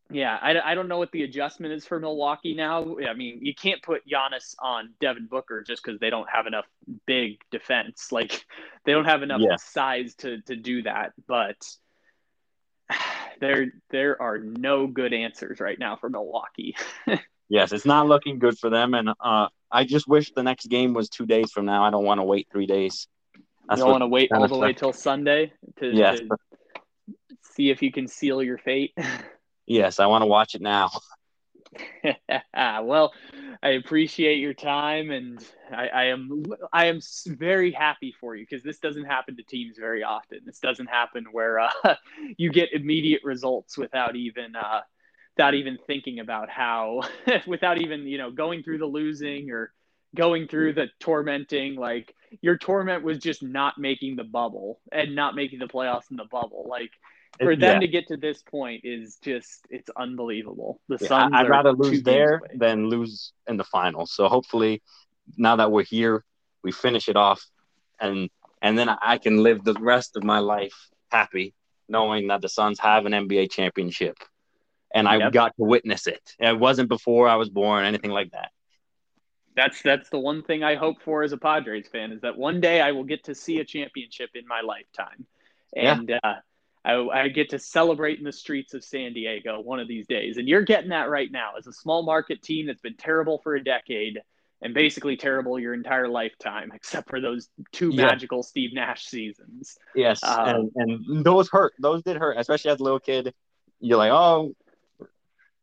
yeah, 0.09 0.37
I, 0.41 0.71
I 0.71 0.75
don't 0.75 0.87
know 0.87 0.97
what 0.97 1.11
the 1.11 1.23
adjustment 1.23 1.73
is 1.73 1.85
for 1.85 1.99
Milwaukee 1.99 2.53
now. 2.53 2.97
I 3.07 3.13
mean, 3.13 3.39
you 3.41 3.53
can't 3.53 3.81
put 3.81 4.07
Giannis 4.07 4.55
on 4.59 4.93
Devin 5.01 5.27
Booker 5.27 5.63
just 5.63 5.83
because 5.83 5.99
they 5.99 6.09
don't 6.09 6.29
have 6.29 6.47
enough 6.47 6.65
big 7.05 7.39
defense. 7.51 8.11
Like 8.11 8.45
they 8.85 8.93
don't 8.93 9.05
have 9.05 9.21
enough 9.21 9.41
yeah. 9.41 9.57
size 9.57 10.15
to 10.15 10.41
to 10.43 10.55
do 10.55 10.83
that. 10.83 11.11
But 11.27 11.57
there 13.39 13.67
there 13.89 14.21
are 14.21 14.37
no 14.39 14.87
good 14.87 15.13
answers 15.13 15.59
right 15.59 15.77
now 15.77 15.95
for 15.95 16.09
Milwaukee. 16.09 16.75
Yes, 17.49 17.71
it's 17.71 17.85
not 17.85 18.07
looking 18.07 18.39
good 18.39 18.59
for 18.59 18.69
them, 18.69 18.93
and 18.93 19.09
uh, 19.21 19.47
I 19.71 19.85
just 19.85 20.07
wish 20.07 20.31
the 20.33 20.43
next 20.43 20.67
game 20.67 20.93
was 20.93 21.07
two 21.07 21.25
days 21.25 21.51
from 21.51 21.65
now. 21.65 21.83
I 21.83 21.91
don't 21.91 22.03
want 22.03 22.19
to 22.19 22.23
wait 22.23 22.49
three 22.51 22.65
days. 22.65 23.07
That's 23.67 23.79
you 23.79 23.85
don't 23.85 23.91
want 23.91 24.01
to 24.01 24.07
wait 24.07 24.31
all 24.31 24.47
the 24.47 24.57
way 24.57 24.73
till 24.73 24.93
Sunday 24.93 25.53
to, 25.79 25.87
yes. 25.87 26.19
to 26.19 26.27
see 27.41 27.69
if 27.69 27.81
you 27.81 27.91
can 27.91 28.07
seal 28.07 28.43
your 28.43 28.57
fate. 28.57 28.93
Yes, 29.69 29.99
I 29.99 30.05
want 30.05 30.21
to 30.21 30.27
watch 30.27 30.55
it 30.55 30.61
now. 30.61 30.89
well, 32.53 33.13
I 33.61 33.69
appreciate 33.69 34.39
your 34.39 34.53
time, 34.53 35.11
and 35.11 35.43
I, 35.71 35.87
I 35.87 36.03
am 36.05 36.43
I 36.71 36.85
am 36.85 36.99
very 37.27 37.71
happy 37.71 38.13
for 38.19 38.35
you 38.35 38.45
because 38.49 38.63
this 38.63 38.79
doesn't 38.79 39.05
happen 39.05 39.35
to 39.37 39.43
teams 39.43 39.77
very 39.77 40.03
often. 40.03 40.39
This 40.45 40.59
doesn't 40.59 40.87
happen 40.87 41.25
where 41.31 41.59
uh, 41.59 41.71
you 42.37 42.51
get 42.51 42.73
immediate 42.73 43.23
results 43.23 43.77
without 43.77 44.15
even 44.15 44.55
uh, 44.55 44.81
without 45.35 45.53
even 45.53 45.77
thinking 45.87 46.19
about 46.19 46.49
how, 46.49 47.01
without 47.47 47.79
even 47.79 48.01
you 48.01 48.17
know 48.17 48.31
going 48.31 48.63
through 48.63 48.79
the 48.79 48.85
losing 48.85 49.51
or 49.51 49.71
going 50.15 50.47
through 50.47 50.73
the 50.73 50.87
tormenting. 50.99 51.75
Like 51.75 52.13
your 52.41 52.57
torment 52.57 53.03
was 53.03 53.19
just 53.19 53.43
not 53.43 53.77
making 53.77 54.15
the 54.15 54.23
bubble 54.23 54.79
and 54.91 55.15
not 55.15 55.35
making 55.35 55.59
the 55.59 55.67
playoffs 55.67 56.11
in 56.11 56.17
the 56.17 56.25
bubble. 56.25 56.65
Like 56.69 56.91
for 57.39 57.55
them 57.55 57.75
yeah. 57.75 57.79
to 57.79 57.87
get 57.87 58.07
to 58.07 58.17
this 58.17 58.41
point 58.41 58.81
is 58.83 59.17
just 59.23 59.65
it's 59.69 59.89
unbelievable. 59.95 60.79
The 60.87 60.97
yeah, 61.01 61.07
Suns 61.07 61.33
I'd 61.35 61.49
rather 61.49 61.73
lose 61.73 62.03
there 62.03 62.41
than 62.55 62.89
lose 62.89 63.33
in 63.47 63.57
the 63.57 63.63
finals. 63.63 64.11
So 64.11 64.27
hopefully, 64.27 64.81
now 65.37 65.57
that 65.57 65.71
we're 65.71 65.83
here, 65.83 66.23
we 66.63 66.71
finish 66.71 67.09
it 67.09 67.15
off, 67.15 67.45
and 67.99 68.29
and 68.61 68.77
then 68.77 68.89
I 68.89 69.17
can 69.17 69.43
live 69.43 69.63
the 69.63 69.73
rest 69.73 70.15
of 70.15 70.23
my 70.23 70.39
life 70.39 70.89
happy, 71.11 71.53
knowing 71.87 72.27
that 72.27 72.41
the 72.41 72.49
Suns 72.49 72.79
have 72.79 73.05
an 73.05 73.13
NBA 73.13 73.51
championship, 73.51 74.17
and 74.93 75.07
I 75.07 75.17
yep. 75.17 75.31
got 75.31 75.55
to 75.57 75.63
witness 75.63 76.07
it. 76.07 76.21
It 76.39 76.57
wasn't 76.57 76.89
before 76.89 77.27
I 77.27 77.35
was 77.35 77.49
born, 77.49 77.85
anything 77.85 78.11
like 78.11 78.31
that. 78.31 78.51
That's 79.55 79.81
that's 79.81 80.09
the 80.09 80.19
one 80.19 80.43
thing 80.43 80.63
I 80.63 80.75
hope 80.75 81.01
for 81.01 81.23
as 81.23 81.33
a 81.33 81.37
Padres 81.37 81.87
fan 81.87 82.11
is 82.11 82.21
that 82.21 82.37
one 82.37 82.61
day 82.61 82.79
I 82.79 82.91
will 82.91 83.03
get 83.03 83.23
to 83.25 83.35
see 83.35 83.59
a 83.59 83.65
championship 83.65 84.31
in 84.35 84.47
my 84.47 84.61
lifetime, 84.61 85.25
and. 85.75 86.09
Yeah. 86.09 86.19
Uh, 86.23 86.35
I, 86.87 87.23
I, 87.23 87.27
get 87.27 87.49
to 87.49 87.59
celebrate 87.59 88.17
in 88.17 88.23
the 88.23 88.31
streets 88.31 88.73
of 88.73 88.83
San 88.83 89.11
Diego 89.11 89.59
one 89.59 89.81
of 89.81 89.89
these 89.89 90.07
days. 90.07 90.37
And 90.37 90.47
you're 90.47 90.61
getting 90.61 90.91
that 90.91 91.09
right 91.09 91.29
now 91.29 91.51
as 91.57 91.67
a 91.67 91.73
small 91.73 92.03
market 92.03 92.41
team 92.41 92.67
that's 92.67 92.79
been 92.79 92.95
terrible 92.95 93.39
for 93.43 93.55
a 93.55 93.63
decade 93.63 94.19
and 94.61 94.73
basically 94.73 95.17
terrible 95.17 95.59
your 95.59 95.73
entire 95.73 96.07
lifetime, 96.07 96.71
except 96.75 97.09
for 97.09 97.19
those 97.19 97.49
two 97.73 97.89
yeah. 97.89 98.05
magical 98.05 98.41
Steve 98.41 98.73
Nash 98.73 99.05
seasons. 99.05 99.77
Yes. 99.95 100.23
Um, 100.23 100.71
and, 100.75 101.01
and 101.05 101.25
those 101.25 101.49
hurt. 101.49 101.73
Those 101.77 102.03
did 102.03 102.15
hurt, 102.15 102.37
especially 102.37 102.71
as 102.71 102.79
a 102.79 102.83
little 102.83 103.01
kid. 103.01 103.33
You're 103.81 103.97
like, 103.97 104.11
oh, 104.11 104.53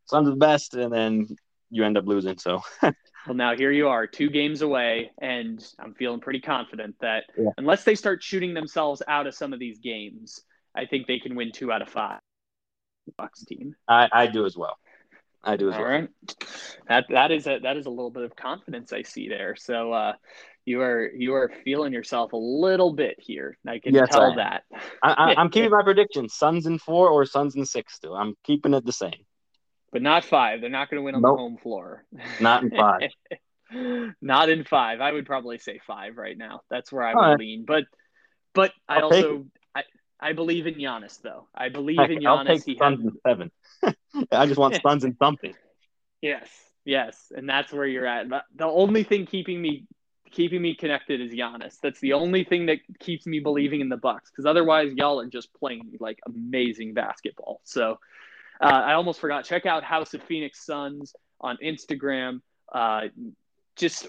Suns 0.06 0.28
the 0.28 0.36
best. 0.36 0.74
And 0.74 0.92
then 0.92 1.26
you 1.70 1.84
end 1.84 1.96
up 1.96 2.06
losing. 2.06 2.36
So. 2.36 2.60
well, 2.82 2.92
now 3.34 3.56
here 3.56 3.72
you 3.72 3.88
are, 3.88 4.06
two 4.06 4.28
games 4.28 4.60
away. 4.60 5.10
And 5.22 5.66
I'm 5.78 5.94
feeling 5.94 6.20
pretty 6.20 6.40
confident 6.40 6.96
that 7.00 7.24
yeah. 7.38 7.50
unless 7.56 7.84
they 7.84 7.94
start 7.94 8.22
shooting 8.22 8.52
themselves 8.52 9.02
out 9.08 9.26
of 9.26 9.34
some 9.34 9.54
of 9.54 9.58
these 9.58 9.78
games, 9.78 10.42
I 10.74 10.86
think 10.86 11.06
they 11.06 11.18
can 11.18 11.34
win 11.34 11.52
two 11.52 11.70
out 11.70 11.82
of 11.82 11.88
five. 11.88 12.20
Bucks 13.16 13.44
team. 13.44 13.74
I, 13.86 14.08
I 14.12 14.26
do 14.26 14.46
as 14.46 14.56
well. 14.56 14.78
I 15.42 15.56
do 15.56 15.68
as 15.68 15.74
All 15.74 15.82
well. 15.82 15.90
Right. 15.90 16.08
That 16.88 17.04
that 17.10 17.30
is 17.30 17.46
a 17.46 17.58
that 17.62 17.76
is 17.76 17.86
a 17.86 17.90
little 17.90 18.10
bit 18.10 18.24
of 18.24 18.34
confidence 18.34 18.92
I 18.92 19.02
see 19.02 19.28
there. 19.28 19.56
So 19.56 19.92
uh, 19.92 20.12
you 20.64 20.80
are 20.80 21.10
you 21.14 21.34
are 21.34 21.52
feeling 21.64 21.92
yourself 21.92 22.32
a 22.32 22.38
little 22.38 22.94
bit 22.94 23.16
here. 23.18 23.58
I 23.66 23.78
can 23.78 23.94
yes, 23.94 24.08
tell 24.10 24.32
I 24.32 24.36
that. 24.36 24.62
I, 25.02 25.34
am 25.36 25.50
keeping 25.50 25.70
my 25.70 25.82
prediction: 25.82 26.28
Suns 26.28 26.66
in 26.66 26.78
four 26.78 27.10
or 27.10 27.26
Suns 27.26 27.54
in 27.56 27.66
six. 27.66 27.94
Still, 27.94 28.14
I'm 28.14 28.34
keeping 28.44 28.72
it 28.72 28.86
the 28.86 28.92
same. 28.92 29.26
But 29.92 30.02
not 30.02 30.24
five. 30.24 30.60
They're 30.60 30.70
not 30.70 30.90
going 30.90 31.00
to 31.00 31.04
win 31.04 31.14
on 31.14 31.22
nope. 31.22 31.34
the 31.34 31.38
home 31.38 31.56
floor. 31.58 32.04
Not 32.40 32.64
in 32.64 32.70
five. 32.70 33.10
not 34.20 34.48
in 34.48 34.64
five. 34.64 35.00
I 35.00 35.12
would 35.12 35.26
probably 35.26 35.58
say 35.58 35.78
five 35.86 36.16
right 36.16 36.36
now. 36.36 36.62
That's 36.70 36.90
where 36.90 37.04
I 37.04 37.14
would 37.14 37.20
right. 37.20 37.38
lean. 37.38 37.64
But 37.66 37.84
but 38.54 38.72
I 38.88 38.96
I'll 38.96 39.04
also 39.04 39.46
I 40.24 40.32
believe 40.32 40.66
in 40.66 40.76
Giannis, 40.76 41.20
though. 41.20 41.48
I 41.54 41.68
believe 41.68 41.98
in 41.98 42.20
Giannis. 42.20 42.26
I'll 42.26 42.44
take 42.46 42.64
he 42.64 42.78
Suns 42.78 43.04
has... 43.04 43.12
in 43.12 43.20
seven. 43.26 43.50
I 44.32 44.46
just 44.46 44.58
want 44.58 44.80
Suns 44.80 45.04
and 45.04 45.14
something. 45.18 45.52
Yes, 46.22 46.48
yes, 46.86 47.30
and 47.36 47.46
that's 47.46 47.70
where 47.70 47.84
you're 47.84 48.06
at. 48.06 48.28
The 48.56 48.64
only 48.64 49.02
thing 49.02 49.26
keeping 49.26 49.60
me 49.60 49.84
keeping 50.30 50.62
me 50.62 50.74
connected 50.74 51.20
is 51.20 51.30
Giannis. 51.30 51.76
That's 51.82 52.00
the 52.00 52.14
only 52.14 52.42
thing 52.42 52.66
that 52.66 52.78
keeps 53.00 53.26
me 53.26 53.40
believing 53.40 53.82
in 53.82 53.90
the 53.90 53.98
Bucks. 53.98 54.30
Because 54.30 54.46
otherwise, 54.46 54.94
y'all 54.94 55.20
are 55.20 55.26
just 55.26 55.52
playing 55.52 55.92
like 56.00 56.18
amazing 56.24 56.94
basketball. 56.94 57.60
So 57.64 57.98
uh, 58.62 58.64
I 58.64 58.94
almost 58.94 59.20
forgot. 59.20 59.44
Check 59.44 59.66
out 59.66 59.84
House 59.84 60.14
of 60.14 60.22
Phoenix 60.22 60.64
Suns 60.64 61.14
on 61.38 61.58
Instagram. 61.62 62.40
Uh, 62.72 63.08
just 63.76 64.08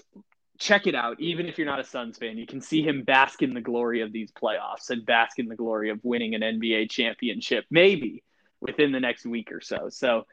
check 0.58 0.86
it 0.86 0.94
out. 0.94 1.20
Even 1.20 1.46
if 1.46 1.58
you're 1.58 1.66
not 1.66 1.80
a 1.80 1.84
Suns 1.84 2.18
fan, 2.18 2.36
you 2.38 2.46
can 2.46 2.60
see 2.60 2.82
him 2.82 3.02
bask 3.02 3.42
in 3.42 3.54
the 3.54 3.60
glory 3.60 4.00
of 4.00 4.12
these 4.12 4.30
playoffs 4.32 4.90
and 4.90 5.04
bask 5.04 5.38
in 5.38 5.48
the 5.48 5.56
glory 5.56 5.90
of 5.90 6.00
winning 6.02 6.34
an 6.34 6.42
NBA 6.42 6.90
championship, 6.90 7.64
maybe 7.70 8.22
within 8.60 8.92
the 8.92 9.00
next 9.00 9.26
week 9.26 9.52
or 9.52 9.60
so. 9.60 9.88
So 9.88 10.26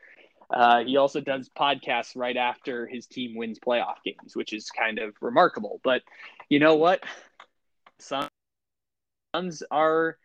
uh, 0.50 0.84
he 0.84 0.98
also 0.98 1.20
does 1.20 1.50
podcasts 1.50 2.16
right 2.16 2.38
after 2.38 2.86
his 2.88 3.08
team 3.08 3.36
wins 3.36 3.60
playoff 3.60 3.96
games, 4.06 4.36
which 4.36 4.54
is 4.54 4.70
kind 4.70 5.00
of 5.00 5.16
remarkable. 5.22 5.80
But 5.84 6.02
you 6.50 6.60
know 6.60 6.76
what? 6.76 7.04
Suns 8.00 8.30
are 9.72 10.18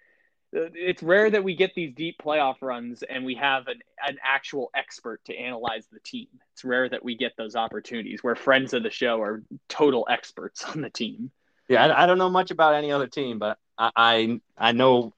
it's 0.53 1.03
rare 1.03 1.31
that 1.31 1.45
we 1.45 1.55
get 1.55 1.75
these 1.75 1.93
deep 1.95 2.17
playoff 2.23 2.57
runs 2.63 3.03
and 3.03 3.25
we 3.25 3.35
have 3.35 3.67
an, 3.67 3.81
an 4.07 4.17
actual 4.23 4.71
expert 4.75 5.25
to 5.27 5.37
analyze 5.37 5.87
the 5.93 6.01
team. 6.01 6.29
It's 6.53 6.65
rare 6.65 6.89
that 6.89 7.05
we 7.05 7.17
get 7.17 7.33
those 7.37 7.55
opportunities 7.55 8.23
where 8.23 8.35
friends 8.35 8.73
of 8.73 8.83
the 8.83 8.91
show 8.91 9.21
are 9.21 9.43
total 9.69 10.07
experts 10.11 10.65
on 10.65 10.81
the 10.81 10.91
team. 10.91 11.31
Yeah, 11.69 11.87
I, 11.87 12.05
I 12.05 12.07
don't 12.07 12.19
know 12.19 12.31
much 12.31 12.51
about 12.51 12.75
any 12.75 12.91
other 12.91 13.07
team, 13.07 13.39
but 13.39 13.59
I, 13.77 13.91
I, 13.95 14.41
I 14.57 14.73
know 14.73 15.13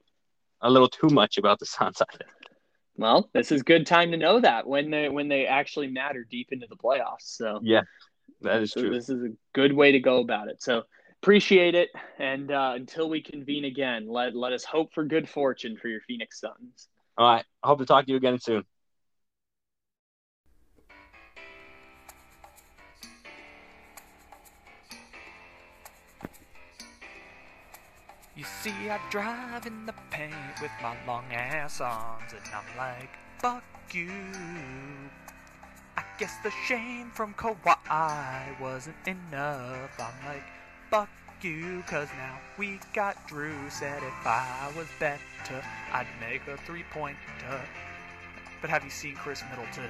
a 0.61 0.69
little 0.69 0.89
too 0.89 1.07
much 1.07 1.37
about 1.37 1.59
the 1.59 1.65
Suns. 1.65 2.01
I 2.01 2.17
think. 2.17 2.29
Well, 2.97 3.29
this 3.33 3.51
is 3.51 3.63
good 3.63 3.87
time 3.87 4.11
to 4.11 4.17
know 4.17 4.41
that 4.41 4.67
when 4.67 4.91
they 4.91 5.09
when 5.09 5.27
they 5.27 5.47
actually 5.47 5.87
matter 5.87 6.25
deep 6.29 6.49
into 6.51 6.67
the 6.69 6.75
playoffs. 6.75 7.21
So 7.21 7.59
yeah, 7.63 7.81
that 8.41 8.61
is 8.61 8.73
so 8.73 8.81
true. 8.81 8.89
This 8.91 9.09
is 9.09 9.23
a 9.23 9.29
good 9.53 9.73
way 9.73 9.93
to 9.93 9.99
go 9.99 10.19
about 10.19 10.49
it. 10.49 10.61
So 10.61 10.83
appreciate 11.21 11.75
it. 11.75 11.89
And 12.19 12.51
uh, 12.51 12.73
until 12.75 13.09
we 13.09 13.21
convene 13.21 13.65
again, 13.65 14.07
let, 14.07 14.35
let 14.35 14.53
us 14.53 14.63
hope 14.63 14.93
for 14.93 15.03
good 15.05 15.29
fortune 15.29 15.77
for 15.77 15.87
your 15.87 16.01
Phoenix 16.01 16.39
Suns. 16.39 16.87
All 17.17 17.31
right. 17.31 17.45
I 17.63 17.67
hope 17.67 17.79
to 17.79 17.85
talk 17.85 18.05
to 18.05 18.11
you 18.11 18.17
again 18.17 18.39
soon. 18.39 18.63
You 28.35 28.45
see, 28.63 28.71
I 28.89 28.99
drive 29.11 29.67
in 29.67 29.85
the 29.85 29.93
paint 30.09 30.33
with 30.59 30.71
my 30.81 30.95
long 31.05 31.25
ass 31.31 31.79
arms, 31.79 32.31
and 32.31 32.41
I'm 32.55 32.77
like, 32.77 33.09
fuck 33.37 33.63
you. 33.93 34.09
I 35.95 36.03
guess 36.17 36.33
the 36.43 36.51
shame 36.65 37.11
from 37.11 37.35
Kawhi 37.35 38.59
wasn't 38.59 38.95
enough. 39.05 39.99
I'm 39.99 40.25
like, 40.25 40.43
fuck 40.91 41.09
you, 41.41 41.81
cause 41.87 42.09
now 42.17 42.37
we 42.57 42.77
got 42.93 43.15
Jrue. 43.29 43.71
Said 43.71 44.03
if 44.03 44.27
I 44.27 44.69
was 44.75 44.87
better, 44.99 45.63
I'd 45.93 46.05
make 46.19 46.45
a 46.47 46.57
three 46.57 46.83
pointer. 46.91 47.17
But 48.59 48.69
have 48.69 48.83
you 48.83 48.89
seen 48.89 49.15
Khris 49.15 49.41
Middleton? 49.49 49.89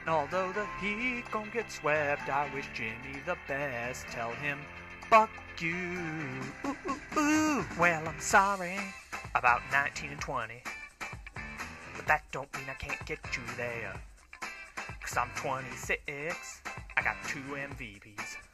And 0.00 0.10
although 0.10 0.52
the 0.52 0.66
Heat 0.80 1.24
gon' 1.30 1.48
get 1.54 1.70
swept, 1.70 2.28
I 2.28 2.50
wish 2.52 2.66
Jimmy 2.74 3.20
the 3.24 3.36
best. 3.46 4.08
Tell 4.08 4.32
him, 4.32 4.58
fuck 5.08 5.30
you. 5.60 5.76
Ooh, 6.66 6.76
ooh, 6.88 7.18
ooh. 7.20 7.64
Well, 7.78 8.06
I'm 8.06 8.20
sorry 8.20 8.76
about 9.36 9.62
19 9.72 10.10
and 10.10 10.20
20. 10.20 10.54
But 11.96 12.06
that 12.06 12.24
don't 12.32 12.52
mean 12.54 12.64
I 12.68 12.74
can't 12.74 13.02
get 13.06 13.20
you 13.32 13.42
there. 13.56 13.94
Cause 15.00 15.16
I'm 15.16 15.30
26, 15.36 16.60
I 16.96 17.02
got 17.02 17.16
two 17.28 17.38
MVPs. 17.38 18.53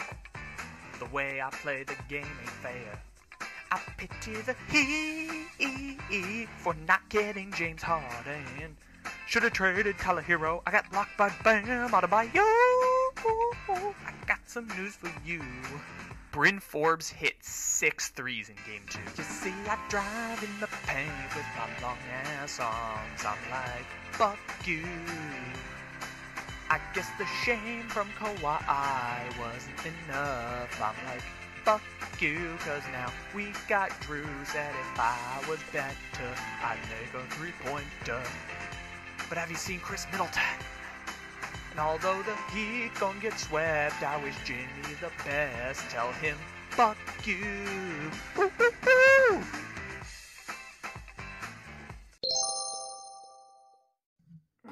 The 1.00 1.06
way 1.06 1.40
I 1.40 1.48
play 1.48 1.82
the 1.82 1.96
game 2.08 2.26
ain't 2.40 2.50
fair. 2.62 3.00
I 3.72 3.80
pity 3.96 4.36
the 4.42 4.54
Heat 4.68 6.48
for 6.58 6.74
not 6.86 7.08
getting 7.08 7.50
James 7.52 7.82
Harden. 7.82 8.76
Should 9.26 9.44
have 9.44 9.54
traded 9.54 9.96
Tyler 9.96 10.20
Herro. 10.22 10.60
I 10.66 10.70
got 10.70 10.90
blocked 10.90 11.16
by 11.16 11.32
Bam 11.42 11.94
out 11.94 12.04
of 12.04 12.10
my 12.10 12.24
yo. 12.34 12.42
I 13.24 14.12
got 14.26 14.40
some 14.46 14.68
news 14.76 14.94
for 14.94 15.10
you. 15.24 15.42
Bryn 16.32 16.60
Forbes 16.60 17.08
hit 17.08 17.34
six 17.40 18.10
threes 18.10 18.50
in 18.50 18.56
game 18.66 18.82
two. 18.90 19.00
You 19.16 19.24
see, 19.24 19.54
I 19.68 19.78
drive 19.88 20.42
in 20.42 20.60
the 20.60 20.68
paint 20.86 21.10
with 21.34 21.46
my 21.56 21.66
long 21.82 21.98
ass 22.42 22.60
arms. 22.60 23.24
I'm 23.24 23.50
like, 23.50 23.86
fuck 24.12 24.38
you. 24.66 24.84
I 26.70 26.78
guess 26.94 27.10
the 27.18 27.26
shame 27.44 27.82
from 27.88 28.08
Kawhi 28.16 29.38
wasn't 29.40 29.96
enough. 30.06 30.80
I'm 30.80 30.94
like, 31.04 31.22
fuck 31.64 31.82
you, 32.20 32.56
cause 32.60 32.82
now 32.92 33.12
we 33.34 33.52
got 33.68 33.90
Jrue. 34.02 34.24
Said 34.46 34.70
if 34.70 35.00
I 35.00 35.42
was 35.48 35.58
better, 35.72 36.30
I'd 36.62 36.78
make 36.88 37.12
a 37.12 37.26
three 37.34 37.50
pointer. 37.64 38.22
But 39.28 39.36
have 39.36 39.50
you 39.50 39.56
seen 39.56 39.80
Khris 39.80 40.06
Middleton? 40.12 40.42
And 41.72 41.80
although 41.80 42.22
the 42.22 42.36
Heat 42.54 42.94
gon' 43.00 43.18
get 43.18 43.36
swept, 43.36 44.00
I 44.04 44.22
wish 44.22 44.36
Jimmy 44.44 44.94
the 45.00 45.10
best. 45.24 45.90
Tell 45.90 46.12
him, 46.12 46.36
fuck 46.70 46.96
you. 47.24 47.40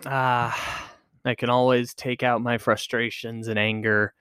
Ah, 0.07 0.88
I 1.29 1.35
can 1.35 1.51
always 1.51 1.95
take 1.95 2.23
out 2.23 2.41
my 2.41 2.59
frustrations 2.59 3.49
and 3.49 3.59
anger 3.59 4.15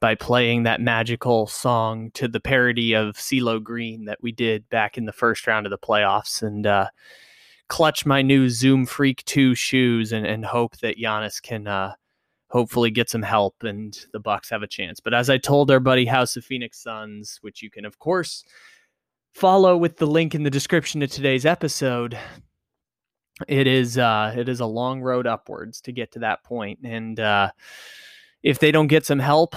by 0.00 0.14
playing 0.14 0.62
that 0.62 0.80
magical 0.80 1.46
song 1.46 2.10
to 2.14 2.28
the 2.28 2.40
parody 2.40 2.94
of 2.94 3.16
CeeLo 3.16 3.62
Green 3.62 4.04
that 4.04 4.22
we 4.22 4.32
did 4.32 4.68
back 4.68 4.96
in 4.96 5.06
the 5.06 5.12
first 5.12 5.46
round 5.46 5.66
of 5.66 5.70
the 5.70 5.78
playoffs 5.78 6.42
and 6.42 6.66
uh, 6.66 6.88
clutch 7.68 8.06
my 8.06 8.22
new 8.22 8.48
Zoom 8.48 8.86
Freak 8.86 9.24
2 9.24 9.54
shoes 9.54 10.12
and, 10.12 10.24
and 10.26 10.44
hope 10.44 10.76
that 10.78 10.98
Giannis 10.98 11.42
can 11.42 11.66
uh, 11.66 11.94
hopefully 12.50 12.90
get 12.90 13.10
some 13.10 13.22
help 13.22 13.56
and 13.62 13.98
the 14.12 14.20
Bucks 14.20 14.50
have 14.50 14.62
a 14.62 14.68
chance. 14.68 15.00
But 15.00 15.14
as 15.14 15.28
I 15.28 15.38
told 15.38 15.70
our 15.70 15.80
buddy 15.80 16.06
House 16.06 16.36
of 16.36 16.44
Phoenix 16.44 16.82
Suns, 16.82 17.38
which 17.42 17.62
you 17.62 17.70
can 17.70 17.84
of 17.84 17.98
course 17.98 18.44
follow 19.34 19.76
with 19.76 19.96
the 19.96 20.06
link 20.06 20.34
in 20.34 20.44
the 20.44 20.50
description 20.50 21.02
of 21.02 21.10
today's 21.10 21.44
episode, 21.44 22.16
it 23.46 23.66
is 23.66 23.98
uh, 23.98 24.34
it 24.36 24.48
is 24.48 24.60
a 24.60 24.66
long 24.66 25.00
road 25.00 25.26
upwards 25.26 25.80
to 25.82 25.92
get 25.92 26.12
to 26.12 26.20
that 26.20 26.42
point, 26.42 26.80
and 26.82 27.18
uh, 27.20 27.50
if 28.42 28.58
they 28.58 28.72
don't 28.72 28.86
get 28.88 29.06
some 29.06 29.18
help, 29.18 29.54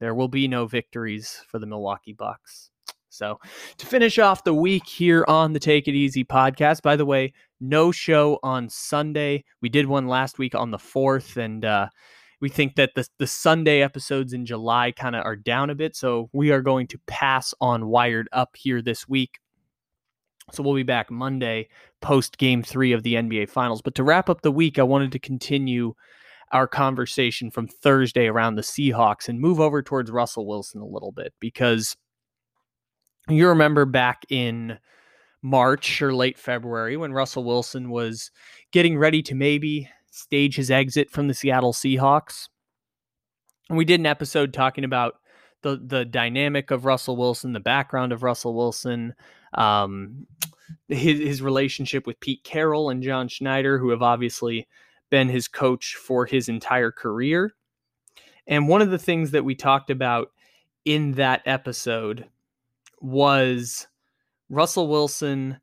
there 0.00 0.14
will 0.14 0.28
be 0.28 0.48
no 0.48 0.66
victories 0.66 1.42
for 1.48 1.58
the 1.58 1.66
Milwaukee 1.66 2.12
Bucks. 2.12 2.70
So, 3.12 3.38
to 3.76 3.86
finish 3.86 4.18
off 4.18 4.42
the 4.42 4.54
week 4.54 4.86
here 4.86 5.22
on 5.28 5.52
the 5.52 5.60
Take 5.60 5.86
It 5.86 5.94
Easy 5.94 6.24
podcast, 6.24 6.80
by 6.80 6.96
the 6.96 7.04
way, 7.04 7.34
no 7.60 7.92
show 7.92 8.38
on 8.42 8.70
Sunday. 8.70 9.44
We 9.60 9.68
did 9.68 9.86
one 9.86 10.08
last 10.08 10.38
week 10.38 10.54
on 10.54 10.70
the 10.70 10.78
4th, 10.78 11.36
and 11.36 11.62
uh, 11.62 11.88
we 12.40 12.48
think 12.48 12.74
that 12.76 12.94
the, 12.94 13.06
the 13.18 13.26
Sunday 13.26 13.82
episodes 13.82 14.32
in 14.32 14.46
July 14.46 14.92
kind 14.92 15.14
of 15.14 15.26
are 15.26 15.36
down 15.36 15.68
a 15.68 15.74
bit. 15.74 15.94
So, 15.94 16.30
we 16.32 16.52
are 16.52 16.62
going 16.62 16.86
to 16.86 16.98
pass 17.06 17.52
on 17.60 17.86
Wired 17.86 18.30
Up 18.32 18.56
here 18.56 18.80
this 18.80 19.06
week. 19.06 19.40
So 20.52 20.62
we'll 20.62 20.74
be 20.74 20.82
back 20.82 21.10
Monday 21.10 21.68
post 22.00 22.38
game 22.38 22.62
three 22.62 22.92
of 22.92 23.02
the 23.02 23.14
NBA 23.14 23.48
Finals. 23.48 23.82
But 23.82 23.94
to 23.96 24.04
wrap 24.04 24.28
up 24.28 24.42
the 24.42 24.52
week, 24.52 24.78
I 24.78 24.82
wanted 24.82 25.12
to 25.12 25.18
continue 25.18 25.94
our 26.52 26.66
conversation 26.66 27.50
from 27.50 27.66
Thursday 27.66 28.26
around 28.26 28.56
the 28.56 28.62
Seahawks 28.62 29.28
and 29.28 29.40
move 29.40 29.58
over 29.58 29.82
towards 29.82 30.10
Russell 30.10 30.46
Wilson 30.46 30.82
a 30.82 30.86
little 30.86 31.12
bit 31.12 31.32
because 31.40 31.96
you 33.28 33.48
remember 33.48 33.86
back 33.86 34.24
in 34.28 34.78
March 35.42 36.02
or 36.02 36.14
late 36.14 36.38
February 36.38 36.96
when 36.96 37.12
Russell 37.12 37.44
Wilson 37.44 37.90
was 37.90 38.30
getting 38.70 38.98
ready 38.98 39.22
to 39.22 39.34
maybe 39.34 39.88
stage 40.10 40.56
his 40.56 40.70
exit 40.70 41.10
from 41.10 41.28
the 41.28 41.34
Seattle 41.34 41.72
Seahawks. 41.72 42.48
And 43.68 43.78
we 43.78 43.84
did 43.84 44.00
an 44.00 44.06
episode 44.06 44.52
talking 44.52 44.84
about 44.84 45.14
the 45.62 45.80
the 45.84 46.04
dynamic 46.04 46.70
of 46.70 46.84
Russell 46.84 47.16
Wilson, 47.16 47.52
the 47.52 47.60
background 47.60 48.12
of 48.12 48.22
Russell 48.22 48.54
Wilson, 48.54 49.14
um, 49.54 50.26
his 50.88 51.18
his 51.18 51.42
relationship 51.42 52.06
with 52.06 52.20
Pete 52.20 52.44
Carroll 52.44 52.90
and 52.90 53.02
John 53.02 53.28
Schneider, 53.28 53.78
who 53.78 53.90
have 53.90 54.02
obviously 54.02 54.66
been 55.10 55.28
his 55.28 55.48
coach 55.48 55.94
for 55.94 56.26
his 56.26 56.48
entire 56.48 56.90
career. 56.90 57.52
And 58.46 58.68
one 58.68 58.82
of 58.82 58.90
the 58.90 58.98
things 58.98 59.30
that 59.32 59.44
we 59.44 59.54
talked 59.54 59.90
about 59.90 60.30
in 60.84 61.12
that 61.12 61.42
episode 61.46 62.26
was 63.00 63.86
Russell 64.48 64.88
Wilson 64.88 65.60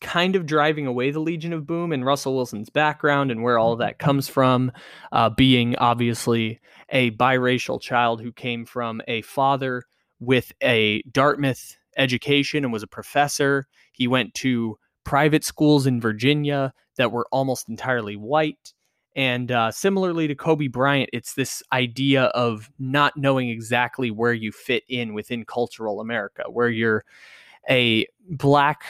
kind 0.00 0.36
of 0.36 0.46
driving 0.46 0.86
away 0.86 1.10
the 1.10 1.20
Legion 1.20 1.52
of 1.52 1.66
Boom 1.66 1.92
and 1.92 2.04
Russell 2.04 2.34
Wilson's 2.34 2.68
background 2.68 3.30
and 3.30 3.42
where 3.42 3.58
all 3.58 3.72
of 3.72 3.78
that 3.78 3.98
comes 3.98 4.28
from, 4.28 4.72
uh, 5.12 5.30
being 5.30 5.76
obviously 5.76 6.60
a 6.90 7.12
biracial 7.12 7.80
child 7.80 8.20
who 8.20 8.32
came 8.32 8.64
from 8.64 9.00
a 9.06 9.22
father 9.22 9.84
with 10.18 10.52
a 10.62 11.02
Dartmouth 11.02 11.76
education 11.96 12.64
and 12.64 12.72
was 12.72 12.82
a 12.82 12.88
professor. 12.88 13.66
He 13.92 14.08
went 14.08 14.34
to 14.34 14.78
private 15.04 15.44
schools 15.44 15.86
in 15.86 16.00
Virginia 16.00 16.72
that 16.96 17.12
were 17.12 17.26
almost 17.32 17.68
entirely 17.68 18.16
white. 18.16 18.72
And 19.14 19.52
uh, 19.52 19.70
similarly 19.70 20.26
to 20.28 20.34
Kobe 20.34 20.68
Bryant, 20.68 21.10
it's 21.12 21.34
this 21.34 21.62
idea 21.72 22.24
of 22.24 22.70
not 22.78 23.16
knowing 23.16 23.50
exactly 23.50 24.10
where 24.10 24.32
you 24.32 24.52
fit 24.52 24.84
in 24.88 25.12
within 25.12 25.44
cultural 25.44 26.00
America, 26.00 26.44
where 26.48 26.70
you're 26.70 27.04
a 27.68 28.06
black 28.30 28.84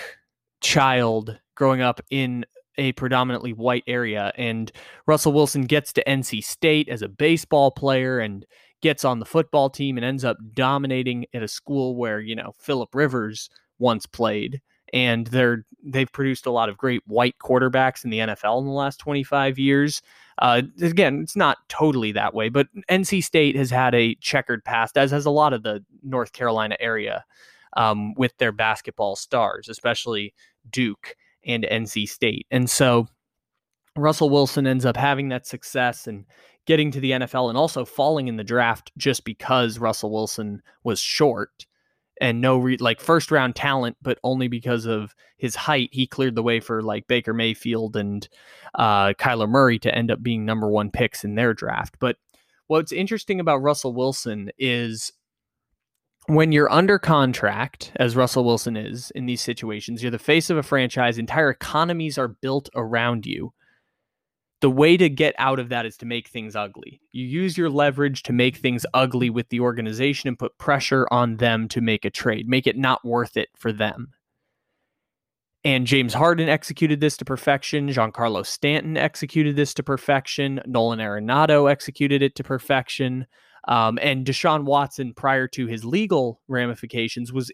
child 0.60 1.38
growing 1.56 1.80
up 1.80 2.00
in 2.10 2.46
a 2.78 2.92
predominantly 2.92 3.52
white 3.52 3.84
area. 3.86 4.32
And 4.36 4.70
Russell 5.06 5.32
Wilson 5.32 5.62
gets 5.62 5.92
to 5.94 6.04
NC 6.04 6.44
State 6.44 6.88
as 6.88 7.02
a 7.02 7.08
baseball 7.08 7.70
player 7.70 8.18
and 8.18 8.46
gets 8.82 9.04
on 9.04 9.20
the 9.20 9.24
football 9.24 9.70
team 9.70 9.96
and 9.96 10.04
ends 10.04 10.24
up 10.24 10.36
dominating 10.54 11.26
at 11.32 11.42
a 11.42 11.48
school 11.48 11.96
where, 11.96 12.20
you 12.20 12.36
know, 12.36 12.54
Philip 12.58 12.94
Rivers 12.94 13.48
once 13.78 14.06
played. 14.06 14.60
And 14.92 15.26
they're 15.28 15.64
they've 15.82 16.10
produced 16.12 16.44
a 16.44 16.50
lot 16.50 16.68
of 16.68 16.76
great 16.76 17.02
white 17.06 17.36
quarterbacks 17.38 18.04
in 18.04 18.10
the 18.10 18.18
NFL 18.18 18.60
in 18.60 18.66
the 18.66 18.72
last 18.72 18.98
25 18.98 19.58
years. 19.58 20.02
Uh, 20.38 20.62
again, 20.82 21.20
it's 21.22 21.36
not 21.36 21.58
totally 21.68 22.12
that 22.12 22.34
way, 22.34 22.50
but 22.50 22.68
NC 22.90 23.24
State 23.24 23.56
has 23.56 23.70
had 23.70 23.94
a 23.94 24.14
checkered 24.16 24.64
past, 24.64 24.98
as 24.98 25.10
has 25.10 25.24
a 25.24 25.30
lot 25.30 25.54
of 25.54 25.62
the 25.62 25.82
North 26.02 26.32
Carolina 26.32 26.76
area 26.78 27.24
um, 27.76 28.12
with 28.14 28.36
their 28.36 28.52
basketball 28.52 29.16
stars, 29.16 29.68
especially 29.68 30.34
Duke 30.70 31.16
and 31.44 31.64
NC 31.64 32.08
State. 32.08 32.46
And 32.50 32.68
so 32.68 33.08
Russell 33.96 34.30
Wilson 34.30 34.66
ends 34.66 34.86
up 34.86 34.96
having 34.96 35.28
that 35.28 35.46
success 35.46 36.06
and 36.06 36.24
getting 36.66 36.90
to 36.92 37.00
the 37.00 37.12
NFL 37.12 37.48
and 37.48 37.58
also 37.58 37.84
falling 37.84 38.28
in 38.28 38.36
the 38.36 38.44
draft 38.44 38.92
just 38.96 39.24
because 39.24 39.78
Russell 39.78 40.12
Wilson 40.12 40.62
was 40.84 41.00
short 41.00 41.66
and 42.20 42.40
no 42.40 42.58
re- 42.58 42.76
like 42.76 43.00
first 43.00 43.30
round 43.30 43.56
talent, 43.56 43.96
but 44.00 44.18
only 44.22 44.48
because 44.48 44.86
of 44.86 45.14
his 45.36 45.56
height, 45.56 45.88
he 45.92 46.06
cleared 46.06 46.36
the 46.36 46.42
way 46.42 46.60
for 46.60 46.82
like 46.82 47.06
Baker 47.08 47.34
Mayfield 47.34 47.96
and 47.96 48.28
uh, 48.74 49.12
Kyler 49.14 49.48
Murray 49.48 49.78
to 49.80 49.94
end 49.94 50.10
up 50.10 50.22
being 50.22 50.44
number 50.44 50.68
one 50.68 50.90
picks 50.90 51.24
in 51.24 51.34
their 51.34 51.52
draft. 51.52 51.96
But 51.98 52.16
what's 52.68 52.92
interesting 52.92 53.40
about 53.40 53.62
Russell 53.62 53.92
Wilson 53.92 54.50
is 54.56 55.12
when 56.26 56.52
you're 56.52 56.70
under 56.70 56.98
contract, 56.98 57.90
as 57.96 58.14
Russell 58.14 58.44
Wilson 58.44 58.76
is 58.76 59.10
in 59.16 59.26
these 59.26 59.40
situations, 59.40 60.02
you're 60.02 60.12
the 60.12 60.18
face 60.18 60.48
of 60.48 60.56
a 60.56 60.62
franchise, 60.62 61.18
entire 61.18 61.50
economies 61.50 62.18
are 62.18 62.28
built 62.28 62.70
around 62.76 63.26
you 63.26 63.52
the 64.62 64.70
way 64.70 64.96
to 64.96 65.10
get 65.10 65.34
out 65.38 65.58
of 65.58 65.68
that 65.70 65.84
is 65.84 65.96
to 65.98 66.06
make 66.06 66.28
things 66.28 66.54
ugly. 66.54 67.00
You 67.10 67.26
use 67.26 67.58
your 67.58 67.68
leverage 67.68 68.22
to 68.22 68.32
make 68.32 68.56
things 68.56 68.86
ugly 68.94 69.28
with 69.28 69.48
the 69.48 69.58
organization 69.58 70.28
and 70.28 70.38
put 70.38 70.56
pressure 70.56 71.06
on 71.10 71.38
them 71.38 71.66
to 71.68 71.80
make 71.80 72.04
a 72.04 72.10
trade, 72.10 72.48
make 72.48 72.68
it 72.68 72.78
not 72.78 73.04
worth 73.04 73.36
it 73.36 73.48
for 73.56 73.72
them. 73.72 74.12
And 75.64 75.86
James 75.86 76.14
Harden 76.14 76.48
executed 76.48 77.00
this 77.00 77.16
to 77.18 77.24
perfection. 77.24 77.88
Giancarlo 77.88 78.46
Stanton 78.46 78.96
executed 78.96 79.56
this 79.56 79.74
to 79.74 79.82
perfection. 79.82 80.60
Nolan 80.64 81.00
Arenado 81.00 81.70
executed 81.70 82.22
it 82.22 82.36
to 82.36 82.44
perfection. 82.44 83.26
Um, 83.66 83.98
and 84.00 84.24
Deshaun 84.24 84.64
Watson, 84.64 85.12
prior 85.12 85.48
to 85.48 85.66
his 85.66 85.84
legal 85.84 86.40
ramifications, 86.48 87.32
was 87.32 87.50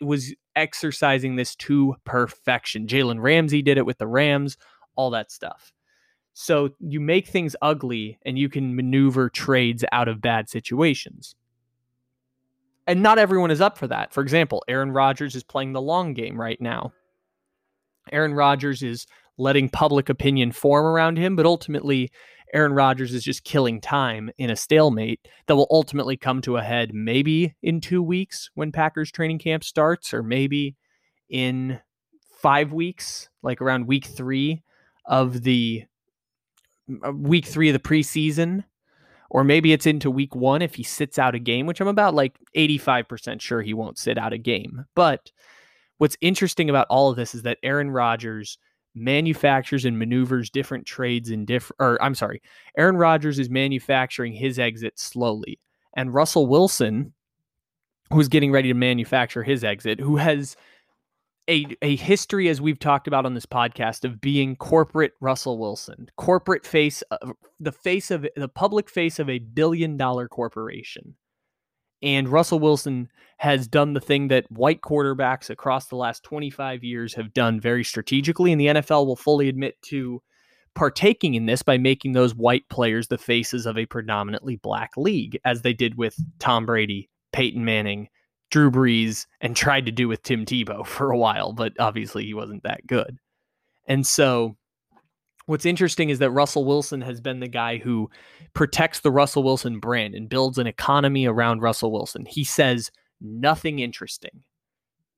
was 0.00 0.34
exercising 0.56 1.36
this 1.36 1.54
to 1.54 1.94
perfection. 2.04 2.88
Jalen 2.88 3.20
Ramsey 3.20 3.62
did 3.62 3.78
it 3.78 3.86
with 3.86 3.98
the 3.98 4.08
Rams, 4.08 4.56
all 4.96 5.10
that 5.10 5.30
stuff. 5.30 5.72
So 6.40 6.70
you 6.78 7.00
make 7.00 7.26
things 7.26 7.56
ugly 7.62 8.16
and 8.24 8.38
you 8.38 8.48
can 8.48 8.76
maneuver 8.76 9.28
trades 9.28 9.84
out 9.90 10.06
of 10.06 10.20
bad 10.20 10.48
situations. 10.48 11.34
And 12.86 13.02
not 13.02 13.18
everyone 13.18 13.50
is 13.50 13.60
up 13.60 13.76
for 13.76 13.88
that. 13.88 14.12
For 14.12 14.22
example, 14.22 14.62
Aaron 14.68 14.92
Rodgers 14.92 15.34
is 15.34 15.42
playing 15.42 15.72
the 15.72 15.82
long 15.82 16.14
game 16.14 16.40
right 16.40 16.60
now. 16.60 16.92
Aaron 18.12 18.34
Rodgers 18.34 18.84
is 18.84 19.08
letting 19.36 19.68
public 19.68 20.08
opinion 20.08 20.52
form 20.52 20.86
around 20.86 21.18
him, 21.18 21.34
but 21.34 21.44
ultimately, 21.44 22.12
Aaron 22.54 22.72
Rodgers 22.72 23.12
is 23.12 23.24
just 23.24 23.42
killing 23.42 23.80
time 23.80 24.30
in 24.38 24.48
a 24.48 24.54
stalemate 24.54 25.26
that 25.48 25.56
will 25.56 25.66
ultimately 25.72 26.16
come 26.16 26.40
to 26.42 26.56
a 26.56 26.62
head 26.62 26.94
maybe 26.94 27.56
in 27.64 27.80
two 27.80 28.00
weeks 28.00 28.48
when 28.54 28.70
Packers 28.70 29.10
training 29.10 29.40
camp 29.40 29.64
starts, 29.64 30.14
or 30.14 30.22
maybe 30.22 30.76
in 31.28 31.80
five 32.40 32.72
weeks, 32.72 33.28
like 33.42 33.60
around 33.60 33.88
week 33.88 34.06
three 34.06 34.62
of 35.04 35.42
the 35.42 35.82
Uh, 37.04 37.12
week 37.12 37.46
three 37.46 37.68
of 37.68 37.72
the 37.72 37.88
preseason, 37.88 38.64
or 39.30 39.44
maybe 39.44 39.72
it's 39.72 39.86
into 39.86 40.10
week 40.10 40.34
one 40.34 40.62
if 40.62 40.74
he 40.74 40.82
sits 40.82 41.18
out 41.18 41.34
a 41.34 41.38
game, 41.38 41.66
which 41.66 41.80
I'm 41.80 41.88
about 41.88 42.14
like 42.14 42.38
85% 42.56 43.40
sure 43.40 43.62
he 43.62 43.74
won't 43.74 43.98
sit 43.98 44.18
out 44.18 44.32
a 44.32 44.38
game. 44.38 44.84
But 44.94 45.30
what's 45.98 46.16
interesting 46.20 46.70
about 46.70 46.86
all 46.88 47.10
of 47.10 47.16
this 47.16 47.34
is 47.34 47.42
that 47.42 47.58
Aaron 47.62 47.90
Rodgers 47.90 48.58
manufactures 48.94 49.84
and 49.84 49.98
maneuvers 49.98 50.50
different 50.50 50.86
trades 50.86 51.30
in 51.30 51.44
different, 51.44 51.76
or 51.80 52.02
I'm 52.02 52.14
sorry, 52.14 52.42
Aaron 52.76 52.96
Rodgers 52.96 53.38
is 53.38 53.50
manufacturing 53.50 54.32
his 54.32 54.58
exit 54.58 54.98
slowly. 54.98 55.60
And 55.96 56.14
Russell 56.14 56.46
Wilson, 56.46 57.12
who's 58.12 58.28
getting 58.28 58.52
ready 58.52 58.68
to 58.68 58.74
manufacture 58.74 59.42
his 59.42 59.64
exit, 59.64 60.00
who 60.00 60.16
has 60.16 60.56
a, 61.48 61.66
a 61.82 61.96
history, 61.96 62.48
as 62.48 62.60
we've 62.60 62.78
talked 62.78 63.08
about 63.08 63.24
on 63.24 63.34
this 63.34 63.46
podcast, 63.46 64.04
of 64.04 64.20
being 64.20 64.54
corporate 64.56 65.12
Russell 65.20 65.58
Wilson, 65.58 66.10
corporate 66.16 66.66
face, 66.66 67.02
of, 67.10 67.32
the 67.58 67.72
face 67.72 68.10
of 68.10 68.26
the 68.36 68.48
public 68.48 68.90
face 68.90 69.18
of 69.18 69.28
a 69.30 69.38
billion 69.38 69.96
dollar 69.96 70.28
corporation. 70.28 71.14
And 72.02 72.28
Russell 72.28 72.60
Wilson 72.60 73.08
has 73.38 73.66
done 73.66 73.94
the 73.94 74.00
thing 74.00 74.28
that 74.28 74.50
white 74.50 74.82
quarterbacks 74.82 75.50
across 75.50 75.86
the 75.86 75.96
last 75.96 76.22
25 76.22 76.84
years 76.84 77.14
have 77.14 77.32
done 77.32 77.60
very 77.60 77.82
strategically. 77.82 78.52
And 78.52 78.60
the 78.60 78.66
NFL 78.66 79.06
will 79.06 79.16
fully 79.16 79.48
admit 79.48 79.80
to 79.86 80.22
partaking 80.74 81.34
in 81.34 81.46
this 81.46 81.62
by 81.62 81.76
making 81.76 82.12
those 82.12 82.34
white 82.34 82.68
players 82.68 83.08
the 83.08 83.18
faces 83.18 83.66
of 83.66 83.76
a 83.76 83.86
predominantly 83.86 84.56
black 84.56 84.92
league, 84.96 85.40
as 85.44 85.62
they 85.62 85.72
did 85.72 85.96
with 85.96 86.16
Tom 86.38 86.66
Brady, 86.66 87.10
Peyton 87.32 87.64
Manning, 87.64 88.08
Drew 88.50 88.70
Brees, 88.70 89.26
and 89.40 89.54
tried 89.54 89.86
to 89.86 89.92
do 89.92 90.08
with 90.08 90.22
Tim 90.22 90.44
Tebow 90.44 90.86
for 90.86 91.10
a 91.10 91.18
while, 91.18 91.52
but 91.52 91.72
obviously 91.78 92.24
he 92.24 92.34
wasn't 92.34 92.62
that 92.62 92.86
good. 92.86 93.18
And 93.86 94.06
so 94.06 94.56
what's 95.46 95.66
interesting 95.66 96.10
is 96.10 96.18
that 96.18 96.30
Russell 96.30 96.64
Wilson 96.64 97.00
has 97.00 97.20
been 97.20 97.40
the 97.40 97.48
guy 97.48 97.78
who 97.78 98.10
protects 98.52 99.00
the 99.00 99.10
Russell 99.10 99.42
Wilson 99.42 99.80
brand 99.80 100.14
and 100.14 100.28
builds 100.28 100.58
an 100.58 100.66
economy 100.66 101.26
around 101.26 101.62
Russell 101.62 101.90
Wilson. 101.90 102.26
He 102.26 102.44
says 102.44 102.90
nothing 103.20 103.78
interesting. 103.78 104.42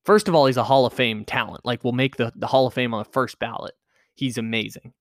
First 0.05 0.29
of 0.29 0.35
all, 0.35 0.47
he's 0.47 0.57
a 0.57 0.65
Hall 0.65 0.87
of 0.87 0.93
Fame 0.93 1.25
talent. 1.25 1.65
Like 1.67 1.85
we'll 1.85 1.93
make 1.93 2.17
the, 2.17 2.33
the 2.37 2.47
Hall 2.47 2.67
of 2.67 2.75
Fame 2.75 2.95
on 2.95 3.03
the 3.03 3.11
first 3.11 3.39
ballot. 3.39 3.75
He's 4.15 4.39
amazing. 4.39 4.93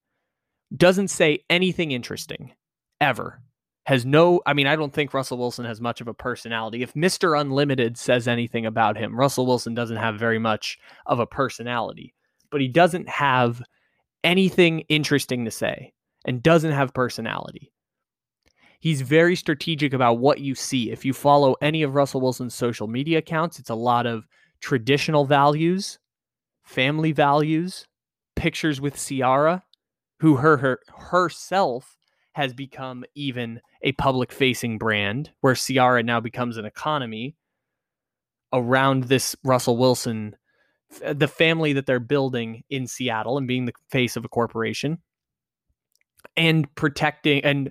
Doesn't 0.76 1.08
say 1.08 1.44
anything 1.48 1.92
interesting 1.92 2.52
ever. 3.00 3.40
Has 3.90 4.06
no, 4.06 4.40
I 4.46 4.52
mean, 4.52 4.68
I 4.68 4.76
don't 4.76 4.92
think 4.92 5.12
Russell 5.12 5.36
Wilson 5.36 5.64
has 5.64 5.80
much 5.80 6.00
of 6.00 6.06
a 6.06 6.14
personality. 6.14 6.80
If 6.80 6.94
Mr. 6.94 7.36
Unlimited 7.36 7.98
says 7.98 8.28
anything 8.28 8.64
about 8.64 8.96
him, 8.96 9.18
Russell 9.18 9.46
Wilson 9.46 9.74
doesn't 9.74 9.96
have 9.96 10.16
very 10.16 10.38
much 10.38 10.78
of 11.06 11.18
a 11.18 11.26
personality, 11.26 12.14
but 12.52 12.60
he 12.60 12.68
doesn't 12.68 13.08
have 13.08 13.60
anything 14.22 14.84
interesting 14.88 15.44
to 15.44 15.50
say 15.50 15.92
and 16.24 16.40
doesn't 16.40 16.70
have 16.70 16.94
personality. 16.94 17.72
He's 18.78 19.00
very 19.00 19.34
strategic 19.34 19.92
about 19.92 20.20
what 20.20 20.38
you 20.38 20.54
see. 20.54 20.92
If 20.92 21.04
you 21.04 21.12
follow 21.12 21.56
any 21.60 21.82
of 21.82 21.96
Russell 21.96 22.20
Wilson's 22.20 22.54
social 22.54 22.86
media 22.86 23.18
accounts, 23.18 23.58
it's 23.58 23.70
a 23.70 23.74
lot 23.74 24.06
of 24.06 24.24
traditional 24.60 25.24
values, 25.24 25.98
family 26.62 27.10
values, 27.10 27.88
pictures 28.36 28.80
with 28.80 29.04
Ciara, 29.04 29.64
who 30.20 30.36
her, 30.36 30.58
her 30.58 30.78
herself 31.10 31.96
has 32.32 32.52
become 32.52 33.04
even 33.14 33.60
a 33.82 33.92
public 33.92 34.32
facing 34.32 34.78
brand 34.78 35.30
where 35.40 35.54
Ciara 35.54 36.02
now 36.02 36.20
becomes 36.20 36.56
an 36.56 36.64
economy 36.64 37.36
around 38.52 39.04
this 39.04 39.36
Russell 39.44 39.76
Wilson 39.76 40.36
uh, 41.04 41.12
the 41.12 41.28
family 41.28 41.72
that 41.72 41.86
they're 41.86 42.00
building 42.00 42.64
in 42.68 42.86
Seattle 42.86 43.38
and 43.38 43.46
being 43.46 43.64
the 43.64 43.72
face 43.90 44.16
of 44.16 44.24
a 44.24 44.28
corporation 44.28 44.98
and 46.36 46.72
protecting 46.74 47.44
and 47.44 47.70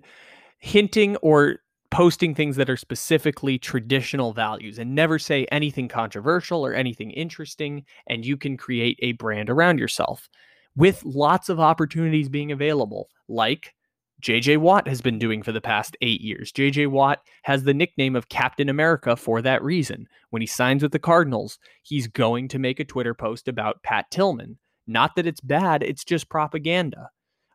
hinting 0.59 1.15
or 1.17 1.57
posting 1.91 2.35
things 2.35 2.55
that 2.55 2.69
are 2.69 2.77
specifically 2.77 3.57
traditional 3.57 4.31
values 4.31 4.77
and 4.77 4.93
never 4.93 5.17
say 5.17 5.45
anything 5.51 5.87
controversial 5.87 6.65
or 6.65 6.73
anything 6.73 7.11
interesting 7.11 7.83
and 8.07 8.25
you 8.25 8.37
can 8.37 8.55
create 8.55 8.97
a 9.01 9.13
brand 9.13 9.49
around 9.49 9.79
yourself 9.79 10.29
with 10.75 11.03
lots 11.03 11.49
of 11.49 11.59
opportunities 11.59 12.29
being 12.29 12.51
available 12.51 13.09
like 13.27 13.73
JJ 14.21 14.57
Watt 14.57 14.87
has 14.87 15.01
been 15.01 15.17
doing 15.17 15.41
for 15.41 15.53
the 15.53 15.61
past 15.61 15.95
eight 16.01 16.19
years. 16.19 16.51
JJ 16.51 16.87
Watt 16.87 17.21
has 17.43 17.63
the 17.63 17.73
nickname 17.73 18.15
of 18.15 18.29
Captain 18.29 18.67
America 18.67 19.15
for 19.15 19.41
that 19.41 19.63
reason. 19.63 20.07
When 20.29 20.41
he 20.41 20.47
signs 20.47 20.83
with 20.83 20.91
the 20.91 20.99
Cardinals, 20.99 21.57
he's 21.83 22.07
going 22.07 22.49
to 22.49 22.59
make 22.59 22.79
a 22.79 22.85
Twitter 22.85 23.13
post 23.13 23.47
about 23.47 23.81
Pat 23.83 24.11
Tillman. 24.11 24.57
Not 24.87 25.15
that 25.15 25.27
it's 25.27 25.39
bad, 25.39 25.83
it's 25.83 26.03
just 26.03 26.29
propaganda. 26.29 27.09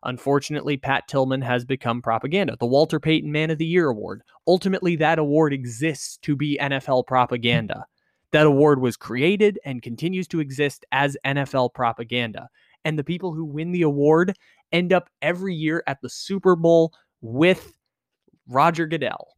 Unfortunately, 0.05 0.77
Pat 0.77 1.07
Tillman 1.07 1.41
has 1.41 1.65
become 1.65 2.01
propaganda. 2.01 2.55
The 2.59 2.65
Walter 2.65 2.99
Payton 2.99 3.31
Man 3.31 3.49
of 3.49 3.57
the 3.57 3.65
Year 3.65 3.89
award. 3.89 4.21
Ultimately, 4.47 4.95
that 4.95 5.19
award 5.19 5.51
exists 5.51 6.17
to 6.23 6.35
be 6.35 6.59
NFL 6.61 7.07
propaganda. 7.07 7.85
That 8.31 8.45
award 8.45 8.81
was 8.81 8.97
created 8.97 9.59
and 9.65 9.81
continues 9.81 10.27
to 10.29 10.39
exist 10.39 10.85
as 10.91 11.17
NFL 11.25 11.73
propaganda. 11.73 12.49
And 12.83 12.99
the 12.99 13.03
people 13.03 13.33
who 13.33 13.45
win 13.45 13.71
the 13.71 13.81
award 13.81 14.37
end 14.71 14.93
up 14.93 15.09
every 15.21 15.53
year 15.53 15.83
at 15.87 16.01
the 16.01 16.09
Super 16.09 16.55
Bowl 16.55 16.93
with 17.21 17.73
Roger 18.47 18.85
Goodell, 18.85 19.35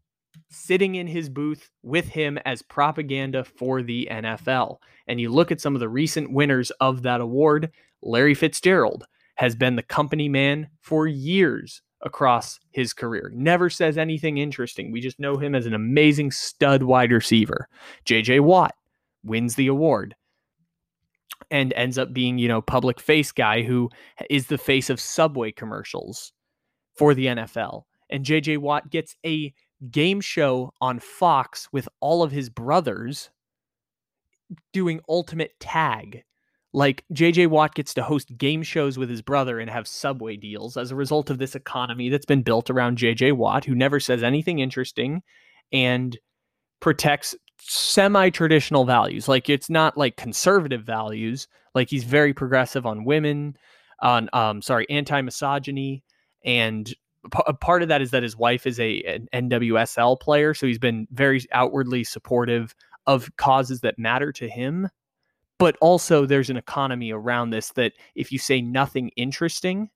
sitting 0.49 0.95
in 0.95 1.07
his 1.07 1.29
booth 1.29 1.69
with 1.83 2.09
him 2.09 2.37
as 2.45 2.61
propaganda 2.61 3.43
for 3.43 3.81
the 3.81 4.07
NFL. 4.11 4.77
And 5.07 5.21
you 5.21 5.29
look 5.29 5.51
at 5.51 5.61
some 5.61 5.75
of 5.75 5.79
the 5.79 5.89
recent 5.89 6.31
winners 6.31 6.71
of 6.81 7.03
that 7.03 7.21
award, 7.21 7.71
Larry 8.01 8.33
Fitzgerald 8.33 9.05
has 9.35 9.55
been 9.55 9.75
the 9.75 9.83
company 9.83 10.27
man 10.27 10.67
for 10.81 11.07
years 11.07 11.81
across 12.01 12.59
his 12.71 12.93
career. 12.93 13.31
Never 13.33 13.69
says 13.69 13.97
anything 13.97 14.37
interesting. 14.37 14.91
We 14.91 15.01
just 15.01 15.19
know 15.19 15.37
him 15.37 15.55
as 15.55 15.65
an 15.65 15.73
amazing 15.73 16.31
stud 16.31 16.83
wide 16.83 17.11
receiver. 17.11 17.67
JJ 18.05 18.41
Watt 18.41 18.75
wins 19.23 19.55
the 19.55 19.67
award 19.67 20.15
and 21.51 21.73
ends 21.73 21.97
up 21.97 22.13
being, 22.13 22.37
you 22.37 22.47
know, 22.47 22.61
public 22.61 22.99
face 22.99 23.31
guy 23.31 23.61
who 23.61 23.89
is 24.29 24.47
the 24.47 24.57
face 24.57 24.89
of 24.89 24.99
Subway 24.99 25.51
commercials 25.51 26.33
for 26.95 27.13
the 27.13 27.27
NFL. 27.27 27.83
And 28.09 28.25
JJ 28.25 28.59
Watt 28.59 28.89
gets 28.89 29.15
a 29.25 29.53
game 29.91 30.21
show 30.21 30.73
on 30.81 30.99
Fox 30.99 31.69
with 31.71 31.87
all 31.99 32.23
of 32.23 32.31
his 32.31 32.49
brothers 32.49 33.29
doing 34.73 34.99
ultimate 35.07 35.51
tag. 35.59 36.23
Like 36.73 37.05
JJ 37.13 37.47
Watt 37.47 37.75
gets 37.75 37.93
to 37.95 38.03
host 38.03 38.37
game 38.37 38.63
shows 38.63 38.97
with 38.97 39.09
his 39.09 39.21
brother 39.21 39.59
and 39.59 39.69
have 39.69 39.87
Subway 39.87 40.35
deals 40.35 40.77
as 40.77 40.91
a 40.91 40.95
result 40.95 41.29
of 41.29 41.37
this 41.37 41.55
economy 41.55 42.09
that's 42.09 42.25
been 42.25 42.43
built 42.43 42.69
around 42.69 42.97
JJ 42.97 43.33
Watt, 43.33 43.65
who 43.65 43.75
never 43.75 43.99
says 43.99 44.23
anything 44.23 44.59
interesting 44.59 45.21
and 45.71 46.17
protects 46.79 47.35
semi 47.67 48.29
traditional 48.29 48.85
values. 48.85 49.27
Like 49.27 49.49
it's 49.49 49.69
not 49.69 49.97
like 49.97 50.17
conservative 50.17 50.83
values. 50.83 51.47
Like 51.75 51.89
he's 51.89 52.03
very 52.03 52.33
progressive 52.33 52.85
on 52.85 53.05
women, 53.05 53.57
on 54.01 54.29
um 54.33 54.61
sorry, 54.61 54.89
anti 54.89 55.21
misogyny, 55.21 56.03
and 56.45 56.93
a 57.45 57.53
part 57.53 57.81
of 57.81 57.89
that 57.89 58.01
is 58.01 58.11
that 58.11 58.23
his 58.23 58.37
wife 58.37 58.65
is 58.65 58.79
a 58.79 59.01
an 59.03 59.49
NWSL 59.49 60.19
player, 60.19 60.53
so 60.53 60.65
he's 60.67 60.79
been 60.79 61.07
very 61.11 61.43
outwardly 61.51 62.03
supportive 62.03 62.73
of 63.05 63.29
causes 63.37 63.81
that 63.81 63.99
matter 63.99 64.31
to 64.33 64.49
him. 64.49 64.89
But 65.59 65.75
also, 65.81 66.25
there's 66.25 66.49
an 66.51 66.57
economy 66.57 67.11
around 67.11 67.49
this 67.49 67.71
that 67.73 67.93
if 68.15 68.31
you 68.31 68.37
say 68.37 68.61
nothing 68.61 69.09
interesting 69.15 69.89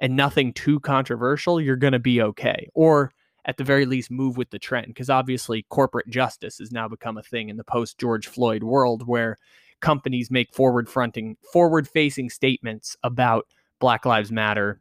and 0.00 0.16
nothing 0.16 0.52
too 0.52 0.80
controversial, 0.80 1.60
you're 1.60 1.76
going 1.76 1.92
to 1.92 1.98
be 1.98 2.22
okay. 2.22 2.68
Or 2.74 3.12
at 3.46 3.56
the 3.56 3.64
very 3.64 3.86
least 3.86 4.10
move 4.10 4.36
with 4.36 4.50
the 4.50 4.58
trend 4.58 4.88
because 4.88 5.10
obviously 5.10 5.64
corporate 5.68 6.08
justice 6.08 6.58
has 6.58 6.72
now 6.72 6.88
become 6.88 7.16
a 7.16 7.22
thing 7.22 7.48
in 7.48 7.56
the 7.56 7.64
post 7.64 7.98
George 7.98 8.26
Floyd 8.26 8.62
world 8.62 9.06
where 9.06 9.36
companies 9.80 10.30
make 10.30 10.54
forward 10.54 10.88
fronting 10.88 11.36
forward 11.52 11.86
facing 11.86 12.30
statements 12.30 12.96
about 13.02 13.46
black 13.80 14.06
lives 14.06 14.32
matter 14.32 14.80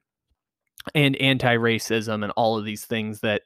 and 0.96 1.16
anti-racism 1.18 2.24
and 2.24 2.32
all 2.32 2.58
of 2.58 2.66
these 2.66 2.86
things 2.86 3.20
that 3.22 3.44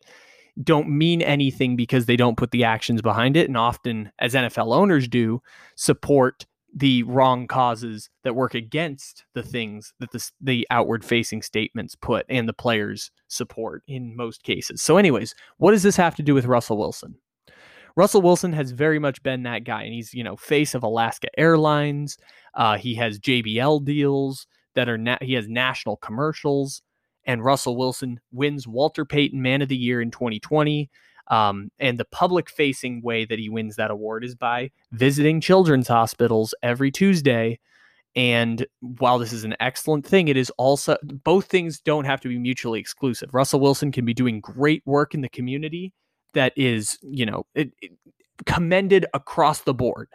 don't 0.63 0.89
mean 0.89 1.21
anything 1.21 1.75
because 1.75 2.05
they 2.05 2.15
don't 2.15 2.37
put 2.37 2.51
the 2.51 2.63
actions 2.63 3.01
behind 3.01 3.37
it. 3.37 3.47
And 3.47 3.57
often 3.57 4.11
as 4.19 4.33
NFL 4.33 4.75
owners 4.75 5.07
do 5.07 5.41
support 5.75 6.45
the 6.77 7.01
wrong 7.03 7.47
causes 7.47 8.07
that 8.23 8.35
work 8.35 8.53
against 8.53 9.25
the 9.33 9.41
things 9.41 9.93
that 9.99 10.11
the, 10.11 10.31
the 10.39 10.67
outward 10.69 11.03
facing 11.03 11.41
statements 11.41 11.95
put 11.95 12.23
and 12.29 12.47
the 12.47 12.53
players 12.53 13.09
support 13.29 13.81
in 13.87 14.15
most 14.15 14.43
cases. 14.43 14.79
So, 14.81 14.97
anyways, 14.97 15.33
what 15.57 15.71
does 15.71 15.81
this 15.81 15.95
have 15.95 16.15
to 16.17 16.23
do 16.23 16.35
with 16.35 16.45
Russell 16.45 16.77
Wilson? 16.77 17.15
Russell 17.95 18.21
Wilson 18.21 18.53
has 18.53 18.69
very 18.69 18.99
much 18.99 19.23
been 19.23 19.41
that 19.43 19.63
guy, 19.63 19.81
and 19.81 19.93
he's 19.93 20.13
you 20.13 20.23
know 20.23 20.35
face 20.35 20.75
of 20.75 20.83
Alaska 20.83 21.27
Airlines. 21.35 22.15
Uh, 22.53 22.77
he 22.77 22.93
has 22.93 23.19
JBL 23.19 23.83
deals 23.83 24.45
that 24.75 24.87
are 24.87 24.99
na- 24.99 25.17
he 25.19 25.33
has 25.33 25.47
national 25.47 25.97
commercials, 25.97 26.83
and 27.25 27.43
Russell 27.43 27.75
Wilson 27.75 28.19
wins 28.31 28.67
Walter 28.67 29.03
Payton 29.03 29.41
Man 29.41 29.63
of 29.63 29.69
the 29.69 29.75
Year 29.75 29.99
in 29.99 30.11
2020. 30.11 30.91
Um, 31.29 31.71
and 31.79 31.99
the 31.99 32.05
public 32.05 32.49
facing 32.49 33.01
way 33.01 33.25
that 33.25 33.39
he 33.39 33.49
wins 33.49 33.75
that 33.75 33.91
award 33.91 34.23
is 34.23 34.35
by 34.35 34.71
visiting 34.91 35.41
children's 35.41 35.87
hospitals 35.87 36.55
every 36.63 36.91
Tuesday. 36.91 37.59
And 38.15 38.65
while 38.79 39.19
this 39.19 39.33
is 39.33 39.43
an 39.43 39.55
excellent 39.59 40.05
thing, 40.05 40.27
it 40.27 40.37
is 40.37 40.49
also 40.51 40.97
both 41.03 41.45
things 41.45 41.79
don't 41.79 42.05
have 42.05 42.21
to 42.21 42.29
be 42.29 42.39
mutually 42.39 42.79
exclusive. 42.79 43.33
Russell 43.33 43.59
Wilson 43.59 43.91
can 43.91 44.05
be 44.05 44.13
doing 44.13 44.39
great 44.39 44.81
work 44.85 45.13
in 45.13 45.21
the 45.21 45.29
community 45.29 45.93
that 46.33 46.53
is, 46.55 46.97
you 47.03 47.25
know, 47.25 47.45
it, 47.55 47.71
it, 47.81 47.91
commended 48.45 49.05
across 49.13 49.61
the 49.61 49.73
board. 49.73 50.09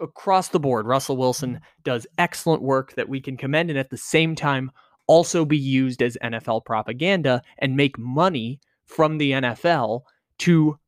Across 0.00 0.48
the 0.48 0.60
board, 0.60 0.86
Russell 0.86 1.16
Wilson 1.16 1.60
does 1.84 2.06
excellent 2.18 2.62
work 2.62 2.94
that 2.94 3.08
we 3.08 3.20
can 3.20 3.36
commend 3.36 3.70
and 3.70 3.78
at 3.78 3.90
the 3.90 3.96
same 3.96 4.34
time 4.34 4.70
also 5.06 5.44
be 5.44 5.56
used 5.56 6.02
as 6.02 6.18
NFL 6.22 6.64
propaganda 6.64 7.42
and 7.58 7.76
make 7.76 7.98
money 7.98 8.60
from 8.86 9.18
the 9.18 9.32
NFL 9.32 10.02
to, 10.40 10.78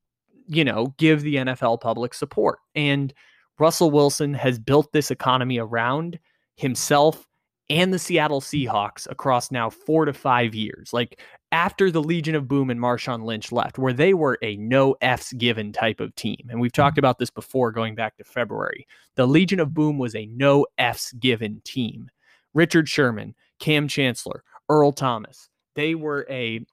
you 0.47 0.65
know, 0.65 0.95
give 0.99 1.23
the 1.23 1.37
NFL 1.37 1.81
public 1.81 2.15
support. 2.15 2.59
And 2.75 3.13
Russell 3.59 3.91
Wilson 3.91 4.35
has 4.35 4.59
built 4.59 4.93
this 4.93 5.11
economy 5.11 5.59
around 5.59 6.19
himself 6.57 7.27
and 7.71 7.93
the 7.93 7.99
Seattle 7.99 8.41
Seahawks 8.41 9.11
across 9.11 9.51
now 9.51 9.69
four 9.69 10.05
to 10.05 10.13
five 10.13 10.55
years. 10.55 10.93
Like 10.93 11.21
after 11.53 11.91
the 11.91 12.03
Legion 12.03 12.35
of 12.35 12.49
Boom 12.49 12.71
and 12.71 12.81
Marshawn 12.81 13.25
Lynch 13.25 13.53
left, 13.53 13.79
where 13.79 13.93
they 13.93 14.15
were 14.15 14.39
a 14.43 14.57
no 14.57 14.97
F's 15.01 15.33
given 15.35 15.73
type 15.73 16.01
of 16.01 16.15
team. 16.15 16.47
And 16.49 16.61
we've 16.61 16.73
mm-hmm. 16.73 16.83
talked 16.83 16.99
about 16.99 17.19
this 17.19 17.31
before 17.31 17.73
going 17.73 17.95
back 17.95 18.17
to 18.17 18.25
February. 18.25 18.87
The 19.17 19.27
Legion 19.27 19.61
of 19.61 19.75
Boom 19.75 19.99
was 19.99 20.15
a 20.15 20.27
no 20.27 20.67
F's 20.79 21.13
given 21.13 21.61
team. 21.65 22.09
Richard 22.55 22.89
Sherman, 22.89 23.35
Kam 23.61 23.89
Chancellor, 23.89 24.43
Earl 24.69 24.93
Thomas, 24.93 25.49
they 25.75 25.95
were 25.95 26.27
a 26.29 26.65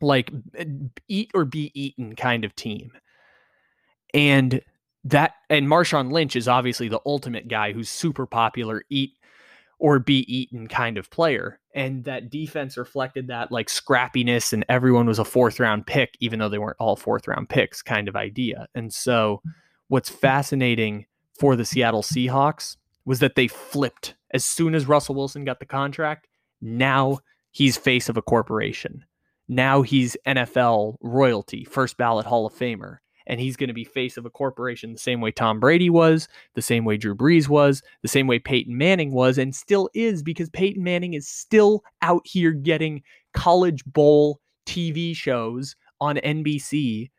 like 0.00 0.32
eh, 0.56 0.64
eat 1.08 1.30
or 1.34 1.44
be 1.44 1.70
eaten 1.74 2.16
kind 2.16 2.44
of 2.44 2.54
team. 2.54 2.92
And 4.14 4.60
that 5.04 5.34
and 5.48 5.66
Marshawn 5.66 6.12
Lynch 6.12 6.36
is 6.36 6.48
obviously 6.48 6.88
the 6.88 7.00
ultimate 7.06 7.48
guy 7.48 7.72
who's 7.72 7.88
super 7.88 8.26
popular, 8.26 8.82
eat 8.90 9.12
or 9.78 9.98
be 9.98 10.20
eaten 10.34 10.66
kind 10.66 10.98
of 10.98 11.10
player. 11.10 11.60
And 11.74 12.04
that 12.04 12.30
defense 12.30 12.76
reflected 12.76 13.28
that 13.28 13.52
like 13.52 13.68
scrappiness 13.68 14.52
and 14.52 14.64
everyone 14.68 15.06
was 15.06 15.18
a 15.18 15.24
fourth 15.24 15.60
round 15.60 15.86
pick, 15.86 16.16
even 16.20 16.38
though 16.38 16.48
they 16.48 16.58
weren't 16.58 16.76
all 16.80 16.96
fourth 16.96 17.28
round 17.28 17.48
picks 17.48 17.82
kind 17.82 18.08
of 18.08 18.16
idea. 18.16 18.66
And 18.74 18.92
so 18.92 19.40
what's 19.88 20.08
fascinating 20.08 21.06
for 21.38 21.54
the 21.54 21.64
Seattle 21.64 22.02
Seahawks 22.02 22.76
was 23.04 23.20
that 23.20 23.36
they 23.36 23.46
flipped 23.46 24.14
as 24.32 24.44
soon 24.44 24.74
as 24.74 24.86
Russell 24.86 25.14
Wilson 25.14 25.44
got 25.44 25.60
the 25.60 25.66
contract. 25.66 26.26
Now 26.60 27.20
he's 27.52 27.76
face 27.76 28.08
of 28.08 28.16
a 28.16 28.22
corporation. 28.22 29.04
Now 29.48 29.82
he's 29.82 30.16
NFL 30.26 30.96
royalty, 31.00 31.64
first 31.64 31.96
ballot 31.96 32.26
Hall 32.26 32.46
of 32.46 32.54
Famer 32.54 32.98
and 33.28 33.38
he's 33.38 33.56
going 33.56 33.68
to 33.68 33.74
be 33.74 33.84
face 33.84 34.16
of 34.16 34.26
a 34.26 34.30
corporation 34.30 34.92
the 34.92 34.98
same 34.98 35.20
way 35.20 35.30
Tom 35.30 35.60
Brady 35.60 35.90
was, 35.90 36.26
the 36.54 36.62
same 36.62 36.84
way 36.84 36.96
Drew 36.96 37.14
Brees 37.14 37.48
was, 37.48 37.82
the 38.02 38.08
same 38.08 38.26
way 38.26 38.38
Peyton 38.38 38.76
Manning 38.76 39.12
was, 39.12 39.38
and 39.38 39.54
still 39.54 39.88
is 39.94 40.22
because 40.22 40.48
Peyton 40.50 40.82
Manning 40.82 41.14
is 41.14 41.28
still 41.28 41.82
out 42.02 42.22
here 42.24 42.52
getting 42.52 43.02
college 43.34 43.84
bowl 43.84 44.40
TV 44.66 45.14
shows 45.14 45.76
on 46.00 46.16
NBC 46.16 47.10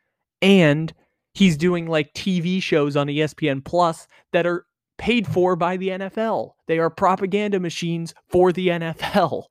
and 0.42 0.94
he's 1.34 1.56
doing 1.56 1.88
like 1.88 2.14
TV 2.14 2.62
shows 2.62 2.96
on 2.96 3.08
ESPN 3.08 3.64
Plus 3.64 4.08
that 4.34 4.48
are 4.48 4.66
paid 4.98 5.28
for 5.28 5.56
by 5.56 5.78
the 5.78 5.90
NFL. 5.90 6.52
They 6.68 6.80
are 6.80 6.90
propaganda 6.90 7.60
machines 7.60 8.14
for 8.30 8.52
the 8.52 8.68
NFL. 8.70 9.44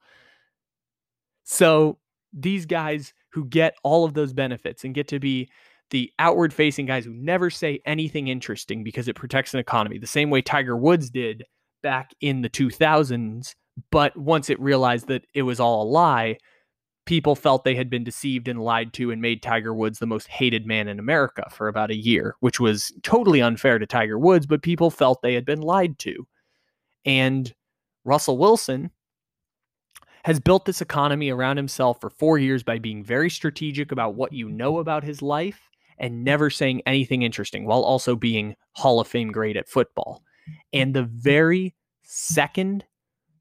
So 1.45 1.99
these 2.33 2.66
guys 2.66 3.12
who 3.31 3.45
get 3.47 3.74
all 3.83 4.05
of 4.05 4.14
those 4.14 4.33
benefits 4.33 4.85
and 4.85 4.95
get 4.95 5.09
to 5.09 5.18
be 5.18 5.49
the 5.91 6.12
outward 6.18 6.53
facing 6.53 6.87
guys 6.87 7.05
who 7.05 7.12
never 7.14 7.51
say 7.51 7.81
anything 7.87 8.29
interesting 8.29 8.85
because 8.85 9.09
it 9.09 9.16
protects 9.16 9.55
an 9.55 9.61
economy, 9.61 9.99
the 9.99 10.07
same 10.07 10.31
way 10.31 10.43
Tiger 10.43 10.76
Woods 10.76 11.11
did 11.11 11.45
back 11.83 12.11
in 12.20 12.43
the 12.43 12.51
2000s. 12.51 13.55
But 13.91 14.16
once 14.16 14.51
it 14.51 14.61
realized 14.61 15.09
that 15.09 15.24
it 15.35 15.43
was 15.43 15.61
all 15.61 15.83
a 15.83 15.89
lie, 15.89 16.39
people 17.07 17.35
felt 17.35 17.64
they 17.64 17.74
had 17.74 17.89
been 17.89 18.05
deceived 18.05 18.49
and 18.49 18.61
lied 18.61 18.93
to 18.93 19.11
and 19.11 19.22
made 19.22 19.43
Tiger 19.43 19.72
Woods 19.72 19.99
the 19.99 20.07
most 20.07 20.29
hated 20.29 20.66
man 20.66 20.89
in 20.89 20.99
America 20.99 21.49
for 21.51 21.68
about 21.68 21.91
a 21.91 21.97
year, 21.97 22.37
which 22.41 22.61
was 22.61 22.93
totally 23.03 23.41
unfair 23.41 23.79
to 23.79 23.87
Tiger 23.87 24.18
Woods, 24.18 24.47
but 24.47 24.62
people 24.62 24.91
felt 24.91 25.22
they 25.22 25.35
had 25.35 25.47
been 25.47 25.62
lied 25.62 25.99
to. 26.01 26.26
And 27.07 27.51
Russell 28.05 28.37
Wilson 28.37 28.91
has 30.25 30.41
built 30.41 30.64
this 30.64 30.81
economy 30.81 31.31
around 31.31 31.57
himself 31.57 32.01
for 32.01 32.11
four 32.11 32.39
years 32.39 32.62
by 32.62 32.79
being 32.79 33.05
very 33.05 33.31
strategic 33.31 33.93
about 33.93 34.14
what 34.14 34.33
you 34.33 34.49
know 34.49 34.79
about 34.79 35.05
his 35.05 35.23
life 35.23 35.61
and 35.99 36.25
never 36.25 36.51
saying 36.51 36.83
anything 36.87 37.23
interesting 37.23 37.66
while 37.66 37.83
also 37.83 38.14
being 38.14 38.55
Hall 38.73 39.01
of 39.01 39.09
Fame 39.09 39.33
great 39.33 39.57
at 39.57 39.69
football. 39.69 40.23
And 40.73 40.95
the 40.95 41.05
very 41.05 41.75
second 42.03 42.85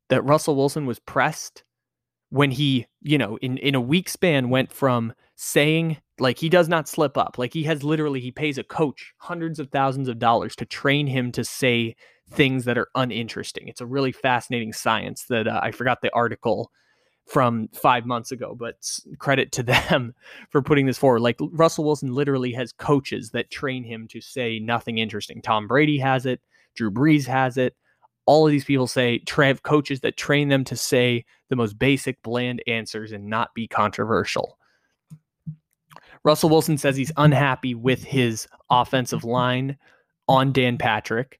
that 0.09 0.23
Russell 0.23 0.55
Wilson 0.55 0.85
was 0.85 0.99
pressed, 0.99 1.63
when 2.29 2.51
he, 2.51 2.85
you 3.01 3.17
know, 3.17 3.37
in, 3.37 3.57
in 3.57 3.75
a 3.75 3.81
week 3.81 4.09
span 4.09 4.49
went 4.49 4.71
from 4.71 5.13
saying, 5.35 5.97
like, 6.19 6.37
he 6.39 6.49
does 6.49 6.67
not 6.67 6.87
slip 6.89 7.17
up, 7.17 7.37
like, 7.37 7.53
he 7.53 7.63
has 7.63 7.83
literally, 7.83 8.19
he 8.19 8.31
pays 8.31 8.57
a 8.57 8.63
coach 8.63 9.13
hundreds 9.19 9.59
of 9.59 9.69
thousands 9.69 10.09
of 10.09 10.19
dollars 10.19 10.55
to 10.55 10.65
train 10.65 11.07
him 11.07 11.31
to 11.31 11.45
say 11.45 11.95
things 12.31 12.65
that 12.65 12.77
are 12.77 12.89
uninteresting. 12.95 13.67
It's 13.67 13.81
a 13.81 13.85
really 13.85 14.11
fascinating 14.11 14.73
science 14.73 15.25
that 15.29 15.47
uh, 15.47 15.59
I 15.63 15.71
forgot 15.71 16.01
the 16.01 16.13
article 16.13 16.71
from 17.25 17.67
five 17.73 18.05
months 18.05 18.31
ago, 18.31 18.55
but 18.57 18.75
credit 19.19 19.51
to 19.53 19.63
them 19.89 20.13
for 20.49 20.61
putting 20.61 20.85
this 20.85 20.97
forward. 20.97 21.21
Like 21.21 21.37
Russell 21.51 21.85
Wilson 21.85 22.13
literally 22.13 22.51
has 22.53 22.71
coaches 22.73 23.31
that 23.31 23.51
train 23.51 23.83
him 23.83 24.07
to 24.09 24.21
say 24.21 24.59
nothing 24.59 24.97
interesting. 24.97 25.41
Tom 25.41 25.67
Brady 25.67 25.97
has 25.99 26.25
it, 26.25 26.41
Drew 26.75 26.91
Brees 26.91 27.25
has 27.25 27.57
it. 27.57 27.75
All 28.25 28.45
of 28.45 28.51
these 28.51 28.65
people 28.65 28.87
say 28.87 29.19
Trev 29.19 29.63
coaches 29.63 30.01
that 30.01 30.17
train 30.17 30.49
them 30.49 30.65
to 30.65 30.75
say 30.75 31.25
the 31.49 31.55
most 31.55 31.79
basic, 31.79 32.21
bland 32.23 32.61
answers 32.67 33.13
and 33.13 33.27
not 33.27 33.53
be 33.53 33.67
controversial. 33.67 34.57
Russell 36.23 36.49
Wilson 36.49 36.77
says 36.77 36.97
he's 36.97 37.11
unhappy 37.15 37.73
with 37.73 38.03
his 38.03 38.47
offensive 38.69 39.23
line 39.23 39.77
on 40.27 40.51
Dan 40.51 40.77
Patrick 40.77 41.39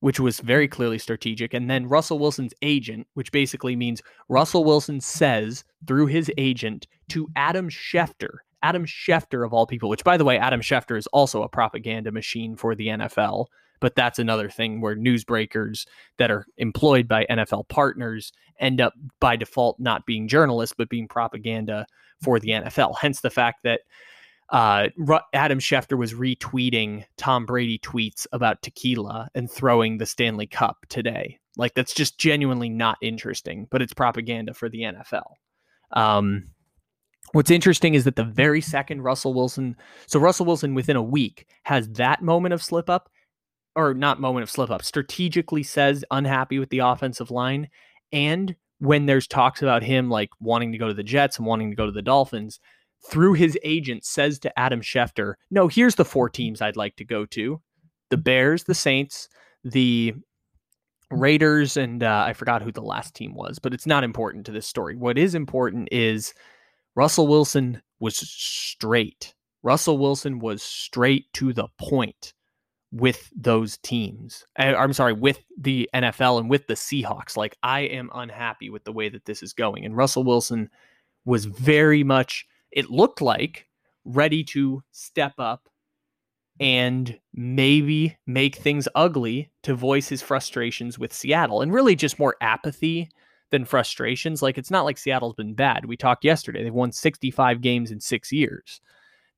which 0.00 0.20
was 0.20 0.40
very 0.40 0.68
clearly 0.68 0.98
strategic. 0.98 1.52
And 1.54 1.70
then 1.70 1.88
Russell 1.88 2.18
Wilson's 2.18 2.54
agent, 2.62 3.06
which 3.14 3.32
basically 3.32 3.76
means 3.76 4.02
Russell 4.28 4.64
Wilson 4.64 5.00
says 5.00 5.64
through 5.86 6.06
his 6.06 6.30
agent 6.38 6.86
to 7.10 7.28
Adam 7.36 7.68
Schefter, 7.68 8.38
Adam 8.62 8.84
Schefter 8.84 9.44
of 9.44 9.52
all 9.52 9.66
people, 9.66 9.88
which 9.88 10.04
by 10.04 10.16
the 10.16 10.24
way, 10.24 10.38
Adam 10.38 10.60
Schefter 10.60 10.96
is 10.96 11.06
also 11.08 11.42
a 11.42 11.48
propaganda 11.48 12.12
machine 12.12 12.56
for 12.56 12.74
the 12.74 12.88
NFL. 12.88 13.46
But 13.80 13.94
that's 13.94 14.18
another 14.18 14.50
thing 14.50 14.80
where 14.80 14.96
newsbreakers 14.96 15.86
that 16.16 16.32
are 16.32 16.46
employed 16.56 17.06
by 17.06 17.26
NFL 17.30 17.68
partners 17.68 18.32
end 18.58 18.80
up 18.80 18.92
by 19.20 19.36
default 19.36 19.78
not 19.78 20.04
being 20.04 20.26
journalists, 20.26 20.74
but 20.76 20.88
being 20.88 21.06
propaganda 21.06 21.86
for 22.20 22.40
the 22.40 22.48
NFL. 22.48 22.96
Hence 23.00 23.20
the 23.20 23.30
fact 23.30 23.62
that 23.62 23.82
uh, 24.50 24.88
Adam 25.34 25.58
Schefter 25.58 25.98
was 25.98 26.14
retweeting 26.14 27.04
Tom 27.16 27.44
Brady 27.44 27.78
tweets 27.78 28.26
about 28.32 28.62
tequila 28.62 29.28
and 29.34 29.50
throwing 29.50 29.98
the 29.98 30.06
Stanley 30.06 30.46
Cup 30.46 30.78
today. 30.88 31.38
Like 31.56 31.74
that's 31.74 31.92
just 31.92 32.18
genuinely 32.18 32.68
not 32.68 32.96
interesting, 33.02 33.66
but 33.70 33.82
it's 33.82 33.92
propaganda 33.92 34.54
for 34.54 34.68
the 34.68 34.82
NFL. 34.82 35.32
Um, 35.92 36.44
what's 37.32 37.50
interesting 37.50 37.94
is 37.94 38.04
that 38.04 38.16
the 38.16 38.24
very 38.24 38.60
second 38.60 39.02
Russell 39.02 39.34
Wilson, 39.34 39.76
so 40.06 40.18
Russell 40.18 40.46
Wilson 40.46 40.74
within 40.74 40.96
a 40.96 41.02
week 41.02 41.46
has 41.64 41.88
that 41.90 42.22
moment 42.22 42.54
of 42.54 42.62
slip 42.62 42.88
up, 42.88 43.10
or 43.76 43.92
not 43.92 44.20
moment 44.20 44.44
of 44.44 44.50
slip 44.50 44.70
up, 44.70 44.82
strategically 44.82 45.62
says 45.62 46.04
unhappy 46.10 46.58
with 46.58 46.70
the 46.70 46.78
offensive 46.78 47.30
line, 47.30 47.68
and 48.12 48.56
when 48.78 49.06
there's 49.06 49.26
talks 49.26 49.60
about 49.60 49.82
him 49.82 50.08
like 50.08 50.30
wanting 50.40 50.72
to 50.72 50.78
go 50.78 50.88
to 50.88 50.94
the 50.94 51.02
Jets 51.02 51.36
and 51.36 51.46
wanting 51.46 51.70
to 51.70 51.76
go 51.76 51.86
to 51.86 51.92
the 51.92 52.02
Dolphins, 52.02 52.60
through 53.10 53.34
his 53.34 53.58
agent 53.62 54.04
says 54.04 54.38
to 54.40 54.58
Adam 54.58 54.80
Schefter, 54.80 55.34
"No, 55.50 55.68
here's 55.68 55.94
the 55.94 56.04
four 56.04 56.28
teams 56.28 56.60
I'd 56.60 56.76
like 56.76 56.96
to 56.96 57.04
go 57.04 57.26
to: 57.26 57.60
the 58.10 58.16
Bears, 58.16 58.64
the 58.64 58.74
Saints, 58.74 59.28
the 59.64 60.14
Raiders, 61.10 61.76
and 61.76 62.02
uh, 62.02 62.24
I 62.26 62.32
forgot 62.32 62.62
who 62.62 62.72
the 62.72 62.82
last 62.82 63.14
team 63.14 63.34
was, 63.34 63.58
but 63.58 63.72
it's 63.72 63.86
not 63.86 64.04
important 64.04 64.46
to 64.46 64.52
this 64.52 64.66
story. 64.66 64.96
What 64.96 65.16
is 65.18 65.34
important 65.34 65.88
is 65.90 66.34
Russell 66.94 67.26
Wilson 67.26 67.80
was 68.00 68.16
straight. 68.16 69.34
Russell 69.62 69.98
Wilson 69.98 70.38
was 70.38 70.62
straight 70.62 71.32
to 71.34 71.52
the 71.52 71.68
point 71.78 72.34
with 72.92 73.30
those 73.34 73.78
teams. 73.78 74.44
I, 74.56 74.74
I'm 74.74 74.92
sorry, 74.92 75.12
with 75.12 75.40
the 75.58 75.88
NFL 75.94 76.40
and 76.40 76.50
with 76.50 76.66
the 76.66 76.74
Seahawks. 76.74 77.36
Like, 77.36 77.56
I 77.62 77.80
am 77.80 78.10
unhappy 78.14 78.70
with 78.70 78.84
the 78.84 78.92
way 78.92 79.08
that 79.08 79.24
this 79.24 79.42
is 79.42 79.52
going. 79.52 79.84
And 79.84 79.96
Russell 79.96 80.24
Wilson 80.24 80.70
was 81.24 81.44
very 81.44 82.02
much 82.04 82.46
it 82.72 82.90
looked 82.90 83.20
like 83.20 83.66
ready 84.04 84.42
to 84.44 84.82
step 84.92 85.34
up 85.38 85.68
and 86.60 87.18
maybe 87.32 88.16
make 88.26 88.56
things 88.56 88.88
ugly 88.94 89.50
to 89.62 89.74
voice 89.74 90.08
his 90.08 90.22
frustrations 90.22 90.98
with 90.98 91.12
Seattle 91.12 91.62
and 91.62 91.72
really 91.72 91.94
just 91.94 92.18
more 92.18 92.36
apathy 92.40 93.08
than 93.50 93.64
frustrations. 93.64 94.42
Like 94.42 94.58
it's 94.58 94.70
not 94.70 94.84
like 94.84 94.98
Seattle's 94.98 95.34
been 95.34 95.54
bad. 95.54 95.84
We 95.84 95.96
talked 95.96 96.24
yesterday. 96.24 96.62
They've 96.64 96.74
won 96.74 96.92
65 96.92 97.60
games 97.60 97.90
in 97.90 98.00
6 98.00 98.32
years. 98.32 98.80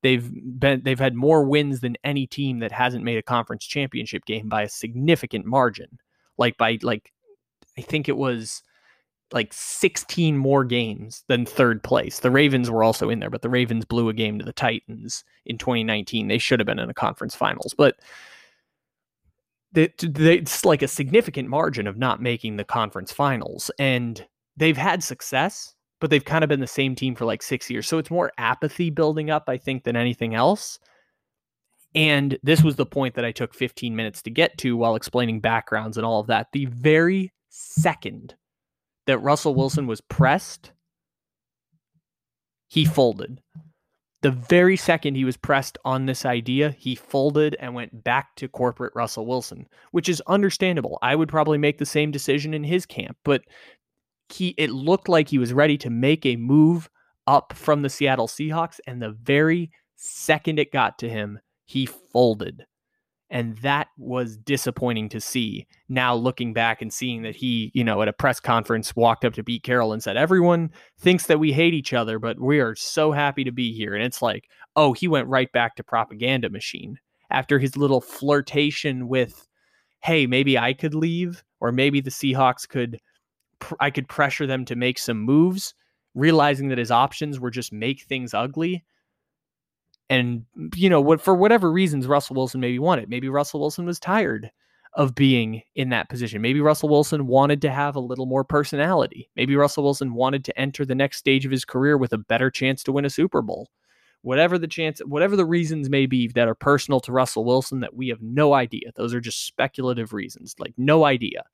They've 0.03 0.31
been 0.59 0.81
they've 0.83 0.99
had 0.99 1.13
more 1.13 1.43
wins 1.43 1.81
than 1.81 1.95
any 2.03 2.25
team 2.25 2.59
that 2.59 2.71
hasn't 2.71 3.03
made 3.03 3.17
a 3.17 3.23
conference 3.23 3.65
championship 3.65 4.25
game 4.25 4.49
by 4.49 4.63
a 4.63 4.69
significant 4.69 5.45
margin. 5.45 5.99
Like 6.39 6.57
by 6.57 6.79
like 6.81 7.11
I 7.77 7.81
think 7.81 8.09
it 8.09 8.17
was 8.17 8.63
like 9.33 9.53
16 9.53 10.37
more 10.37 10.63
games 10.63 11.23
than 11.27 11.45
third 11.45 11.83
place. 11.83 12.19
The 12.19 12.31
Ravens 12.31 12.69
were 12.69 12.83
also 12.83 13.09
in 13.09 13.19
there, 13.19 13.29
but 13.29 13.41
the 13.41 13.49
Ravens 13.49 13.85
blew 13.85 14.09
a 14.09 14.13
game 14.13 14.39
to 14.39 14.45
the 14.45 14.53
Titans 14.53 15.23
in 15.45 15.57
2019. 15.57 16.27
They 16.27 16.37
should 16.37 16.59
have 16.59 16.67
been 16.67 16.79
in 16.79 16.87
the 16.87 16.93
conference 16.93 17.35
finals, 17.35 17.73
but 17.73 17.95
it's 19.73 20.65
like 20.65 20.81
a 20.81 20.87
significant 20.87 21.47
margin 21.47 21.87
of 21.87 21.97
not 21.97 22.21
making 22.21 22.57
the 22.57 22.65
conference 22.65 23.11
finals. 23.11 23.71
And 23.79 24.25
they've 24.57 24.75
had 24.75 25.01
success, 25.01 25.73
but 26.01 26.09
they've 26.09 26.25
kind 26.25 26.43
of 26.43 26.49
been 26.49 26.59
the 26.59 26.67
same 26.67 26.93
team 26.93 27.15
for 27.15 27.23
like 27.25 27.41
six 27.41 27.69
years. 27.69 27.87
So 27.87 27.97
it's 27.97 28.11
more 28.11 28.33
apathy 28.37 28.89
building 28.89 29.29
up, 29.29 29.45
I 29.47 29.57
think, 29.57 29.85
than 29.85 29.95
anything 29.95 30.35
else. 30.35 30.77
And 31.95 32.37
this 32.43 32.63
was 32.63 32.75
the 32.75 32.85
point 32.85 33.15
that 33.15 33.25
I 33.25 33.31
took 33.31 33.53
15 33.53 33.95
minutes 33.95 34.21
to 34.23 34.29
get 34.29 34.57
to 34.59 34.75
while 34.75 34.95
explaining 34.95 35.39
backgrounds 35.39 35.97
and 35.97 36.05
all 36.05 36.19
of 36.19 36.27
that. 36.27 36.47
The 36.51 36.65
very 36.65 37.31
second 37.49 38.35
that 39.07 39.19
Russell 39.19 39.55
Wilson 39.55 39.87
was 39.87 40.01
pressed, 40.01 40.71
he 42.67 42.85
folded. 42.85 43.41
The 44.21 44.31
very 44.31 44.77
second 44.77 45.15
he 45.15 45.25
was 45.25 45.35
pressed 45.35 45.79
on 45.83 46.05
this 46.05 46.25
idea, 46.25 46.71
he 46.77 46.93
folded 46.93 47.55
and 47.59 47.73
went 47.73 48.03
back 48.03 48.35
to 48.35 48.47
corporate 48.47 48.93
Russell 48.95 49.25
Wilson, 49.25 49.67
which 49.91 50.07
is 50.07 50.21
understandable. 50.27 50.99
I 51.01 51.15
would 51.15 51.29
probably 51.29 51.57
make 51.57 51.79
the 51.79 51.85
same 51.85 52.11
decision 52.11 52.53
in 52.53 52.63
his 52.63 52.85
camp, 52.85 53.17
but 53.25 53.41
he 54.29 54.53
it 54.57 54.69
looked 54.69 55.09
like 55.09 55.27
he 55.27 55.39
was 55.39 55.53
ready 55.53 55.77
to 55.79 55.89
make 55.89 56.25
a 56.25 56.35
move 56.35 56.89
up 57.25 57.53
from 57.53 57.81
the 57.81 57.89
Seattle 57.89 58.27
Seahawks 58.27 58.79
and 58.85 59.01
the 59.01 59.11
very 59.11 59.71
second 59.95 60.59
it 60.59 60.71
got 60.71 60.99
to 60.99 61.09
him, 61.09 61.39
he 61.65 61.85
folded. 61.85 62.65
And 63.31 63.57
that 63.59 63.87
was 63.97 64.35
disappointing 64.35 65.07
to 65.09 65.21
see. 65.21 65.65
Now 65.87 66.13
looking 66.13 66.51
back 66.51 66.81
and 66.81 66.91
seeing 66.91 67.21
that 67.21 67.35
he, 67.35 67.71
you 67.73 67.81
know, 67.81 68.01
at 68.01 68.09
a 68.09 68.13
press 68.13 68.41
conference 68.41 68.93
walked 68.93 69.23
up 69.23 69.33
to 69.35 69.43
Pete 69.43 69.63
Carroll 69.63 69.93
and 69.93 70.03
said, 70.03 70.17
Everyone 70.17 70.69
thinks 70.99 71.27
that 71.27 71.39
we 71.39 71.53
hate 71.53 71.73
each 71.73 71.93
other, 71.93 72.19
but 72.19 72.41
we 72.41 72.59
are 72.59 72.75
so 72.75 73.13
happy 73.13 73.45
to 73.45 73.51
be 73.51 73.71
here. 73.73 73.95
And 73.95 74.03
it's 74.03 74.21
like, 74.21 74.49
oh, 74.75 74.91
he 74.91 75.07
went 75.07 75.29
right 75.29 75.49
back 75.53 75.77
to 75.77 75.83
propaganda 75.83 76.49
machine 76.49 76.99
after 77.29 77.57
his 77.57 77.77
little 77.77 78.01
flirtation 78.01 79.07
with, 79.07 79.47
hey, 80.01 80.27
maybe 80.27 80.57
I 80.57 80.73
could 80.73 80.93
leave, 80.93 81.41
or 81.61 81.71
maybe 81.71 82.01
the 82.01 82.11
Seahawks 82.11 82.67
could 82.67 82.99
I 83.79 83.91
could 83.91 84.09
pressure 84.09 84.47
them 84.47 84.65
to 84.65 84.75
make 84.75 84.97
some 84.97 85.21
moves, 85.21 85.73
realizing 86.15 86.67
that 86.69 86.79
his 86.79 86.91
options 86.91 87.39
were 87.39 87.51
just 87.51 87.71
make 87.71 88.01
things 88.01 88.33
ugly 88.33 88.83
and 90.11 90.45
you 90.75 90.89
know 90.89 90.99
what 90.99 91.21
for 91.21 91.33
whatever 91.33 91.71
reasons 91.71 92.05
Russell 92.05 92.35
Wilson 92.35 92.59
maybe 92.59 92.77
wanted. 92.77 93.09
Maybe 93.09 93.29
Russell 93.29 93.61
Wilson 93.61 93.85
was 93.85 93.97
tired 93.97 94.51
of 94.95 95.15
being 95.15 95.61
in 95.75 95.87
that 95.89 96.09
position. 96.09 96.41
Maybe 96.41 96.59
Russell 96.59 96.89
Wilson 96.89 97.27
wanted 97.27 97.61
to 97.61 97.71
have 97.71 97.95
a 97.95 98.01
little 98.01 98.25
more 98.25 98.43
personality. 98.43 99.29
Maybe 99.37 99.55
Russell 99.55 99.85
Wilson 99.85 100.13
wanted 100.13 100.43
to 100.43 100.59
enter 100.59 100.83
the 100.83 100.95
next 100.95 101.17
stage 101.17 101.45
of 101.45 101.51
his 101.51 101.63
career 101.63 101.97
with 101.97 102.11
a 102.11 102.17
better 102.17 102.51
chance 102.51 102.83
to 102.83 102.91
win 102.91 103.05
a 103.05 103.09
Super 103.09 103.41
Bowl. 103.41 103.69
Whatever 104.21 104.59
the 104.59 104.67
chance, 104.67 104.99
whatever 104.99 105.37
the 105.37 105.45
reasons 105.45 105.89
may 105.89 106.07
be 106.07 106.27
that 106.27 106.49
are 106.49 106.55
personal 106.55 106.99
to 106.99 107.13
Russell 107.13 107.45
Wilson 107.45 107.79
that 107.79 107.95
we 107.95 108.09
have 108.09 108.21
no 108.21 108.53
idea. 108.53 108.91
Those 108.97 109.13
are 109.13 109.21
just 109.21 109.47
speculative 109.47 110.11
reasons, 110.11 110.55
like 110.59 110.73
no 110.77 111.05
idea 111.05 111.45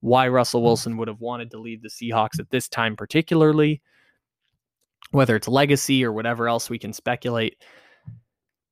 why 0.00 0.28
Russell 0.28 0.60
hmm. 0.60 0.66
Wilson 0.66 0.96
would 0.98 1.08
have 1.08 1.20
wanted 1.20 1.50
to 1.52 1.58
leave 1.58 1.80
the 1.80 1.88
Seahawks 1.88 2.38
at 2.38 2.50
this 2.50 2.68
time 2.68 2.94
particularly. 2.94 3.80
Whether 5.12 5.34
it's 5.34 5.48
legacy 5.48 6.04
or 6.04 6.12
whatever 6.12 6.46
else 6.46 6.70
we 6.70 6.78
can 6.78 6.92
speculate, 6.92 7.56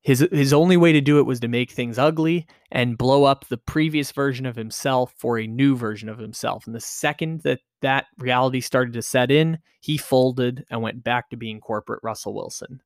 his 0.03 0.27
his 0.33 0.53
only 0.53 0.77
way 0.77 0.93
to 0.93 1.01
do 1.01 1.19
it 1.19 1.27
was 1.27 1.41
to 1.41 1.49
make 1.49 1.71
things 1.71 1.99
ugly 1.99 2.47
and 2.73 2.97
blow 2.97 3.25
up 3.25 3.47
the 3.47 3.59
previous 3.59 4.13
version 4.13 4.47
of 4.47 4.57
himself 4.57 5.13
for 5.17 5.39
a 5.39 5.47
new 5.47 5.77
version 5.77 6.09
of 6.09 6.19
himself. 6.19 6.67
And 6.67 6.75
the 6.75 6.81
second 6.81 7.43
that 7.43 7.61
that 7.83 8.07
reality 8.19 8.61
started 8.61 8.95
to 8.95 9.03
set 9.03 9.31
in, 9.31 9.59
he 9.81 9.99
folded 9.99 10.65
and 10.71 10.81
went 10.83 11.05
back 11.05 11.29
to 11.31 11.37
being 11.37 11.61
corporate 11.61 12.01
Russell 12.03 12.35
Wilson 12.35 12.81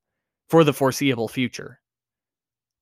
for 0.49 0.65
the 0.65 0.73
foreseeable 0.73 1.29
future. 1.29 1.81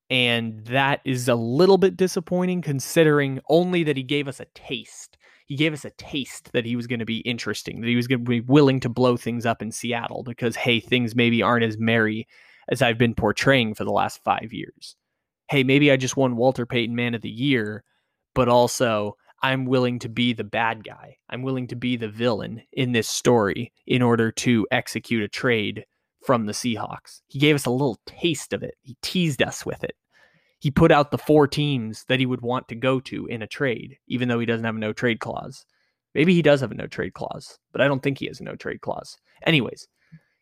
And 0.08 0.64
that 0.66 1.00
is 1.04 1.28
a 1.28 1.34
little 1.34 1.78
bit 1.78 1.96
disappointing 1.96 2.62
considering 2.62 3.40
only 3.48 3.82
that 3.84 3.96
he 3.96 4.02
gave 4.02 4.28
us 4.28 4.40
a 4.40 4.46
taste. 4.54 5.16
He 5.46 5.56
gave 5.56 5.72
us 5.72 5.84
a 5.84 5.90
taste 5.90 6.52
that 6.52 6.66
he 6.66 6.76
was 6.76 6.86
going 6.86 6.98
to 6.98 7.06
be 7.06 7.18
interesting, 7.18 7.80
that 7.80 7.88
he 7.88 7.96
was 7.96 8.06
going 8.06 8.24
to 8.24 8.28
be 8.28 8.40
willing 8.40 8.80
to 8.80 8.88
blow 8.88 9.16
things 9.16 9.46
up 9.46 9.62
in 9.62 9.72
Seattle 9.72 10.22
because, 10.22 10.56
hey, 10.56 10.80
things 10.80 11.14
maybe 11.14 11.42
aren't 11.42 11.64
as 11.64 11.78
merry 11.78 12.26
as 12.68 12.82
I've 12.82 12.98
been 12.98 13.14
portraying 13.14 13.74
for 13.74 13.84
the 13.84 13.92
last 13.92 14.22
five 14.22 14.52
years. 14.52 14.96
Hey, 15.48 15.64
maybe 15.64 15.90
I 15.90 15.96
just 15.96 16.16
won 16.16 16.36
Walter 16.36 16.66
Payton 16.66 16.94
Man 16.94 17.14
of 17.14 17.22
the 17.22 17.30
Year, 17.30 17.84
but 18.34 18.48
also 18.48 19.16
I'm 19.42 19.66
willing 19.66 19.98
to 20.00 20.08
be 20.08 20.32
the 20.32 20.44
bad 20.44 20.84
guy. 20.84 21.16
I'm 21.28 21.42
willing 21.42 21.66
to 21.68 21.76
be 21.76 21.96
the 21.96 22.08
villain 22.08 22.62
in 22.72 22.92
this 22.92 23.08
story 23.08 23.72
in 23.86 24.00
order 24.00 24.30
to 24.32 24.66
execute 24.70 25.22
a 25.22 25.28
trade 25.28 25.84
from 26.24 26.46
the 26.46 26.52
Seahawks. 26.52 27.22
He 27.26 27.40
gave 27.40 27.56
us 27.56 27.66
a 27.66 27.70
little 27.70 27.98
taste 28.06 28.52
of 28.52 28.62
it. 28.62 28.74
He 28.82 28.96
teased 29.02 29.42
us 29.42 29.66
with 29.66 29.82
it. 29.82 29.96
He 30.60 30.70
put 30.70 30.92
out 30.92 31.10
the 31.10 31.18
four 31.18 31.48
teams 31.48 32.04
that 32.06 32.20
he 32.20 32.26
would 32.26 32.40
want 32.40 32.68
to 32.68 32.76
go 32.76 33.00
to 33.00 33.26
in 33.26 33.42
a 33.42 33.48
trade, 33.48 33.98
even 34.06 34.28
though 34.28 34.38
he 34.38 34.46
doesn't 34.46 34.64
have 34.64 34.76
a 34.76 34.78
no 34.78 34.92
trade 34.92 35.18
clause. 35.18 35.66
Maybe 36.14 36.34
he 36.34 36.42
does 36.42 36.60
have 36.60 36.70
a 36.70 36.74
no 36.74 36.86
trade 36.86 37.14
clause, 37.14 37.58
but 37.72 37.80
I 37.80 37.88
don't 37.88 38.00
think 38.00 38.18
he 38.18 38.26
has 38.26 38.38
a 38.38 38.44
no 38.44 38.54
trade 38.54 38.80
clause. 38.80 39.18
Anyways, 39.44 39.88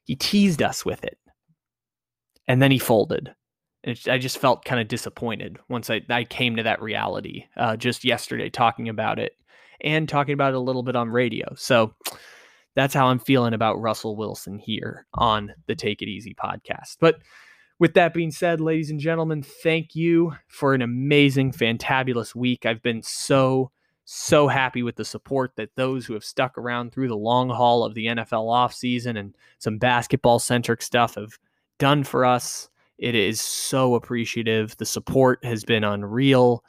he 0.05 0.17
teased 0.17 0.61
us 0.61 0.85
with 0.85 1.05
it 1.05 1.17
and 2.51 2.61
then 2.61 2.73
he 2.73 2.81
folded. 2.81 3.33
And 3.85 3.97
I 4.09 4.19
just 4.19 4.39
felt 4.39 4.65
kind 4.65 4.81
of 4.81 4.89
disappointed 4.89 5.59
once 5.69 5.89
I, 5.89 6.01
I 6.11 6.25
came 6.25 6.57
to 6.57 6.65
that 6.65 6.83
reality 6.83 7.45
uh, 7.57 7.77
just 7.77 8.05
yesterday, 8.05 8.51
talking 8.51 8.89
about 8.89 9.21
it 9.21 9.37
and 9.81 10.09
talking 10.09 10.35
about 10.35 10.53
it 10.53 10.57
a 10.57 10.61
little 10.61 10.83
bit 10.83 10.97
on 10.97 11.11
radio. 11.11 11.55
So 11.55 11.95
that's 12.75 12.93
how 12.93 13.07
I'm 13.07 13.21
feeling 13.21 13.55
about 13.55 13.81
Russell 13.81 14.17
Wilson 14.17 14.59
here 14.59 15.07
on 15.15 15.55
the 15.69 15.77
Take 15.77 16.03
It 16.03 16.09
Easy 16.09 16.35
podcast. 16.35 16.97
But 16.99 17.21
with 17.79 17.95
that 17.95 18.15
being 18.15 18.33
said, 18.33 18.61
ladies 18.61 18.91
and 18.91 18.99
gentlemen, 18.99 19.45
thank 19.45 19.95
you 19.95 20.33
for 20.49 20.75
an 20.75 20.83
amazing, 20.83 21.53
fantabulous 21.53 22.35
week. 22.35 22.67
I've 22.67 22.83
been 22.83 23.05
so, 23.05 23.71
so 24.05 24.49
happy 24.49 24.83
with 24.83 24.97
the 24.97 25.05
support 25.05 25.53
that 25.55 25.77
those 25.77 26.05
who 26.05 26.15
have 26.15 26.25
stuck 26.25 26.59
around 26.59 26.93
through 26.93 27.09
the 27.09 27.17
long 27.17 27.49
haul 27.49 27.85
of 27.85 27.95
the 27.95 28.07
NFL 28.07 28.49
offseason 28.49 29.17
and 29.17 29.37
some 29.59 29.79
basketball 29.79 30.41
centric 30.41 30.83
stuff 30.83 31.15
have 31.15 31.39
done 31.81 32.05
for 32.05 32.25
us. 32.25 32.69
It 32.99 33.17
is 33.17 33.41
so 33.41 33.97
appreciative. 33.97 34.77
The 34.77 34.87
support 34.87 35.45
has 35.45 35.65
been 35.65 35.83
unreal. 35.83 36.63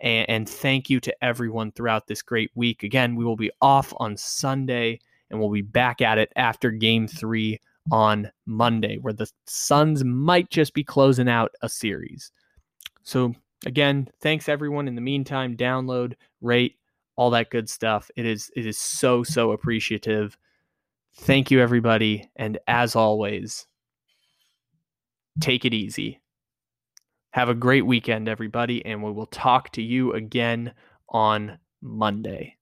And, 0.00 0.28
and, 0.28 0.48
thank 0.48 0.88
you 0.88 1.00
to 1.00 1.24
everyone 1.24 1.72
throughout 1.72 2.06
this 2.06 2.22
great 2.22 2.52
week. 2.54 2.84
Again, 2.84 3.16
we 3.16 3.24
will 3.24 3.36
be 3.36 3.50
off 3.60 3.92
on 3.96 4.16
Sunday 4.16 5.00
and 5.28 5.40
we'll 5.40 5.50
be 5.50 5.62
back 5.62 6.00
at 6.00 6.18
it 6.18 6.32
after 6.36 6.70
game 6.70 7.08
three 7.08 7.60
on 7.90 8.30
Monday, 8.46 8.98
where 8.98 9.12
the 9.12 9.28
Suns 9.46 10.04
might 10.04 10.50
just 10.50 10.72
be 10.72 10.84
closing 10.84 11.28
out 11.28 11.52
a 11.62 11.68
series. 11.68 12.30
So, 13.02 13.34
again, 13.66 14.08
thanks 14.20 14.48
everyone. 14.48 14.86
In 14.86 14.94
the 14.94 15.00
meantime, 15.00 15.56
download, 15.56 16.14
rate, 16.40 16.76
all 17.16 17.30
that 17.30 17.50
good 17.50 17.68
stuff. 17.68 18.08
It 18.14 18.24
is 18.24 18.50
it 18.54 18.66
is 18.66 18.78
so 18.78 19.24
so 19.24 19.50
appreciative. 19.50 20.38
Thank 21.16 21.50
you 21.50 21.60
everybody 21.60 22.30
and 22.36 22.58
as 22.68 22.94
always, 22.94 23.66
take 25.40 25.64
it 25.64 25.74
easy. 25.74 26.20
Have 27.32 27.48
a 27.48 27.54
great 27.54 27.86
weekend, 27.86 28.28
everybody, 28.28 28.84
and 28.84 29.02
we 29.02 29.10
will 29.12 29.26
talk 29.26 29.72
to 29.72 29.82
you 29.82 30.12
again 30.12 30.74
on 31.08 31.58
Monday. 31.80 32.57